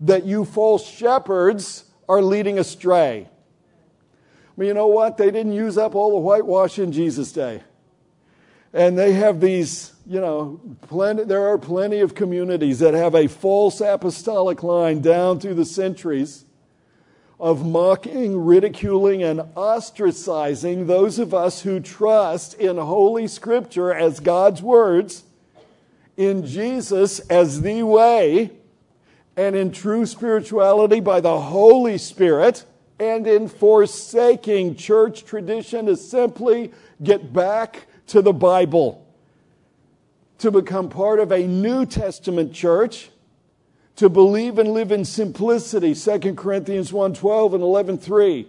that 0.00 0.26
you 0.26 0.44
false 0.44 0.86
shepherds 0.86 1.84
are 2.08 2.20
leading 2.20 2.58
astray. 2.58 3.28
But 4.58 4.66
you 4.66 4.74
know 4.74 4.88
what? 4.88 5.16
They 5.16 5.30
didn't 5.30 5.52
use 5.52 5.78
up 5.78 5.94
all 5.94 6.10
the 6.10 6.18
whitewash 6.18 6.78
in 6.78 6.92
Jesus' 6.92 7.32
day. 7.32 7.62
And 8.72 8.98
they 8.98 9.12
have 9.12 9.40
these, 9.40 9.92
you 10.06 10.20
know, 10.20 10.60
plenty, 10.82 11.24
there 11.24 11.48
are 11.48 11.58
plenty 11.58 11.98
of 11.98 12.14
communities 12.14 12.78
that 12.78 12.94
have 12.94 13.14
a 13.14 13.26
false 13.26 13.80
apostolic 13.80 14.62
line 14.62 15.00
down 15.00 15.40
through 15.40 15.54
the 15.54 15.64
centuries 15.64 16.44
of 17.40 17.66
mocking, 17.66 18.44
ridiculing, 18.44 19.22
and 19.22 19.40
ostracizing 19.56 20.86
those 20.86 21.18
of 21.18 21.34
us 21.34 21.62
who 21.62 21.80
trust 21.80 22.54
in 22.54 22.76
Holy 22.76 23.26
Scripture 23.26 23.92
as 23.92 24.20
God's 24.20 24.62
words, 24.62 25.24
in 26.16 26.46
Jesus 26.46 27.18
as 27.20 27.60
the 27.60 27.82
way, 27.82 28.52
and 29.36 29.54
in 29.54 29.70
true 29.70 30.06
spirituality 30.06 31.00
by 31.00 31.20
the 31.20 31.38
Holy 31.38 31.98
Spirit, 31.98 32.64
and 32.98 33.26
in 33.26 33.48
forsaking 33.48 34.76
church 34.76 35.24
tradition 35.24 35.86
to 35.86 35.96
simply 35.96 36.72
get 37.02 37.34
back 37.34 37.86
to 38.06 38.22
the 38.22 38.32
Bible, 38.32 39.05
to 40.38 40.50
become 40.50 40.88
part 40.88 41.18
of 41.18 41.32
a 41.32 41.46
New 41.46 41.86
Testament 41.86 42.52
church 42.52 43.10
to 43.96 44.08
believe 44.08 44.58
and 44.58 44.72
live 44.72 44.92
in 44.92 45.04
simplicity 45.04 45.94
2 45.94 46.34
corinthians 46.34 46.92
1.12 46.92 47.54
and 47.54 47.98
11.3 48.00 48.46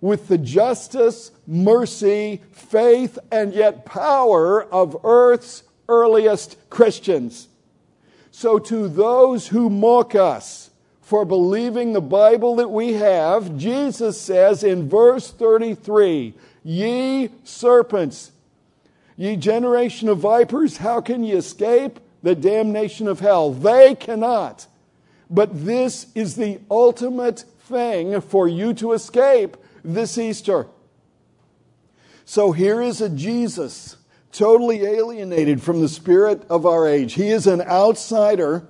with 0.00 0.28
the 0.28 0.38
justice 0.38 1.32
mercy 1.46 2.40
faith 2.52 3.18
and 3.32 3.52
yet 3.52 3.84
power 3.84 4.62
of 4.64 4.96
earth's 5.04 5.64
earliest 5.88 6.56
christians. 6.70 7.48
So 8.30 8.58
to 8.58 8.88
those 8.88 9.48
who 9.48 9.70
mock 9.70 10.14
us 10.14 10.70
for 11.00 11.24
believing 11.24 11.92
the 11.92 12.00
bible 12.00 12.56
that 12.56 12.68
we 12.68 12.94
have 12.94 13.56
jesus 13.56 14.20
says 14.20 14.64
in 14.64 14.88
verse 14.88 15.30
33 15.30 16.34
ye 16.64 17.30
serpents 17.44 18.32
ye 19.16 19.36
generation 19.36 20.08
of 20.08 20.18
vipers 20.18 20.78
how 20.78 21.00
can 21.00 21.24
ye 21.24 21.32
escape 21.32 22.00
the 22.22 22.34
damnation 22.34 23.06
of 23.08 23.20
hell. 23.20 23.52
They 23.52 23.94
cannot. 23.94 24.66
But 25.30 25.64
this 25.64 26.08
is 26.14 26.36
the 26.36 26.60
ultimate 26.70 27.40
thing 27.60 28.20
for 28.20 28.48
you 28.48 28.74
to 28.74 28.92
escape 28.92 29.56
this 29.84 30.18
Easter. 30.18 30.66
So 32.24 32.50
here 32.52 32.82
is 32.82 33.00
a 33.00 33.08
Jesus 33.08 33.96
totally 34.32 34.84
alienated 34.84 35.62
from 35.62 35.80
the 35.80 35.88
spirit 35.88 36.44
of 36.50 36.66
our 36.66 36.86
age. 36.86 37.14
He 37.14 37.28
is 37.28 37.46
an 37.46 37.62
outsider 37.62 38.66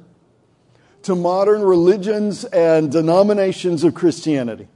to 1.03 1.15
modern 1.15 1.63
religions 1.63 2.45
and 2.45 2.93
denominations 2.93 3.85
of 3.85 3.95
Christianity. 3.95 4.69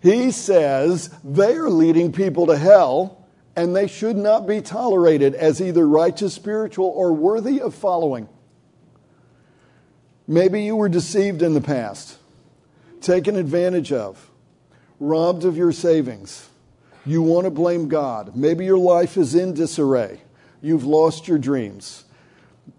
He 0.00 0.30
says 0.30 1.10
they 1.24 1.54
are 1.54 1.70
leading 1.70 2.12
people 2.12 2.46
to 2.46 2.56
hell 2.56 3.17
and 3.58 3.74
they 3.74 3.88
should 3.88 4.16
not 4.16 4.46
be 4.46 4.60
tolerated 4.60 5.34
as 5.34 5.60
either 5.60 5.84
righteous, 5.84 6.32
spiritual, 6.32 6.86
or 6.86 7.12
worthy 7.12 7.60
of 7.60 7.74
following. 7.74 8.28
Maybe 10.28 10.62
you 10.62 10.76
were 10.76 10.88
deceived 10.88 11.42
in 11.42 11.54
the 11.54 11.60
past, 11.60 12.18
taken 13.00 13.34
advantage 13.34 13.90
of, 13.90 14.30
robbed 15.00 15.44
of 15.44 15.56
your 15.56 15.72
savings. 15.72 16.48
You 17.04 17.20
want 17.20 17.46
to 17.46 17.50
blame 17.50 17.88
God. 17.88 18.36
Maybe 18.36 18.64
your 18.64 18.78
life 18.78 19.16
is 19.16 19.34
in 19.34 19.54
disarray. 19.54 20.20
You've 20.62 20.84
lost 20.84 21.26
your 21.26 21.38
dreams. 21.38 22.04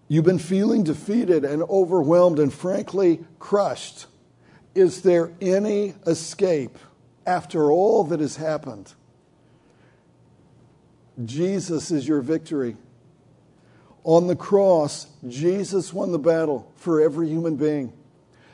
You've 0.08 0.24
been 0.24 0.38
feeling 0.38 0.82
defeated 0.82 1.44
and 1.44 1.62
overwhelmed 1.64 2.38
and 2.38 2.50
frankly 2.50 3.22
crushed. 3.38 4.06
Is 4.74 5.02
there 5.02 5.30
any 5.42 5.92
escape 6.06 6.78
after 7.26 7.70
all 7.70 8.02
that 8.04 8.20
has 8.20 8.36
happened? 8.36 8.94
Jesus 11.24 11.90
is 11.90 12.06
your 12.06 12.20
victory. 12.20 12.76
On 14.04 14.26
the 14.26 14.36
cross, 14.36 15.06
Jesus 15.28 15.92
won 15.92 16.12
the 16.12 16.18
battle 16.18 16.72
for 16.76 17.00
every 17.00 17.28
human 17.28 17.56
being. 17.56 17.92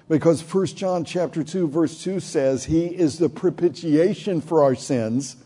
Because 0.08 0.42
1 0.42 0.66
John 0.66 1.04
chapter 1.04 1.42
2 1.42 1.68
verse 1.68 2.02
2 2.02 2.20
says 2.20 2.64
he 2.64 2.86
is 2.86 3.18
the 3.18 3.28
propitiation 3.28 4.40
for 4.40 4.62
our 4.62 4.74
sins. 4.74 5.36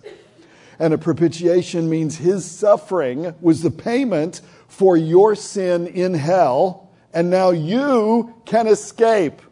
And 0.78 0.94
a 0.94 0.98
propitiation 0.98 1.90
means 1.90 2.16
his 2.16 2.44
suffering 2.50 3.34
was 3.40 3.62
the 3.62 3.70
payment 3.70 4.40
for 4.68 4.96
your 4.96 5.34
sin 5.34 5.86
in 5.86 6.14
hell, 6.14 6.90
and 7.12 7.28
now 7.28 7.50
you 7.50 8.34
can 8.46 8.66
escape. 8.66 9.42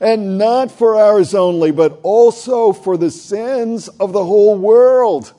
And 0.00 0.38
not 0.38 0.72
for 0.72 0.96
ours 0.96 1.32
only, 1.32 1.70
but 1.70 2.00
also 2.02 2.72
for 2.72 2.96
the 2.96 3.10
sins 3.10 3.86
of 3.86 4.12
the 4.12 4.24
whole 4.24 4.58
world. 4.58 5.32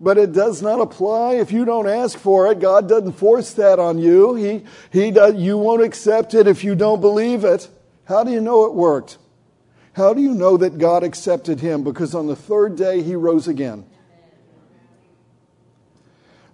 But 0.00 0.18
it 0.18 0.32
does 0.32 0.60
not 0.60 0.80
apply 0.80 1.34
if 1.36 1.50
you 1.52 1.64
don't 1.64 1.88
ask 1.88 2.18
for 2.18 2.50
it. 2.50 2.60
God 2.60 2.88
doesn't 2.88 3.12
force 3.12 3.52
that 3.54 3.78
on 3.78 3.98
you. 3.98 4.34
He, 4.34 4.64
he 4.90 5.10
does, 5.10 5.34
you 5.36 5.56
won't 5.56 5.82
accept 5.82 6.34
it 6.34 6.46
if 6.46 6.62
you 6.62 6.74
don't 6.74 7.00
believe 7.00 7.44
it. 7.44 7.68
How 8.04 8.22
do 8.22 8.30
you 8.30 8.40
know 8.40 8.66
it 8.66 8.74
worked? 8.74 9.18
How 9.94 10.12
do 10.12 10.20
you 10.20 10.34
know 10.34 10.58
that 10.58 10.76
God 10.76 11.02
accepted 11.02 11.60
him? 11.60 11.82
Because 11.82 12.14
on 12.14 12.26
the 12.26 12.36
third 12.36 12.76
day 12.76 13.02
he 13.02 13.16
rose 13.16 13.48
again. 13.48 13.86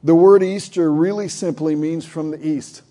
The 0.05 0.15
word 0.15 0.43
Easter 0.43 0.93
really 0.93 1.29
simply 1.29 1.75
means 1.75 2.05
from 2.05 2.31
the 2.31 2.47
east 2.47 2.83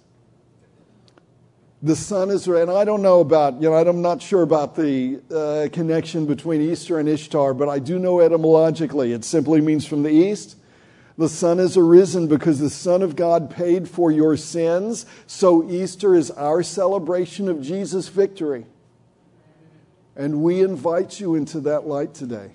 the 1.84 1.96
sun 1.96 2.30
is 2.30 2.48
and 2.48 2.70
i 2.70 2.86
don't 2.86 3.02
know 3.02 3.22
about 3.22 3.56
you 3.62 3.70
know 3.70 3.74
i'm 3.74 4.02
not 4.02 4.22
sure 4.22 4.44
about 4.44 4.76
the 4.76 5.20
uh, 5.34 5.68
connection 5.74 6.26
between 6.26 6.62
easter 6.62 7.00
and 7.00 7.10
ishtar 7.10 7.54
but 7.54 7.68
i 7.70 7.80
do 7.80 7.98
know 7.98 8.20
etymologically 8.20 9.14
it 9.14 9.24
simply 9.24 9.62
means 9.62 9.86
from 9.86 10.04
the 10.04 10.12
east. 10.12 10.58
The 11.18 11.30
sun 11.30 11.60
is 11.60 11.78
arisen 11.78 12.28
because 12.28 12.60
the 12.60 12.70
son 12.70 13.02
of 13.02 13.16
god 13.16 13.52
paid 13.52 13.88
for 13.88 14.12
your 14.12 14.38
sins. 14.38 15.06
So 15.28 15.70
easter 15.70 16.16
is 16.16 16.32
our 16.32 16.64
celebration 16.64 17.48
of 17.48 17.62
jesus 17.62 18.08
victory. 18.08 18.66
And 20.16 20.42
we 20.42 20.62
invite 20.62 21.20
you 21.20 21.36
into 21.36 21.60
that 21.62 21.86
light 21.86 22.14
today. 22.14 22.52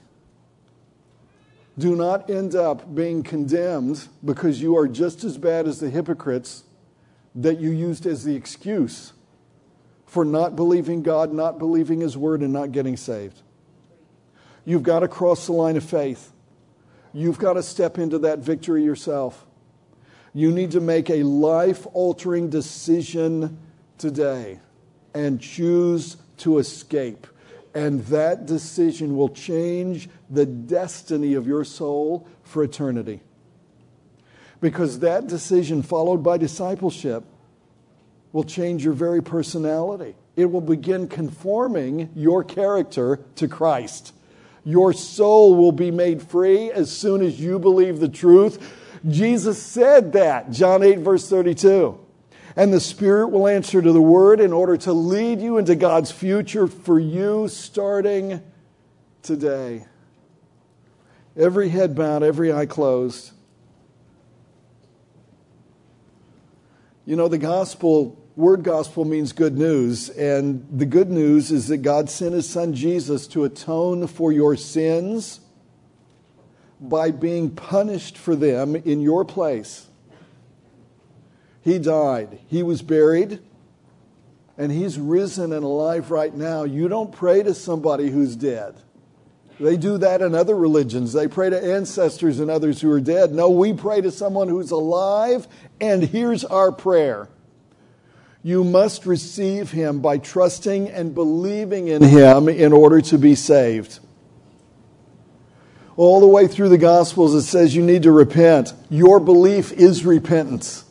Do 1.78 1.94
not 1.94 2.28
end 2.30 2.54
up 2.54 2.94
being 2.94 3.22
condemned 3.22 4.08
because 4.24 4.60
you 4.60 4.76
are 4.76 4.88
just 4.88 5.22
as 5.24 5.36
bad 5.38 5.68
as 5.68 5.78
the 5.78 5.90
hypocrites 5.90 6.64
that 7.34 7.60
you 7.60 7.70
used 7.70 8.06
as 8.06 8.24
the 8.24 8.34
excuse 8.34 9.12
for 10.16 10.24
not 10.24 10.56
believing 10.56 11.02
God, 11.02 11.30
not 11.30 11.58
believing 11.58 12.00
His 12.00 12.16
Word, 12.16 12.40
and 12.40 12.50
not 12.50 12.72
getting 12.72 12.96
saved. 12.96 13.42
You've 14.64 14.82
got 14.82 15.00
to 15.00 15.08
cross 15.08 15.44
the 15.44 15.52
line 15.52 15.76
of 15.76 15.84
faith. 15.84 16.32
You've 17.12 17.36
got 17.36 17.52
to 17.52 17.62
step 17.62 17.98
into 17.98 18.20
that 18.20 18.38
victory 18.38 18.82
yourself. 18.82 19.44
You 20.32 20.52
need 20.52 20.70
to 20.70 20.80
make 20.80 21.10
a 21.10 21.22
life 21.22 21.86
altering 21.92 22.48
decision 22.48 23.58
today 23.98 24.58
and 25.12 25.38
choose 25.38 26.16
to 26.38 26.60
escape 26.60 27.26
And 27.76 28.00
that 28.06 28.46
decision 28.46 29.18
will 29.18 29.28
change 29.28 30.08
the 30.30 30.46
destiny 30.46 31.34
of 31.34 31.46
your 31.46 31.62
soul 31.62 32.26
for 32.42 32.64
eternity. 32.64 33.20
Because 34.62 35.00
that 35.00 35.26
decision, 35.26 35.82
followed 35.82 36.22
by 36.22 36.38
discipleship, 36.38 37.24
will 38.32 38.44
change 38.44 38.84
your 38.84 38.92
very 38.92 39.22
personality. 39.22 40.14
It 40.36 40.46
will 40.46 40.60
begin 40.60 41.08
conforming 41.08 42.10
your 42.14 42.44
character 42.44 43.20
to 43.36 43.48
Christ. 43.48 44.12
Your 44.64 44.92
soul 44.92 45.54
will 45.54 45.72
be 45.72 45.90
made 45.90 46.20
free 46.22 46.70
as 46.70 46.90
soon 46.90 47.22
as 47.22 47.40
you 47.40 47.58
believe 47.58 48.00
the 48.00 48.08
truth. 48.08 48.74
Jesus 49.08 49.62
said 49.62 50.12
that, 50.12 50.50
John 50.50 50.82
8, 50.82 50.98
verse 50.98 51.28
32. 51.30 51.98
And 52.56 52.72
the 52.72 52.80
Spirit 52.80 53.28
will 53.28 53.46
answer 53.46 53.80
to 53.80 53.92
the 53.92 54.00
Word 54.00 54.40
in 54.40 54.52
order 54.52 54.76
to 54.78 54.92
lead 54.92 55.40
you 55.40 55.58
into 55.58 55.76
God's 55.76 56.10
future 56.10 56.66
for 56.66 56.98
you 56.98 57.48
starting 57.48 58.42
today. 59.22 59.86
Every 61.36 61.68
head 61.68 61.94
bowed, 61.94 62.22
every 62.22 62.52
eye 62.52 62.66
closed. 62.66 63.32
You 67.06 67.14
know, 67.14 67.28
the 67.28 67.38
gospel, 67.38 68.20
word 68.34 68.64
gospel 68.64 69.04
means 69.04 69.32
good 69.32 69.56
news. 69.56 70.10
And 70.10 70.66
the 70.70 70.86
good 70.86 71.08
news 71.08 71.52
is 71.52 71.68
that 71.68 71.78
God 71.78 72.10
sent 72.10 72.34
his 72.34 72.48
son 72.48 72.74
Jesus 72.74 73.28
to 73.28 73.44
atone 73.44 74.08
for 74.08 74.32
your 74.32 74.56
sins 74.56 75.40
by 76.80 77.12
being 77.12 77.50
punished 77.50 78.18
for 78.18 78.34
them 78.34 78.74
in 78.74 79.00
your 79.00 79.24
place. 79.24 79.86
He 81.62 81.78
died, 81.78 82.40
he 82.48 82.62
was 82.62 82.82
buried, 82.82 83.40
and 84.58 84.72
he's 84.72 84.98
risen 84.98 85.52
and 85.52 85.64
alive 85.64 86.10
right 86.10 86.34
now. 86.34 86.64
You 86.64 86.88
don't 86.88 87.12
pray 87.12 87.42
to 87.44 87.54
somebody 87.54 88.10
who's 88.10 88.36
dead. 88.36 88.74
They 89.58 89.76
do 89.76 89.96
that 89.98 90.20
in 90.20 90.34
other 90.34 90.54
religions. 90.54 91.12
They 91.12 91.28
pray 91.28 91.48
to 91.50 91.74
ancestors 91.74 92.40
and 92.40 92.50
others 92.50 92.80
who 92.80 92.90
are 92.90 93.00
dead. 93.00 93.32
No, 93.32 93.48
we 93.48 93.72
pray 93.72 94.02
to 94.02 94.10
someone 94.10 94.48
who's 94.48 94.70
alive, 94.70 95.48
and 95.80 96.02
here's 96.02 96.44
our 96.44 96.70
prayer. 96.70 97.28
You 98.42 98.62
must 98.62 99.06
receive 99.06 99.70
him 99.70 100.00
by 100.00 100.18
trusting 100.18 100.90
and 100.90 101.14
believing 101.14 101.88
in 101.88 102.02
him 102.02 102.48
in 102.48 102.72
order 102.72 103.00
to 103.00 103.18
be 103.18 103.34
saved. 103.34 103.98
All 105.96 106.20
the 106.20 106.26
way 106.26 106.46
through 106.46 106.68
the 106.68 106.78
Gospels, 106.78 107.34
it 107.34 107.42
says 107.42 107.74
you 107.74 107.82
need 107.82 108.02
to 108.02 108.12
repent. 108.12 108.74
Your 108.90 109.18
belief 109.18 109.72
is 109.72 110.04
repentance. 110.04 110.84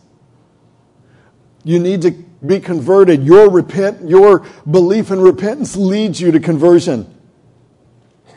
You 1.64 1.80
need 1.80 2.02
to 2.02 2.12
be 2.46 2.60
converted. 2.60 3.24
Your, 3.24 3.50
repent, 3.50 4.10
your 4.10 4.46
belief 4.70 5.12
in 5.12 5.22
repentance 5.22 5.76
leads 5.76 6.20
you 6.20 6.32
to 6.32 6.40
conversion. 6.40 7.15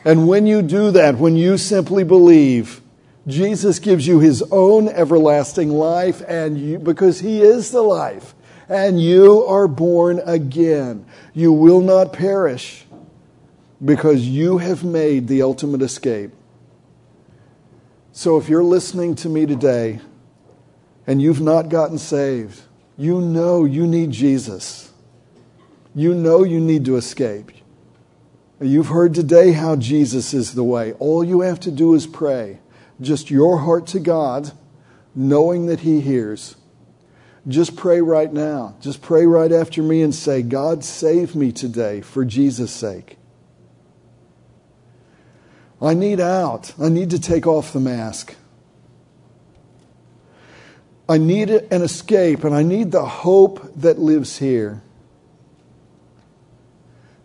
And 0.05 0.27
when 0.27 0.45
you 0.45 0.61
do 0.61 0.91
that, 0.91 1.17
when 1.17 1.35
you 1.35 1.57
simply 1.57 2.03
believe, 2.03 2.81
Jesus 3.27 3.79
gives 3.79 4.07
you 4.07 4.19
his 4.19 4.41
own 4.51 4.87
everlasting 4.87 5.69
life 5.69 6.21
and 6.27 6.57
you, 6.57 6.79
because 6.79 7.19
he 7.19 7.41
is 7.41 7.71
the 7.71 7.81
life 7.81 8.33
and 8.69 9.01
you 9.01 9.43
are 9.45 9.67
born 9.67 10.21
again. 10.25 11.05
You 11.33 11.51
will 11.51 11.81
not 11.81 12.13
perish 12.13 12.85
because 13.83 14.27
you 14.27 14.57
have 14.59 14.83
made 14.83 15.27
the 15.27 15.41
ultimate 15.41 15.81
escape. 15.81 16.31
So 18.11 18.37
if 18.37 18.49
you're 18.49 18.63
listening 18.63 19.15
to 19.15 19.29
me 19.29 19.45
today 19.45 19.99
and 21.07 21.21
you've 21.21 21.41
not 21.41 21.69
gotten 21.69 21.97
saved, 21.97 22.61
you 22.97 23.21
know 23.21 23.65
you 23.65 23.87
need 23.87 24.11
Jesus. 24.11 24.91
You 25.95 26.13
know 26.13 26.43
you 26.43 26.59
need 26.59 26.85
to 26.85 26.95
escape. 26.97 27.51
You've 28.61 28.87
heard 28.87 29.13
today 29.13 29.53
how 29.53 29.77
Jesus 29.77 30.33
is 30.33 30.53
the 30.53 30.63
way. 30.63 30.91
All 30.93 31.23
you 31.23 31.41
have 31.41 31.61
to 31.61 31.71
do 31.71 31.93
is 31.93 32.05
pray. 32.05 32.59
Just 32.99 33.31
your 33.31 33.59
heart 33.59 33.87
to 33.87 33.99
God, 33.99 34.51
knowing 35.15 35.67
that 35.67 35.81
He 35.81 36.01
hears. 36.01 36.57
Just 37.47 37.77
pray 37.77 38.01
right 38.01 38.31
now. 38.31 38.75
Just 38.81 39.01
pray 39.01 39.25
right 39.25 39.51
after 39.51 39.81
me 39.81 40.01
and 40.01 40.13
say, 40.13 40.41
God, 40.41 40.83
save 40.83 41.35
me 41.35 41.53
today 41.53 42.01
for 42.01 42.25
Jesus' 42.25 42.71
sake. 42.71 43.17
I 45.81 45.93
need 45.93 46.19
out. 46.19 46.73
I 46.77 46.89
need 46.89 47.11
to 47.11 47.19
take 47.19 47.47
off 47.47 47.71
the 47.71 47.79
mask. 47.79 48.35
I 51.07 51.17
need 51.17 51.49
an 51.49 51.81
escape, 51.81 52.43
and 52.43 52.53
I 52.53 52.61
need 52.61 52.91
the 52.91 53.05
hope 53.05 53.71
that 53.77 53.97
lives 53.97 54.37
here. 54.37 54.83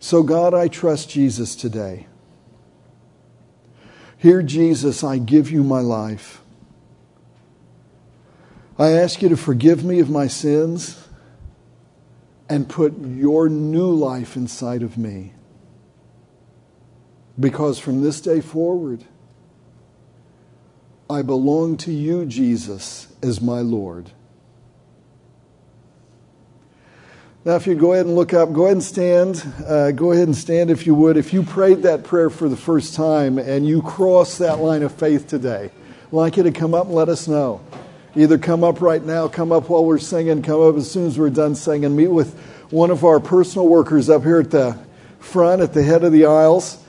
So, 0.04 0.22
God, 0.22 0.52
I 0.52 0.68
trust 0.68 1.08
Jesus 1.08 1.56
today. 1.56 2.06
Here, 4.18 4.42
Jesus, 4.42 5.02
I 5.02 5.16
give 5.16 5.50
you 5.50 5.64
my 5.64 5.80
life. 5.80 6.42
I 8.78 8.90
ask 8.90 9.22
you 9.22 9.30
to 9.30 9.36
forgive 9.38 9.82
me 9.82 10.00
of 10.00 10.10
my 10.10 10.26
sins 10.26 11.08
and 12.50 12.68
put 12.68 13.00
your 13.00 13.48
new 13.48 13.90
life 13.92 14.36
inside 14.36 14.82
of 14.82 14.98
me. 14.98 15.32
Because 17.40 17.78
from 17.78 18.02
this 18.02 18.20
day 18.20 18.42
forward, 18.42 19.06
I 21.08 21.22
belong 21.22 21.78
to 21.78 21.90
you, 21.90 22.26
Jesus, 22.26 23.08
as 23.22 23.40
my 23.40 23.60
Lord. 23.60 24.10
Now, 27.46 27.56
if 27.56 27.66
you 27.66 27.74
go 27.74 27.92
ahead 27.92 28.06
and 28.06 28.14
look 28.14 28.32
up, 28.32 28.54
go 28.54 28.62
ahead 28.64 28.76
and 28.76 28.82
stand. 28.82 29.44
Uh, 29.66 29.90
go 29.90 30.12
ahead 30.12 30.28
and 30.28 30.34
stand 30.34 30.70
if 30.70 30.86
you 30.86 30.94
would. 30.94 31.18
If 31.18 31.34
you 31.34 31.42
prayed 31.42 31.82
that 31.82 32.02
prayer 32.02 32.30
for 32.30 32.48
the 32.48 32.56
first 32.56 32.94
time 32.94 33.36
and 33.36 33.66
you 33.66 33.82
crossed 33.82 34.38
that 34.38 34.60
line 34.60 34.82
of 34.82 34.94
faith 34.94 35.28
today, 35.28 35.70
I'd 36.06 36.12
like 36.12 36.38
you 36.38 36.42
to 36.44 36.50
come 36.50 36.72
up 36.72 36.86
and 36.86 36.94
let 36.94 37.10
us 37.10 37.28
know. 37.28 37.60
Either 38.16 38.38
come 38.38 38.64
up 38.64 38.80
right 38.80 39.04
now, 39.04 39.28
come 39.28 39.52
up 39.52 39.68
while 39.68 39.84
we're 39.84 39.98
singing, 39.98 40.40
come 40.40 40.62
up 40.62 40.76
as 40.76 40.90
soon 40.90 41.06
as 41.06 41.18
we're 41.18 41.28
done 41.28 41.54
singing. 41.54 41.94
Meet 41.94 42.08
with 42.08 42.34
one 42.70 42.90
of 42.90 43.04
our 43.04 43.20
personal 43.20 43.68
workers 43.68 44.08
up 44.08 44.22
here 44.22 44.40
at 44.40 44.50
the 44.50 44.78
front, 45.18 45.60
at 45.60 45.74
the 45.74 45.82
head 45.82 46.02
of 46.02 46.12
the 46.12 46.24
aisles. 46.24 46.82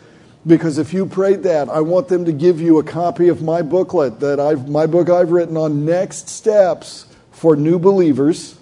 Because 0.47 0.78
if 0.78 0.93
you 0.93 1.06
prayed 1.06 1.43
that, 1.43 1.68
I 1.68 1.82
want 1.82 2.08
them 2.08 2.24
to 2.24 2.32
give 2.32 2.62
you 2.62 2.80
a 2.80 2.84
copy 2.84 3.28
of 3.28 3.41
my 3.41 3.62
booklet 3.62 4.22
that 4.22 4.39
I've 4.39 4.70
my 4.70 4.86
book 4.86 5.10
I've 5.10 5.32
written 5.32 5.58
on 5.58 5.84
next 5.84 6.30
steps 6.30 7.08
for 7.32 7.58
new 7.58 7.78
believers 7.78 8.58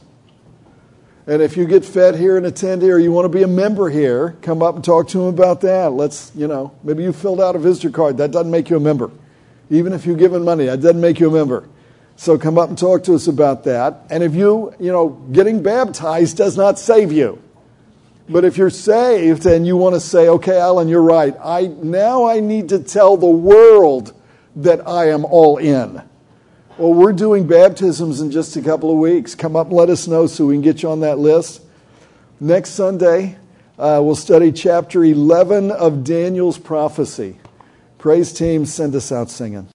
and 1.26 1.42
if 1.42 1.56
you 1.56 1.66
get 1.66 1.86
fed 1.86 2.16
here 2.16 2.36
and 2.36 2.46
attend 2.46 2.82
here, 2.82 2.98
you 2.98 3.12
want 3.12 3.26
to 3.26 3.30
be 3.30 3.44
a 3.44 3.48
member 3.48 3.90
here, 3.90 4.36
come 4.42 4.62
up 4.62 4.76
and 4.76 4.84
talk 4.84 5.08
to 5.10 5.22
him 5.22 5.28
about 5.28 5.62
that. 5.62 5.94
Let's, 5.94 6.32
you 6.36 6.48
know, 6.48 6.74
maybe 6.84 7.04
you 7.04 7.14
filled 7.14 7.40
out 7.40 7.56
a 7.56 7.60
visitor 7.60 7.90
card. 7.90 8.18
That 8.18 8.32
doesn't 8.32 8.52
make 8.52 8.70
you 8.70 8.78
a 8.78 8.82
member. 8.82 9.10
Even 9.70 9.94
if 9.94 10.06
you've 10.06 10.20
given 10.20 10.44
money, 10.44 10.66
that 10.66 10.82
doesn't 10.82 11.00
make 11.00 11.20
you 11.20 11.30
a 11.30 11.32
member. 11.32 11.68
So 12.16 12.38
come 12.38 12.58
up 12.58 12.70
and 12.70 12.78
talk 12.78 13.04
to 13.04 13.16
us 13.16 13.28
about 13.28 13.64
that. 13.64 14.04
And 14.10 14.22
if 14.22 14.36
you, 14.36 14.74
you 14.80 14.92
know, 14.92 15.10
getting 15.10 15.64
baptized 15.64 16.38
does 16.38 16.58
not 16.58 16.78
save 16.78 17.12
you. 17.12 17.42
But 18.30 18.46
if 18.46 18.58
you're 18.58 18.70
saved 18.70 19.46
and 19.46 19.66
you 19.66 19.76
want 19.76 19.96
to 19.96 20.00
say, 20.00 20.28
okay, 20.28 20.58
Alan, 20.58 20.88
you're 20.88 21.02
right. 21.02 21.36
I, 21.44 21.68
now 21.68 22.26
I 22.26 22.40
need 22.40 22.70
to 22.70 22.80
tell 22.80 23.18
the 23.18 23.26
world 23.26 24.14
that 24.58 24.88
I 24.88 25.10
am 25.10 25.26
all 25.26 25.58
in. 25.58 26.02
Well, 26.76 26.92
we're 26.92 27.14
doing 27.14 27.46
baptisms 27.46 28.20
in 28.20 28.32
just 28.32 28.56
a 28.56 28.62
couple 28.62 28.90
of 28.90 28.98
weeks. 28.98 29.36
Come 29.36 29.56
up 29.56 29.68
and 29.68 29.76
let 29.76 29.92
us 29.92 30.08
know 30.08 30.26
so 30.26 30.48
we 30.48 30.56
can 30.56 30.64
get 30.64 30.82
you 30.82 30.90
on 30.90 31.02
that 31.02 31.20
list. 31.20 31.62
Next 32.40 32.72
Sunday, 32.72 33.38
uh, 33.78 34.02
we'll 34.04 34.16
study 34.16 34.52
chapter 34.52 35.04
11 35.04 35.70
of 35.70 36.04
Daniel's 36.04 36.58
prophecy. 36.58 37.38
Praise 38.00 38.34
team, 38.34 38.66
send 38.66 38.96
us 38.96 39.12
out 39.12 39.30
singing. 39.30 39.68